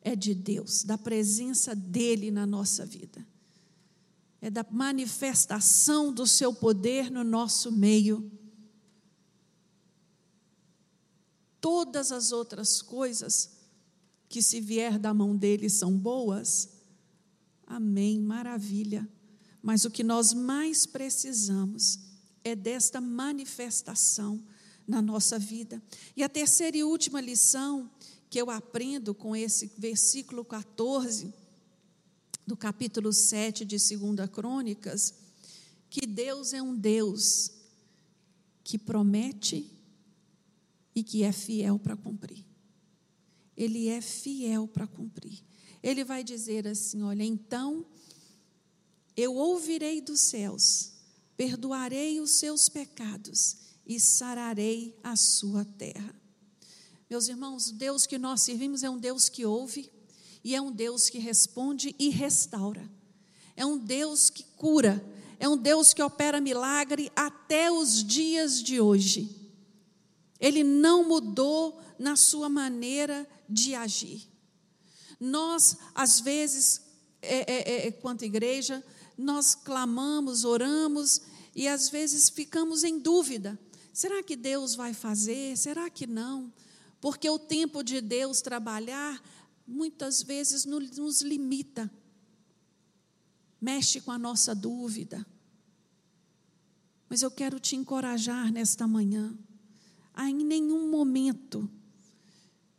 é 0.00 0.16
de 0.16 0.34
Deus, 0.34 0.82
da 0.82 0.98
presença 0.98 1.72
dEle 1.72 2.32
na 2.32 2.44
nossa 2.44 2.84
vida 2.84 3.24
é 4.42 4.50
da 4.50 4.66
manifestação 4.68 6.12
do 6.12 6.26
seu 6.26 6.52
poder 6.52 7.08
no 7.12 7.22
nosso 7.22 7.70
meio. 7.70 8.28
Todas 11.62 12.10
as 12.10 12.32
outras 12.32 12.82
coisas 12.82 13.50
que 14.28 14.42
se 14.42 14.60
vier 14.60 14.98
da 14.98 15.14
mão 15.14 15.36
dele 15.36 15.70
são 15.70 15.96
boas. 15.96 16.68
Amém, 17.64 18.20
maravilha. 18.20 19.08
Mas 19.62 19.84
o 19.84 19.90
que 19.90 20.02
nós 20.02 20.34
mais 20.34 20.84
precisamos 20.84 22.00
é 22.42 22.56
desta 22.56 23.00
manifestação 23.00 24.42
na 24.88 25.00
nossa 25.00 25.38
vida. 25.38 25.80
E 26.16 26.24
a 26.24 26.28
terceira 26.28 26.76
e 26.76 26.82
última 26.82 27.20
lição 27.20 27.88
que 28.28 28.40
eu 28.40 28.50
aprendo 28.50 29.14
com 29.14 29.36
esse 29.36 29.70
versículo 29.78 30.44
14 30.44 31.32
do 32.44 32.56
capítulo 32.56 33.12
7 33.12 33.64
de 33.64 33.76
2 33.76 34.28
Crônicas, 34.32 35.14
que 35.88 36.08
Deus 36.08 36.52
é 36.52 36.60
um 36.60 36.74
Deus 36.74 37.52
que 38.64 38.76
promete 38.76 39.70
e 40.94 41.02
que 41.02 41.22
é 41.22 41.32
fiel 41.32 41.78
para 41.78 41.96
cumprir. 41.96 42.44
Ele 43.56 43.88
é 43.88 44.00
fiel 44.00 44.66
para 44.66 44.86
cumprir. 44.86 45.42
Ele 45.82 46.04
vai 46.04 46.22
dizer 46.22 46.66
assim: 46.66 47.02
olha, 47.02 47.24
então 47.24 47.84
eu 49.16 49.34
ouvirei 49.34 50.00
dos 50.00 50.20
céus, 50.20 50.92
perdoarei 51.36 52.20
os 52.20 52.32
seus 52.32 52.68
pecados 52.68 53.56
e 53.86 53.98
sararei 53.98 54.96
a 55.02 55.16
sua 55.16 55.64
terra. 55.64 56.14
Meus 57.10 57.28
irmãos, 57.28 57.68
o 57.68 57.74
Deus 57.74 58.06
que 58.06 58.16
nós 58.16 58.40
servimos 58.42 58.82
é 58.82 58.88
um 58.88 58.98
Deus 58.98 59.28
que 59.28 59.44
ouve, 59.44 59.92
e 60.42 60.54
é 60.54 60.60
um 60.60 60.72
Deus 60.72 61.10
que 61.10 61.18
responde 61.18 61.94
e 61.98 62.08
restaura. 62.08 62.90
É 63.54 63.66
um 63.66 63.78
Deus 63.78 64.30
que 64.30 64.44
cura. 64.56 65.04
É 65.38 65.48
um 65.48 65.56
Deus 65.56 65.92
que 65.92 66.02
opera 66.02 66.40
milagre 66.40 67.10
até 67.14 67.70
os 67.70 68.02
dias 68.02 68.62
de 68.62 68.80
hoje. 68.80 69.41
Ele 70.42 70.64
não 70.64 71.08
mudou 71.08 71.80
na 71.96 72.16
sua 72.16 72.48
maneira 72.48 73.28
de 73.48 73.76
agir. 73.76 74.28
Nós, 75.20 75.78
às 75.94 76.18
vezes, 76.18 76.82
é, 77.22 77.84
é, 77.84 77.86
é, 77.86 77.90
quanto 77.92 78.24
igreja, 78.24 78.84
nós 79.16 79.54
clamamos, 79.54 80.44
oramos 80.44 81.22
e 81.54 81.68
às 81.68 81.88
vezes 81.88 82.28
ficamos 82.28 82.82
em 82.82 82.98
dúvida: 82.98 83.56
será 83.92 84.20
que 84.20 84.34
Deus 84.34 84.74
vai 84.74 84.92
fazer? 84.92 85.56
Será 85.56 85.88
que 85.88 86.08
não? 86.08 86.52
Porque 87.00 87.30
o 87.30 87.38
tempo 87.38 87.84
de 87.84 88.00
Deus 88.00 88.40
trabalhar 88.40 89.22
muitas 89.64 90.22
vezes 90.24 90.64
nos 90.64 91.22
limita, 91.22 91.88
mexe 93.60 94.00
com 94.00 94.10
a 94.10 94.18
nossa 94.18 94.56
dúvida. 94.56 95.24
Mas 97.08 97.22
eu 97.22 97.30
quero 97.30 97.60
te 97.60 97.76
encorajar 97.76 98.50
nesta 98.50 98.88
manhã, 98.88 99.36
a 100.22 100.30
em 100.30 100.44
nenhum 100.44 100.88
momento 100.88 101.68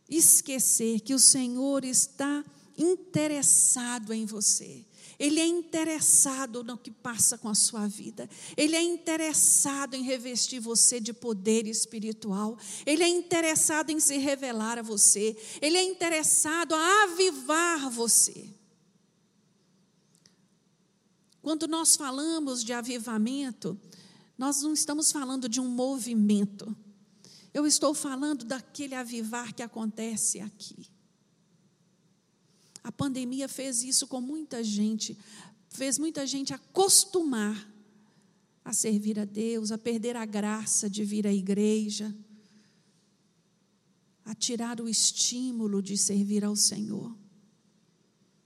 esquecer 0.10 1.02
que 1.02 1.14
o 1.14 1.20
Senhor 1.20 1.84
está 1.84 2.44
interessado 2.78 4.14
em 4.14 4.26
você. 4.26 4.86
Ele 5.20 5.40
é 5.40 5.46
interessado 5.46 6.64
no 6.64 6.78
que 6.78 6.92
passa 6.92 7.38
com 7.38 7.48
a 7.48 7.56
sua 7.56 7.88
vida. 7.88 8.30
Ele 8.58 8.76
é 8.76 8.82
interessado 8.82 9.94
em 9.94 10.04
revestir 10.04 10.60
você 10.60 11.00
de 11.00 11.14
poder 11.14 11.68
espiritual. 11.68 12.58
Ele 12.86 13.04
é 13.04 13.08
interessado 13.08 13.92
em 13.92 14.00
se 14.00 14.18
revelar 14.18 14.80
a 14.80 14.82
você. 14.82 15.38
Ele 15.62 15.78
é 15.78 15.84
interessado 15.84 16.74
a 16.74 17.04
avivar 17.04 17.90
você. 17.90 18.50
Quando 21.42 21.68
nós 21.68 21.96
falamos 21.96 22.64
de 22.64 22.74
avivamento, 22.74 23.80
nós 24.38 24.62
não 24.62 24.74
estamos 24.74 25.12
falando 25.12 25.48
de 25.48 25.60
um 25.62 25.68
movimento. 25.68 26.76
Eu 27.54 27.68
estou 27.68 27.94
falando 27.94 28.44
daquele 28.46 28.96
avivar 28.96 29.54
que 29.54 29.62
acontece 29.62 30.40
aqui. 30.40 30.88
A 32.84 32.92
pandemia 32.92 33.48
fez 33.48 33.84
isso 33.84 34.08
com 34.08 34.20
muita 34.20 34.64
gente, 34.64 35.18
fez 35.70 35.98
muita 35.98 36.26
gente 36.26 36.54
acostumar 36.54 37.72
a 38.66 38.74
servir 38.74 39.20
a 39.20 39.26
Deus, 39.26 39.72
a 39.72 39.78
perder 39.78 40.16
a 40.16 40.26
graça 40.26 40.90
de 40.90 41.04
vir 41.04 41.28
à 41.28 41.34
igreja, 41.34 42.14
a 44.26 44.34
tirar 44.34 44.82
o 44.82 44.90
estímulo 44.90 45.82
de 45.82 45.98
servir 45.98 46.44
ao 46.44 46.56
Senhor. 46.56 47.16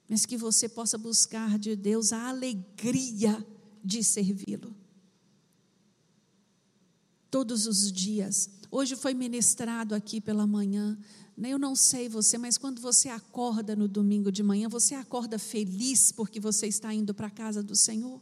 Mas 0.10 0.26
que 0.26 0.38
você 0.38 0.68
possa 0.68 0.98
buscar 0.98 1.58
de 1.60 1.76
Deus 1.76 2.12
a 2.12 2.30
alegria 2.30 3.46
de 3.84 4.04
servi-lo. 4.04 4.76
Todos 7.30 7.68
os 7.68 7.92
dias. 7.92 8.50
Hoje 8.70 8.96
foi 8.96 9.14
ministrado 9.14 9.96
aqui 9.96 10.20
pela 10.20 10.46
manhã 10.46 10.98
eu 11.46 11.60
não 11.60 11.76
sei 11.76 12.10
você, 12.10 12.38
mas 12.38 12.58
quando 12.58 12.82
você 12.82 13.10
acorda 13.10 13.76
no 13.76 13.88
domingo 13.88 14.32
de 14.32 14.42
manhã, 14.42 14.68
você 14.68 14.96
acorda 14.96 15.38
feliz 15.38 16.12
porque 16.12 16.40
você 16.40 16.66
está 16.66 16.92
indo 16.92 17.14
para 17.14 17.28
a 17.28 17.32
casa 17.32 17.62
do 17.62 17.76
Senhor? 17.76 18.20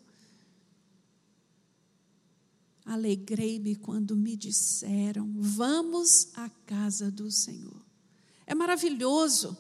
Alegrei-me 2.86 3.76
quando 3.76 4.18
me 4.18 4.36
disseram: 4.36 5.34
Vamos 5.38 6.28
à 6.34 6.50
casa 6.50 7.10
do 7.10 7.32
Senhor. 7.32 7.82
É 8.46 8.54
maravilhoso. 8.54 9.58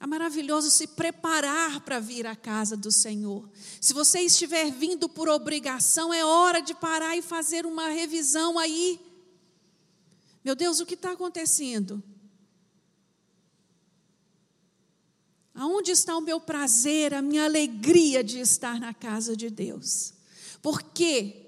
É 0.00 0.06
maravilhoso 0.06 0.70
se 0.70 0.88
preparar 0.88 1.80
para 1.80 2.00
vir 2.00 2.26
à 2.26 2.34
casa 2.34 2.76
do 2.76 2.90
Senhor. 2.90 3.48
Se 3.80 3.94
você 3.94 4.20
estiver 4.20 4.70
vindo 4.70 5.08
por 5.08 5.28
obrigação, 5.28 6.12
é 6.12 6.24
hora 6.24 6.60
de 6.60 6.74
parar 6.74 7.16
e 7.16 7.22
fazer 7.22 7.64
uma 7.64 7.88
revisão 7.88 8.58
aí. 8.58 9.00
Meu 10.44 10.54
Deus, 10.54 10.78
o 10.78 10.86
que 10.86 10.94
está 10.94 11.12
acontecendo? 11.12 12.02
Aonde 15.54 15.92
está 15.92 16.16
o 16.16 16.20
meu 16.20 16.40
prazer, 16.40 17.14
a 17.14 17.22
minha 17.22 17.44
alegria 17.44 18.22
de 18.22 18.40
estar 18.40 18.78
na 18.78 18.92
casa 18.92 19.34
de 19.34 19.48
Deus? 19.48 20.12
Por 20.60 20.82
quê? 20.82 21.46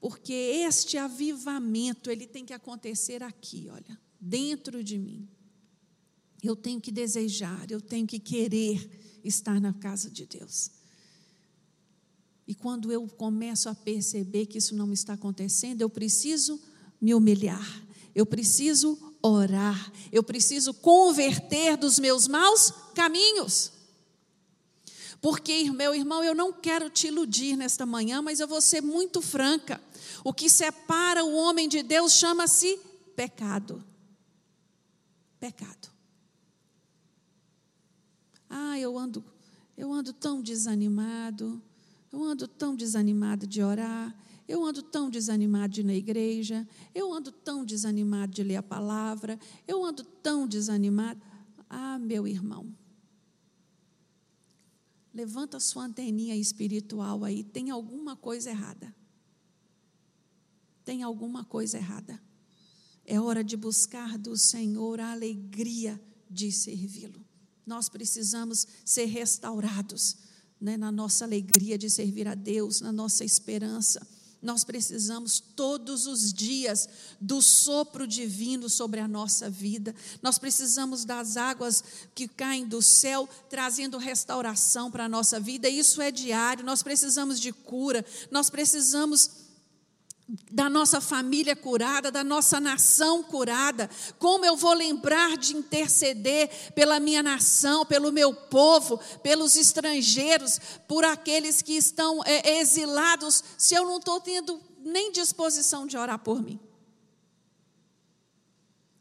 Porque 0.00 0.32
este 0.32 0.98
avivamento, 0.98 2.10
ele 2.10 2.26
tem 2.26 2.44
que 2.44 2.52
acontecer 2.52 3.22
aqui, 3.22 3.68
olha, 3.70 3.98
dentro 4.20 4.84
de 4.84 4.98
mim. 4.98 5.26
Eu 6.42 6.54
tenho 6.54 6.78
que 6.78 6.92
desejar, 6.92 7.70
eu 7.70 7.80
tenho 7.80 8.06
que 8.06 8.18
querer 8.18 9.18
estar 9.24 9.58
na 9.58 9.72
casa 9.72 10.10
de 10.10 10.26
Deus. 10.26 10.70
E 12.46 12.54
quando 12.54 12.92
eu 12.92 13.08
começo 13.08 13.70
a 13.70 13.74
perceber 13.74 14.44
que 14.44 14.58
isso 14.58 14.74
não 14.74 14.92
está 14.92 15.14
acontecendo, 15.14 15.80
eu 15.80 15.88
preciso 15.88 16.60
me 17.04 17.14
humilhar, 17.14 17.82
eu 18.14 18.24
preciso 18.24 18.98
orar, 19.20 19.92
eu 20.10 20.22
preciso 20.22 20.72
converter 20.72 21.76
dos 21.76 21.98
meus 21.98 22.26
maus 22.26 22.72
caminhos. 22.94 23.72
Porque, 25.20 25.70
meu 25.70 25.94
irmão, 25.94 26.24
eu 26.24 26.34
não 26.34 26.50
quero 26.50 26.88
te 26.88 27.08
iludir 27.08 27.56
nesta 27.56 27.84
manhã, 27.84 28.22
mas 28.22 28.40
eu 28.40 28.48
vou 28.48 28.60
ser 28.60 28.80
muito 28.80 29.20
franca. 29.20 29.78
O 30.24 30.32
que 30.32 30.48
separa 30.48 31.22
o 31.22 31.34
homem 31.34 31.68
de 31.68 31.82
Deus 31.82 32.12
chama-se 32.12 32.78
pecado. 33.14 33.84
Pecado. 35.38 35.90
Ah, 38.48 38.78
eu 38.78 38.98
ando, 38.98 39.22
eu 39.76 39.92
ando 39.92 40.14
tão 40.14 40.40
desanimado, 40.40 41.60
eu 42.10 42.22
ando 42.22 42.48
tão 42.48 42.74
desanimado 42.74 43.46
de 43.46 43.62
orar, 43.62 44.14
eu 44.46 44.64
ando 44.64 44.82
tão 44.82 45.08
desanimado 45.08 45.72
de 45.72 45.80
ir 45.80 45.84
na 45.84 45.94
igreja, 45.94 46.68
eu 46.94 47.12
ando 47.12 47.32
tão 47.32 47.64
desanimado 47.64 48.32
de 48.32 48.42
ler 48.42 48.56
a 48.56 48.62
palavra, 48.62 49.38
eu 49.66 49.84
ando 49.84 50.04
tão 50.04 50.46
desanimado. 50.46 51.20
Ah, 51.68 51.98
meu 51.98 52.28
irmão, 52.28 52.72
levanta 55.12 55.58
sua 55.58 55.84
anteninha 55.84 56.36
espiritual 56.36 57.24
aí, 57.24 57.42
tem 57.42 57.70
alguma 57.70 58.16
coisa 58.16 58.50
errada. 58.50 58.94
Tem 60.84 61.02
alguma 61.02 61.44
coisa 61.44 61.78
errada. 61.78 62.20
É 63.06 63.18
hora 63.18 63.42
de 63.42 63.56
buscar 63.56 64.18
do 64.18 64.36
Senhor 64.36 65.00
a 65.00 65.12
alegria 65.12 66.00
de 66.28 66.52
servi-lo. 66.52 67.24
Nós 67.66 67.88
precisamos 67.88 68.66
ser 68.84 69.06
restaurados 69.06 70.16
né, 70.60 70.76
na 70.76 70.92
nossa 70.92 71.24
alegria 71.24 71.78
de 71.78 71.88
servir 71.88 72.28
a 72.28 72.34
Deus, 72.34 72.80
na 72.80 72.92
nossa 72.92 73.24
esperança. 73.24 74.06
Nós 74.44 74.62
precisamos 74.62 75.42
todos 75.56 76.06
os 76.06 76.32
dias 76.32 76.88
do 77.20 77.40
sopro 77.40 78.06
divino 78.06 78.68
sobre 78.68 79.00
a 79.00 79.08
nossa 79.08 79.48
vida. 79.48 79.94
Nós 80.22 80.38
precisamos 80.38 81.04
das 81.04 81.36
águas 81.36 81.82
que 82.14 82.28
caem 82.28 82.66
do 82.66 82.82
céu, 82.82 83.28
trazendo 83.48 83.96
restauração 83.96 84.90
para 84.90 85.06
a 85.06 85.08
nossa 85.08 85.40
vida. 85.40 85.68
Isso 85.68 86.02
é 86.02 86.10
diário. 86.10 86.64
Nós 86.64 86.82
precisamos 86.82 87.40
de 87.40 87.52
cura. 87.52 88.04
Nós 88.30 88.50
precisamos 88.50 89.43
da 90.26 90.70
nossa 90.70 91.00
família 91.00 91.54
curada, 91.54 92.10
da 92.10 92.24
nossa 92.24 92.58
nação 92.58 93.22
curada. 93.22 93.90
Como 94.18 94.44
eu 94.44 94.56
vou 94.56 94.72
lembrar 94.72 95.36
de 95.36 95.54
interceder 95.54 96.72
pela 96.74 96.98
minha 96.98 97.22
nação, 97.22 97.84
pelo 97.84 98.10
meu 98.10 98.32
povo, 98.32 98.98
pelos 99.22 99.54
estrangeiros, 99.54 100.58
por 100.88 101.04
aqueles 101.04 101.60
que 101.60 101.74
estão 101.74 102.22
é, 102.24 102.58
exilados, 102.58 103.44
se 103.58 103.74
eu 103.74 103.84
não 103.84 103.98
estou 103.98 104.20
tendo 104.20 104.60
nem 104.78 105.12
disposição 105.12 105.86
de 105.86 105.96
orar 105.96 106.18
por 106.18 106.42
mim? 106.42 106.58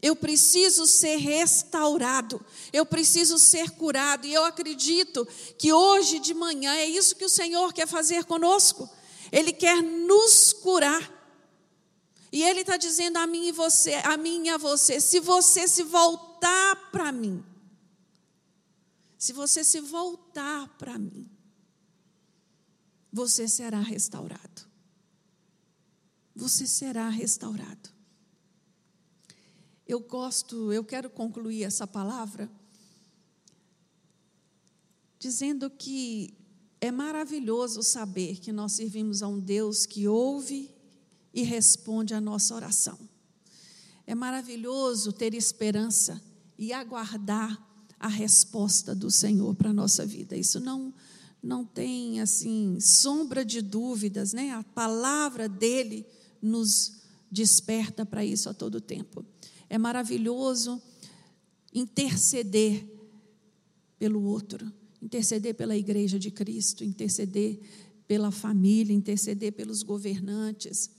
Eu 0.02 0.18
preciso 0.18 0.86
ser 0.86 1.16
restaurado, 1.16 2.46
eu 2.74 2.86
preciso 2.86 3.40
ser 3.40 3.70
curado, 3.70 4.28
e 4.28 4.34
eu 4.34 4.44
acredito 4.44 5.26
que 5.58 5.72
hoje 5.72 6.20
de 6.20 6.34
manhã 6.34 6.74
é 6.76 6.86
isso 6.86 7.16
que 7.16 7.24
o 7.24 7.30
Senhor 7.30 7.72
quer 7.72 7.88
fazer 7.88 8.26
conosco. 8.26 8.90
Ele 9.32 9.54
quer 9.54 9.82
nos 9.82 10.54
curar. 10.54 11.13
E 12.34 12.42
Ele 12.42 12.62
está 12.62 12.78
dizendo 12.78 13.18
a 13.18 13.28
mim 13.28 13.50
e 13.50 13.52
você, 13.52 13.94
a 13.94 14.18
mim 14.18 14.48
e 14.48 14.50
a 14.50 14.58
você, 14.58 15.00
se 15.00 15.20
você 15.20 15.68
se 15.68 15.84
voltar 15.84 16.90
para 16.92 17.12
mim, 17.12 17.46
se 19.20 19.32
você 19.32 19.64
se 19.64 19.80
voltar 19.80 20.68
para 20.80 20.98
mim, 20.98 21.30
você 23.12 23.48
será 23.48 23.80
restaurado. 23.80 24.64
Você 26.36 26.66
será 26.66 27.08
restaurado. 27.08 27.92
Eu 29.88 30.00
gosto, 30.00 30.74
eu 30.74 30.84
quero 30.84 31.12
concluir 31.12 31.62
essa 31.62 31.86
palavra 31.86 32.52
dizendo 35.20 35.70
que 35.70 36.36
é 36.82 36.90
maravilhoso 36.90 37.84
saber 37.84 38.40
que 38.40 38.52
nós 38.52 38.72
servimos 38.72 39.22
a 39.22 39.28
um 39.28 39.40
Deus 39.40 39.86
que 39.86 40.08
ouve 40.08 40.74
e 41.34 41.44
responde 41.44 42.14
à 42.14 42.22
nossa 42.22 42.54
oração. 42.54 42.98
É 44.06 44.14
maravilhoso 44.14 45.12
ter 45.12 45.34
esperança 45.34 46.22
e 46.58 46.74
aguardar 46.74 47.58
a 48.00 48.08
resposta 48.08 48.94
do 48.94 49.10
Senhor 49.10 49.56
para 49.56 49.70
a 49.70 49.74
nossa 49.74 50.06
vida. 50.06 50.36
Isso 50.36 50.60
não 50.60 50.94
não 51.42 51.66
tem 51.66 52.22
assim 52.22 52.80
sombra 52.80 53.44
de 53.44 53.62
dúvidas, 53.62 54.32
né? 54.32 54.52
A 54.52 54.64
palavra 54.64 55.50
dele 55.50 56.06
nos 56.42 57.02
desperta 57.30 58.06
para 58.06 58.24
isso 58.24 58.50
a 58.50 58.54
todo 58.54 58.80
tempo. 58.80 59.26
É 59.70 59.78
maravilhoso 59.78 60.82
interceder 61.74 62.88
pelo 64.00 64.24
outro 64.24 64.72
interceder 65.04 65.54
pela 65.54 65.76
igreja 65.76 66.18
de 66.18 66.32
Cristo, 66.32 66.84
interceder 66.84 67.60
pela 68.08 68.32
família, 68.32 68.96
interceder 68.96 69.52
pelos 69.52 69.84
governantes. 69.84 70.90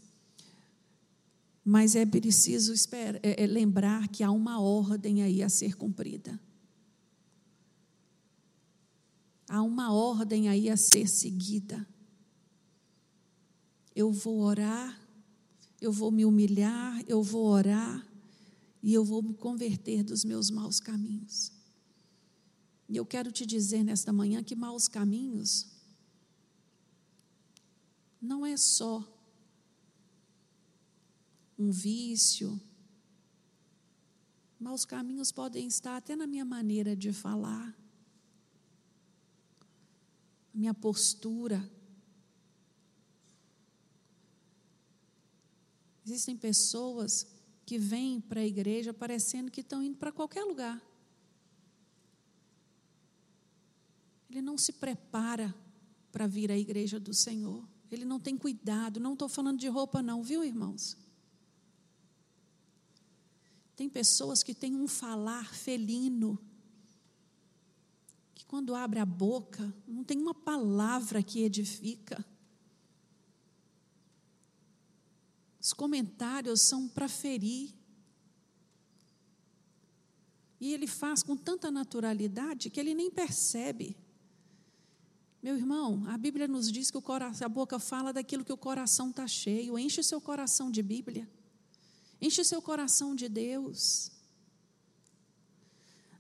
Mas 1.65 1.97
é 1.97 2.05
preciso 2.05 2.75
esperar, 2.75 3.19
é, 3.23 3.43
é 3.43 3.47
lembrar 3.47 4.09
que 4.09 4.23
há 4.23 4.31
uma 4.31 4.61
ordem 4.61 5.23
aí 5.23 5.43
a 5.43 5.49
ser 5.49 5.75
cumprida. 5.75 6.39
Há 9.49 9.63
uma 9.63 9.93
ordem 9.93 10.49
aí 10.49 10.69
a 10.69 10.77
ser 10.77 11.09
seguida. 11.09 11.87
Eu 13.97 14.13
vou 14.13 14.41
orar, 14.41 15.01
eu 15.81 15.93
vou 15.93 16.11
me 16.11 16.25
humilhar, 16.25 17.03
eu 17.07 17.23
vou 17.23 17.47
orar 17.47 18.07
e 18.83 18.93
eu 18.93 19.05
vou 19.05 19.23
me 19.23 19.33
converter 19.33 20.03
dos 20.03 20.25
meus 20.25 20.51
maus 20.51 20.81
caminhos. 20.81 21.53
E 22.89 22.97
eu 22.97 23.07
quero 23.07 23.33
te 23.33 23.47
dizer 23.47 23.83
nesta 23.83 24.13
manhã 24.13 24.43
que 24.43 24.55
maus 24.55 24.89
caminhos 24.89 25.67
não 28.21 28.45
é 28.45 28.57
só 28.57 29.14
um 31.59 31.71
vício. 31.71 32.61
Maus 34.59 34.85
caminhos 34.85 35.31
podem 35.31 35.67
estar 35.67 35.97
até 35.97 36.17
na 36.17 36.27
minha 36.27 36.45
maneira 36.45 36.97
de 36.97 37.13
falar, 37.13 37.77
minha 40.53 40.73
postura. 40.73 41.69
Existem 46.05 46.37
pessoas 46.37 47.27
que 47.65 47.79
vêm 47.79 48.21
para 48.21 48.41
a 48.41 48.47
igreja 48.47 48.93
parecendo 48.93 49.51
que 49.51 49.61
estão 49.61 49.83
indo 49.83 49.97
para 49.97 50.13
qualquer 50.13 50.45
lugar. 50.45 50.83
Ele 54.29 54.43
não 54.43 54.59
se 54.59 54.73
prepara 54.73 55.55
para 56.11 56.27
vir 56.27 56.51
à 56.51 56.59
igreja 56.59 57.01
do 57.01 57.15
Senhor. 57.15 57.67
Ele 57.91 58.05
não 58.05 58.19
tem 58.19 58.37
cuidado. 58.37 59.01
Não 59.01 59.13
estou 59.13 59.29
falando 59.29 59.59
de 59.59 59.69
roupa, 59.69 60.03
não, 60.03 60.23
viu, 60.23 60.45
irmãos? 60.45 60.97
Tem 63.77 63.89
pessoas 63.89 64.43
que 64.43 64.55
têm 64.55 64.75
um 64.77 64.87
falar 64.87 65.53
felino, 65.53 66.39
que 68.35 68.45
quando 68.45 68.75
abre 68.75 69.01
a 69.01 69.07
boca, 69.07 69.75
não 69.87 70.05
tem 70.05 70.19
uma 70.19 70.35
palavra 70.35 71.23
que 71.23 71.43
edifica. 71.43 72.25
Os 75.61 75.73
comentários 75.73 76.61
são 76.61 76.87
para 76.87 77.09
ferir. 77.09 77.75
E 80.61 80.73
ele 80.73 80.87
faz 80.87 81.23
com 81.23 81.37
tanta 81.37 81.71
naturalidade 81.71 82.71
que 82.71 82.79
ele 82.79 82.95
nem 82.95 83.11
percebe. 83.11 83.97
Meu 85.43 85.57
irmão, 85.57 86.05
a 86.07 86.17
Bíblia 86.17 86.47
nos 86.47 86.71
diz 86.71 86.91
que 86.91 86.97
o 86.97 87.03
coração, 87.03 87.45
a 87.45 87.49
boca 87.49 87.79
fala 87.79 88.13
daquilo 88.13 88.45
que 88.45 88.53
o 88.53 88.57
coração 88.57 89.11
está 89.11 89.27
cheio. 89.27 89.79
Enche 89.79 90.01
o 90.01 90.05
seu 90.05 90.21
coração 90.21 90.71
de 90.71 90.83
Bíblia. 90.83 91.29
Enche 92.25 92.41
o 92.41 92.45
seu 92.45 92.63
coração 92.63 93.15
de 93.15 93.29
Deus. 93.29 94.11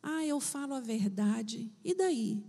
Ah, 0.02 0.22
eu 0.22 0.38
falo 0.38 0.74
a 0.74 0.80
verdade. 0.80 1.72
E 1.82 1.94
daí? 1.94 2.44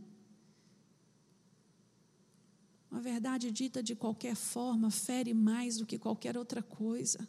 Uma 2.91 2.99
verdade 2.99 3.49
dita 3.51 3.81
de 3.81 3.95
qualquer 3.95 4.35
forma 4.35 4.91
fere 4.91 5.33
mais 5.33 5.77
do 5.77 5.85
que 5.85 5.97
qualquer 5.97 6.35
outra 6.35 6.61
coisa. 6.61 7.25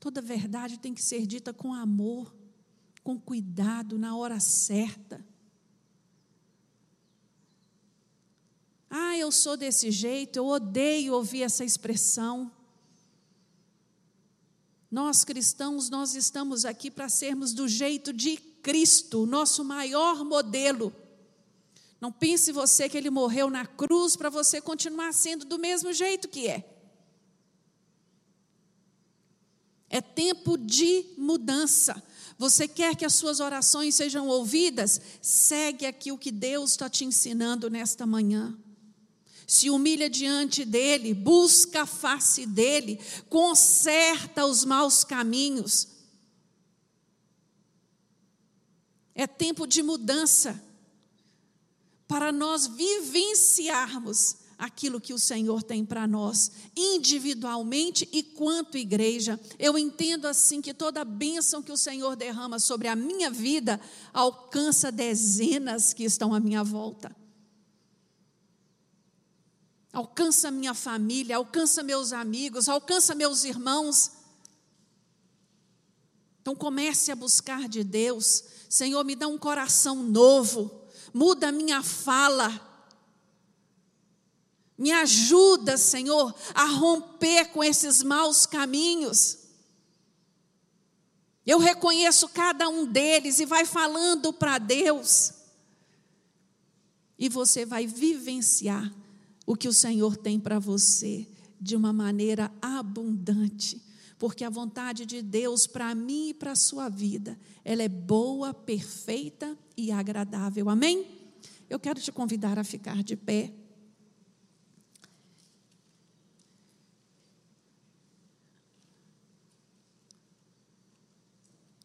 Toda 0.00 0.22
verdade 0.22 0.78
tem 0.78 0.94
que 0.94 1.02
ser 1.02 1.26
dita 1.26 1.52
com 1.52 1.74
amor, 1.74 2.34
com 3.04 3.20
cuidado, 3.20 3.98
na 3.98 4.16
hora 4.16 4.40
certa. 4.40 5.22
Ah, 8.88 9.18
eu 9.18 9.30
sou 9.30 9.58
desse 9.58 9.90
jeito, 9.90 10.38
eu 10.38 10.46
odeio 10.46 11.12
ouvir 11.12 11.42
essa 11.42 11.62
expressão. 11.62 12.50
Nós 14.92 15.24
cristãos, 15.24 15.88
nós 15.88 16.14
estamos 16.14 16.66
aqui 16.66 16.90
para 16.90 17.08
sermos 17.08 17.54
do 17.54 17.66
jeito 17.66 18.12
de 18.12 18.36
Cristo, 18.36 19.24
nosso 19.24 19.64
maior 19.64 20.22
modelo. 20.22 20.94
Não 21.98 22.12
pense 22.12 22.52
você 22.52 22.90
que 22.90 22.98
ele 22.98 23.08
morreu 23.08 23.48
na 23.48 23.64
cruz 23.64 24.16
para 24.16 24.28
você 24.28 24.60
continuar 24.60 25.14
sendo 25.14 25.46
do 25.46 25.58
mesmo 25.58 25.94
jeito 25.94 26.28
que 26.28 26.46
é. 26.46 26.68
É 29.88 30.02
tempo 30.02 30.58
de 30.58 31.06
mudança. 31.16 32.02
Você 32.36 32.68
quer 32.68 32.94
que 32.94 33.06
as 33.06 33.14
suas 33.14 33.40
orações 33.40 33.94
sejam 33.94 34.28
ouvidas? 34.28 35.00
Segue 35.22 35.86
aqui 35.86 36.12
o 36.12 36.18
que 36.18 36.30
Deus 36.30 36.72
está 36.72 36.90
te 36.90 37.06
ensinando 37.06 37.70
nesta 37.70 38.04
manhã 38.04 38.54
se 39.46 39.70
humilha 39.70 40.08
diante 40.08 40.64
dele, 40.64 41.14
busca 41.14 41.82
a 41.82 41.86
face 41.86 42.46
dele, 42.46 42.98
conserta 43.28 44.46
os 44.46 44.64
maus 44.64 45.04
caminhos. 45.04 45.88
É 49.14 49.26
tempo 49.26 49.66
de 49.66 49.82
mudança 49.82 50.62
para 52.08 52.32
nós 52.32 52.66
vivenciarmos 52.66 54.36
aquilo 54.58 55.00
que 55.00 55.12
o 55.12 55.18
Senhor 55.18 55.62
tem 55.62 55.84
para 55.84 56.06
nós, 56.06 56.52
individualmente 56.76 58.08
e 58.12 58.22
quanto 58.22 58.78
igreja. 58.78 59.38
Eu 59.58 59.76
entendo 59.76 60.26
assim 60.26 60.60
que 60.62 60.72
toda 60.72 61.04
bênção 61.04 61.62
que 61.62 61.72
o 61.72 61.76
Senhor 61.76 62.14
derrama 62.14 62.58
sobre 62.58 62.86
a 62.86 62.94
minha 62.94 63.30
vida 63.30 63.80
alcança 64.12 64.92
dezenas 64.92 65.92
que 65.92 66.04
estão 66.04 66.32
à 66.32 66.38
minha 66.38 66.62
volta 66.62 67.21
alcança 69.92 70.50
minha 70.50 70.72
família, 70.72 71.36
alcança 71.36 71.82
meus 71.82 72.12
amigos, 72.12 72.68
alcança 72.68 73.14
meus 73.14 73.44
irmãos. 73.44 74.12
Então 76.40 76.56
comece 76.56 77.12
a 77.12 77.16
buscar 77.16 77.68
de 77.68 77.84
Deus, 77.84 78.42
Senhor, 78.68 79.04
me 79.04 79.14
dá 79.14 79.28
um 79.28 79.38
coração 79.38 80.02
novo, 80.02 80.88
muda 81.12 81.48
a 81.48 81.52
minha 81.52 81.82
fala. 81.82 82.70
Me 84.78 84.90
ajuda, 84.90 85.76
Senhor, 85.76 86.34
a 86.54 86.64
romper 86.64 87.50
com 87.52 87.62
esses 87.62 88.02
maus 88.02 88.46
caminhos. 88.46 89.38
Eu 91.44 91.58
reconheço 91.58 92.28
cada 92.30 92.68
um 92.68 92.86
deles 92.86 93.38
e 93.38 93.44
vai 93.44 93.64
falando 93.64 94.32
para 94.32 94.58
Deus. 94.58 95.34
E 97.18 97.28
você 97.28 97.64
vai 97.64 97.86
vivenciar 97.86 98.92
o 99.46 99.56
que 99.56 99.68
o 99.68 99.72
Senhor 99.72 100.16
tem 100.16 100.38
para 100.38 100.58
você 100.58 101.28
de 101.60 101.76
uma 101.76 101.92
maneira 101.92 102.52
abundante, 102.60 103.80
porque 104.18 104.44
a 104.44 104.50
vontade 104.50 105.06
de 105.06 105.22
Deus 105.22 105.66
para 105.66 105.94
mim 105.94 106.30
e 106.30 106.34
para 106.34 106.52
a 106.52 106.56
sua 106.56 106.88
vida, 106.88 107.38
ela 107.64 107.82
é 107.82 107.88
boa, 107.88 108.52
perfeita 108.52 109.56
e 109.76 109.90
agradável. 109.90 110.68
Amém? 110.68 111.06
Eu 111.68 111.78
quero 111.78 112.00
te 112.00 112.12
convidar 112.12 112.58
a 112.58 112.64
ficar 112.64 113.02
de 113.02 113.16
pé. 113.16 113.52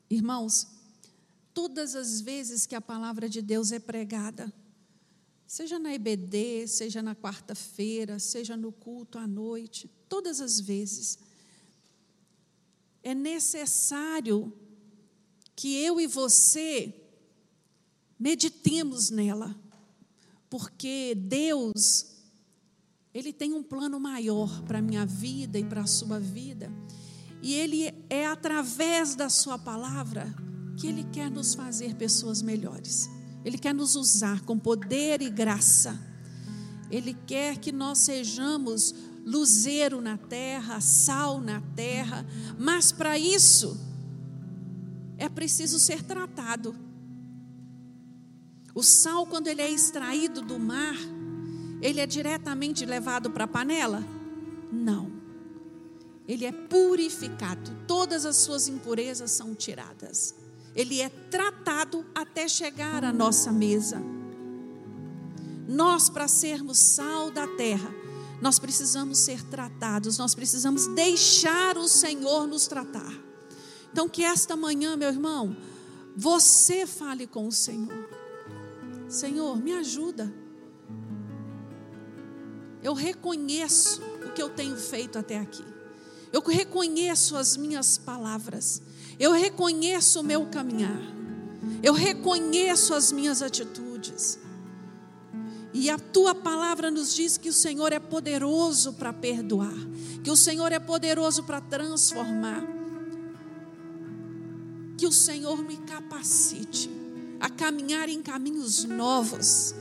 Irmãos, 0.10 0.68
todas 1.53 1.95
as 1.95 2.22
vezes 2.22 2.66
que 2.66 2.76
a 2.76 2.82
palavra 2.82 3.28
de 3.28 3.41
Deus 3.41 3.72
é 3.72 3.80
pregada, 3.80 4.51
Seja 5.48 5.80
na 5.80 5.93
EBD, 5.93 6.68
seja 6.68 7.02
na 7.02 7.16
quarta-feira, 7.16 8.20
seja 8.20 8.58
no 8.58 8.70
culto 8.70 9.18
à 9.18 9.26
noite, 9.26 9.89
todas 10.10 10.41
as 10.41 10.60
vezes. 10.60 11.18
É 13.02 13.16
necessário 13.16 14.52
que 15.56 15.74
eu 15.82 16.02
e 16.02 16.06
você 16.06 16.93
meditemos 18.20 19.10
nela, 19.10 19.56
porque 20.50 21.16
Deus, 21.16 22.18
Ele 23.14 23.32
tem 23.32 23.54
um 23.54 23.64
plano 23.64 24.02
maior 24.02 24.64
para 24.64 24.80
a 24.80 24.82
minha 24.82 25.06
vida 25.06 25.58
e 25.58 25.64
para 25.64 25.84
a 25.84 25.88
sua 25.88 26.20
vida, 26.20 26.70
e 27.41 27.54
Ele 27.54 27.93
é 28.10 28.28
através 28.28 29.16
da 29.16 29.30
Sua 29.30 29.58
palavra 29.58 30.28
que 30.78 30.88
Ele 30.88 31.06
quer 31.06 31.32
nos 31.32 31.56
fazer 31.56 31.95
pessoas 31.95 32.41
melhores. 32.41 33.16
Ele 33.43 33.57
quer 33.57 33.73
nos 33.73 33.95
usar 33.95 34.41
com 34.41 34.57
poder 34.57 35.21
e 35.21 35.29
graça. 35.29 35.99
Ele 36.89 37.15
quer 37.25 37.57
que 37.57 37.71
nós 37.71 37.99
sejamos 37.99 38.93
luzeiro 39.25 40.01
na 40.01 40.17
terra, 40.17 40.79
sal 40.79 41.41
na 41.41 41.61
terra, 41.75 42.25
mas 42.57 42.91
para 42.91 43.17
isso 43.17 43.77
é 45.17 45.27
preciso 45.27 45.79
ser 45.79 46.03
tratado. 46.03 46.75
O 48.73 48.83
sal, 48.83 49.25
quando 49.25 49.47
ele 49.47 49.61
é 49.61 49.69
extraído 49.69 50.41
do 50.41 50.57
mar, 50.57 50.95
ele 51.81 51.99
é 51.99 52.05
diretamente 52.05 52.85
levado 52.85 53.31
para 53.31 53.43
a 53.43 53.47
panela? 53.47 54.03
Não. 54.71 55.11
Ele 56.27 56.45
é 56.45 56.51
purificado, 56.51 57.75
todas 57.88 58.25
as 58.25 58.38
suas 58.38 58.67
impurezas 58.67 59.31
são 59.31 59.55
tiradas 59.55 60.35
ele 60.78 61.01
é 61.01 61.09
tratado 61.09 62.05
até 62.13 62.47
chegar 62.47 63.03
à 63.03 63.11
nossa 63.11 63.51
mesa. 63.51 63.99
Nós, 65.67 66.07
para 66.07 66.28
sermos 66.28 66.78
sal 66.78 67.32
da 67.32 67.47
terra, 67.47 67.91
nós 68.39 68.59
precisamos 68.59 69.17
ser 69.17 69.43
tratados, 69.43 70.19
nós 70.19 70.36
precisamos 70.36 70.86
deixar 70.93 71.80
o 71.80 71.88
Senhor 71.88 72.45
nos 72.45 72.67
tratar. 72.67 73.11
Então, 73.91 74.07
que 74.07 74.23
esta 74.23 74.55
manhã, 74.55 74.95
meu 74.95 75.09
irmão, 75.09 75.57
você 76.15 76.86
fale 76.86 77.25
com 77.25 77.47
o 77.47 77.51
Senhor. 77.51 78.07
Senhor, 79.09 79.57
me 79.57 79.73
ajuda. 79.73 80.32
Eu 82.84 82.93
reconheço 82.93 83.99
o 84.23 84.32
que 84.32 84.41
eu 84.43 84.49
tenho 84.49 84.78
feito 84.78 85.17
até 85.17 85.39
aqui. 85.39 85.65
Eu 86.32 86.41
reconheço 86.41 87.36
as 87.36 87.57
minhas 87.57 87.97
palavras. 87.97 88.82
Eu 89.20 89.32
reconheço 89.32 90.20
o 90.20 90.24
meu 90.24 90.45
caminhar. 90.45 91.01
Eu 91.82 91.93
reconheço 91.93 92.93
as 92.93 93.11
minhas 93.11 93.41
atitudes. 93.41 94.39
E 95.74 95.89
a 95.89 95.97
tua 95.97 96.34
palavra 96.34 96.89
nos 96.89 97.13
diz 97.13 97.38
que 97.38 97.49
o 97.49 97.53
Senhor 97.53 97.91
é 97.93 97.99
poderoso 97.99 98.93
para 98.93 99.13
perdoar, 99.13 99.76
que 100.24 100.32
o 100.32 100.36
Senhor 100.36 100.72
é 100.72 100.80
poderoso 100.80 101.43
para 101.43 101.61
transformar. 101.61 102.63
Que 104.97 105.05
o 105.05 105.11
Senhor 105.11 105.63
me 105.63 105.78
capacite 105.78 106.89
a 107.39 107.49
caminhar 107.49 108.09
em 108.09 108.22
caminhos 108.22 108.84
novos. 108.86 109.76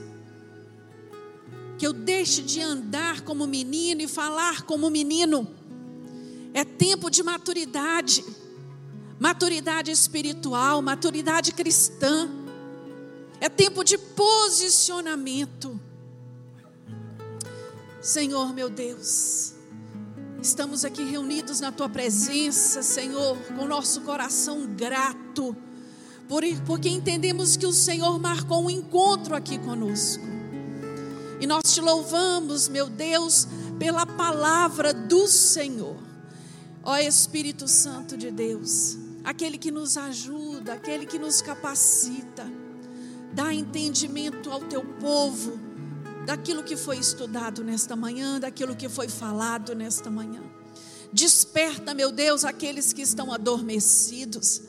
Que 1.79 1.87
eu 1.87 1.93
deixe 1.93 2.43
de 2.43 2.61
andar 2.61 3.23
como 3.23 3.47
menino 3.47 4.03
e 4.03 4.09
falar 4.09 4.63
como 4.63 4.91
menino. 4.91 5.49
É 6.53 6.65
tempo 6.65 7.11
de 7.11 7.23
maturidade 7.23 8.25
maturidade 9.19 9.91
espiritual, 9.91 10.83
maturidade 10.83 11.53
cristã. 11.53 12.29
É 13.41 13.49
tempo 13.49 13.85
de 13.85 13.99
posicionamento. 13.99 15.81
Senhor 18.01 18.55
meu 18.55 18.71
Deus, 18.71 19.55
estamos 20.41 20.85
aqui 20.85 21.03
reunidos 21.03 21.59
na 21.59 21.73
tua 21.73 21.89
presença, 21.89 22.81
Senhor, 22.83 23.37
com 23.57 23.67
nosso 23.67 24.03
coração 24.03 24.65
grato, 24.65 25.57
porque 26.65 26.89
entendemos 26.89 27.57
que 27.57 27.67
o 27.67 27.73
Senhor 27.73 28.19
marcou 28.21 28.65
um 28.65 28.71
encontro 28.71 29.35
aqui 29.35 29.59
conosco. 29.59 30.23
E 31.41 31.47
nós 31.47 31.75
te 31.75 31.81
louvamos, 31.81 32.69
meu 32.69 32.89
Deus, 32.89 33.49
pela 33.79 34.07
palavra 34.07 34.95
do 34.95 35.27
Senhor. 35.27 35.97
Ó 36.83 36.97
Espírito 36.97 37.67
Santo 37.67 38.17
de 38.17 38.31
Deus, 38.31 38.97
aquele 39.27 39.59
que 39.59 39.73
nos 39.73 39.97
ajuda, 39.97 40.75
aquele 40.75 41.05
que 41.05 41.19
nos 41.19 41.43
capacita. 41.43 42.49
Dá 43.33 43.53
entendimento 43.53 44.53
ao 44.53 44.61
teu 44.61 44.85
povo 44.85 45.59
daquilo 46.25 46.63
que 46.63 46.77
foi 46.77 46.99
estudado 46.99 47.65
nesta 47.65 47.97
manhã, 47.97 48.39
daquilo 48.39 48.77
que 48.77 48.89
foi 48.89 49.09
falado 49.09 49.75
nesta 49.75 50.09
manhã. 50.09 50.41
Desperta, 51.13 51.93
meu 51.93 52.13
Deus, 52.13 52.45
aqueles 52.45 52.93
que 52.93 53.03
estão 53.03 53.33
adormecidos. 53.33 54.63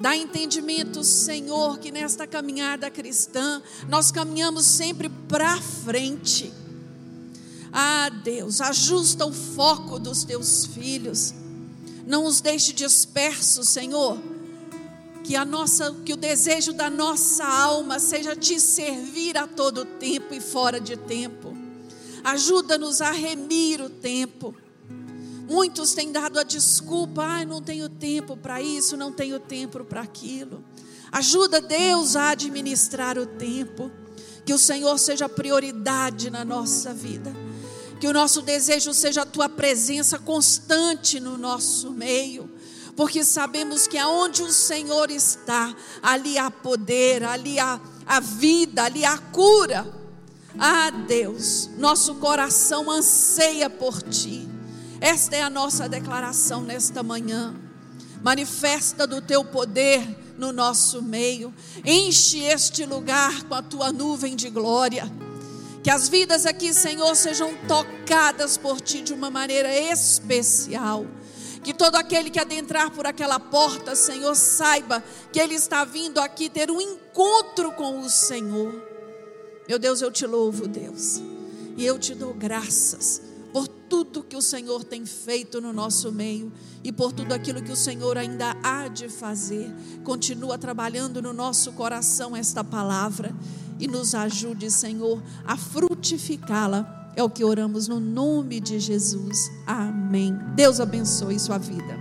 Dá 0.00 0.16
entendimento, 0.16 1.02
Senhor, 1.02 1.78
que 1.80 1.90
nesta 1.90 2.24
caminhada 2.24 2.88
cristã 2.90 3.60
nós 3.88 4.12
caminhamos 4.12 4.64
sempre 4.64 5.08
para 5.08 5.60
frente. 5.60 6.52
Ah, 7.72 8.08
Deus, 8.22 8.60
ajusta 8.60 9.26
o 9.26 9.32
foco 9.32 9.98
dos 9.98 10.22
teus 10.22 10.66
filhos. 10.66 11.34
Não 12.06 12.24
os 12.24 12.40
deixe 12.40 12.72
dispersos, 12.72 13.68
Senhor. 13.68 14.18
Que 15.22 15.36
a 15.36 15.44
nossa, 15.44 15.94
que 16.04 16.12
o 16.12 16.16
desejo 16.16 16.72
da 16.72 16.90
nossa 16.90 17.44
alma 17.44 17.98
seja 17.98 18.36
te 18.36 18.60
servir 18.60 19.38
a 19.38 19.46
todo 19.46 19.84
tempo 19.84 20.34
e 20.34 20.40
fora 20.40 20.80
de 20.80 20.96
tempo. 20.96 21.56
Ajuda-nos 22.22 23.00
a 23.00 23.10
remir 23.10 23.80
o 23.80 23.88
tempo 23.88 24.54
Muitos 25.48 25.92
têm 25.92 26.10
dado 26.10 26.38
a 26.38 26.42
desculpa, 26.42 27.22
ah, 27.22 27.44
não 27.44 27.60
tenho 27.60 27.88
tempo 27.88 28.36
para 28.36 28.62
isso, 28.62 28.96
não 28.96 29.12
tenho 29.12 29.38
tempo 29.38 29.84
para 29.84 30.00
aquilo. 30.00 30.64
Ajuda 31.12 31.60
Deus 31.60 32.16
a 32.16 32.30
administrar 32.30 33.18
o 33.18 33.26
tempo. 33.26 33.90
Que 34.44 34.52
o 34.52 34.58
Senhor 34.58 34.98
seja 34.98 35.28
prioridade 35.28 36.30
na 36.30 36.44
nossa 36.44 36.92
vida. 36.92 37.32
Que 38.00 38.06
o 38.06 38.12
nosso 38.12 38.42
desejo 38.42 38.92
seja 38.92 39.22
a 39.22 39.26
tua 39.26 39.48
presença 39.48 40.18
constante 40.18 41.20
no 41.20 41.38
nosso 41.38 41.90
meio. 41.90 42.50
Porque 42.96 43.24
sabemos 43.24 43.86
que 43.86 43.98
aonde 43.98 44.42
o 44.42 44.52
Senhor 44.52 45.10
está, 45.10 45.74
ali 46.02 46.38
há 46.38 46.50
poder, 46.50 47.24
ali 47.24 47.58
há 47.58 47.80
a 48.06 48.20
vida, 48.20 48.84
ali 48.84 49.04
há 49.04 49.18
cura. 49.18 49.86
Ah, 50.58 50.90
Deus, 50.90 51.68
nosso 51.76 52.14
coração 52.16 52.90
anseia 52.90 53.68
por 53.68 54.00
ti. 54.02 54.48
Esta 55.00 55.36
é 55.36 55.42
a 55.42 55.50
nossa 55.50 55.88
declaração 55.88 56.62
nesta 56.62 57.02
manhã. 57.02 57.54
Manifesta 58.22 59.06
do 59.06 59.20
teu 59.20 59.44
poder 59.44 60.34
no 60.38 60.52
nosso 60.52 61.02
meio. 61.02 61.52
Enche 61.84 62.38
este 62.38 62.86
lugar 62.86 63.42
com 63.44 63.54
a 63.54 63.62
tua 63.62 63.92
nuvem 63.92 64.36
de 64.36 64.48
glória. 64.48 65.10
Que 65.84 65.90
as 65.90 66.08
vidas 66.08 66.46
aqui, 66.46 66.72
Senhor, 66.72 67.14
sejam 67.14 67.54
tocadas 67.68 68.56
por 68.56 68.80
ti 68.80 69.02
de 69.02 69.12
uma 69.12 69.28
maneira 69.30 69.70
especial. 69.70 71.04
Que 71.62 71.74
todo 71.74 71.96
aquele 71.96 72.30
que 72.30 72.40
adentrar 72.40 72.90
por 72.90 73.06
aquela 73.06 73.38
porta, 73.38 73.94
Senhor, 73.94 74.34
saiba 74.34 75.04
que 75.30 75.38
ele 75.38 75.54
está 75.54 75.84
vindo 75.84 76.20
aqui 76.20 76.48
ter 76.48 76.70
um 76.70 76.80
encontro 76.80 77.70
com 77.72 78.00
o 78.00 78.08
Senhor. 78.08 78.72
Meu 79.68 79.78
Deus, 79.78 80.00
eu 80.00 80.10
te 80.10 80.26
louvo, 80.26 80.66
Deus. 80.66 81.20
E 81.76 81.84
eu 81.84 81.98
te 81.98 82.14
dou 82.14 82.32
graças 82.32 83.33
por 83.54 83.68
tudo 83.68 84.24
que 84.24 84.34
o 84.34 84.42
Senhor 84.42 84.82
tem 84.82 85.06
feito 85.06 85.60
no 85.60 85.72
nosso 85.72 86.10
meio 86.10 86.52
e 86.82 86.90
por 86.90 87.12
tudo 87.12 87.32
aquilo 87.32 87.62
que 87.62 87.70
o 87.70 87.76
Senhor 87.76 88.18
ainda 88.18 88.56
há 88.64 88.88
de 88.88 89.08
fazer. 89.08 89.72
Continua 90.02 90.58
trabalhando 90.58 91.22
no 91.22 91.32
nosso 91.32 91.70
coração 91.70 92.34
esta 92.34 92.64
palavra 92.64 93.32
e 93.78 93.86
nos 93.86 94.12
ajude, 94.12 94.72
Senhor, 94.72 95.22
a 95.44 95.56
frutificá-la. 95.56 97.12
É 97.14 97.22
o 97.22 97.30
que 97.30 97.44
oramos 97.44 97.86
no 97.86 98.00
nome 98.00 98.58
de 98.58 98.80
Jesus. 98.80 99.48
Amém. 99.64 100.36
Deus 100.56 100.80
abençoe 100.80 101.38
sua 101.38 101.56
vida. 101.56 102.00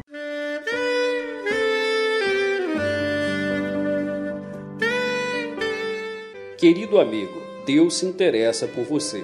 Querido 6.57 6.97
amigo, 6.97 7.39
Deus 7.63 7.93
se 7.93 8.07
interessa 8.07 8.67
por 8.67 8.85
você. 8.85 9.23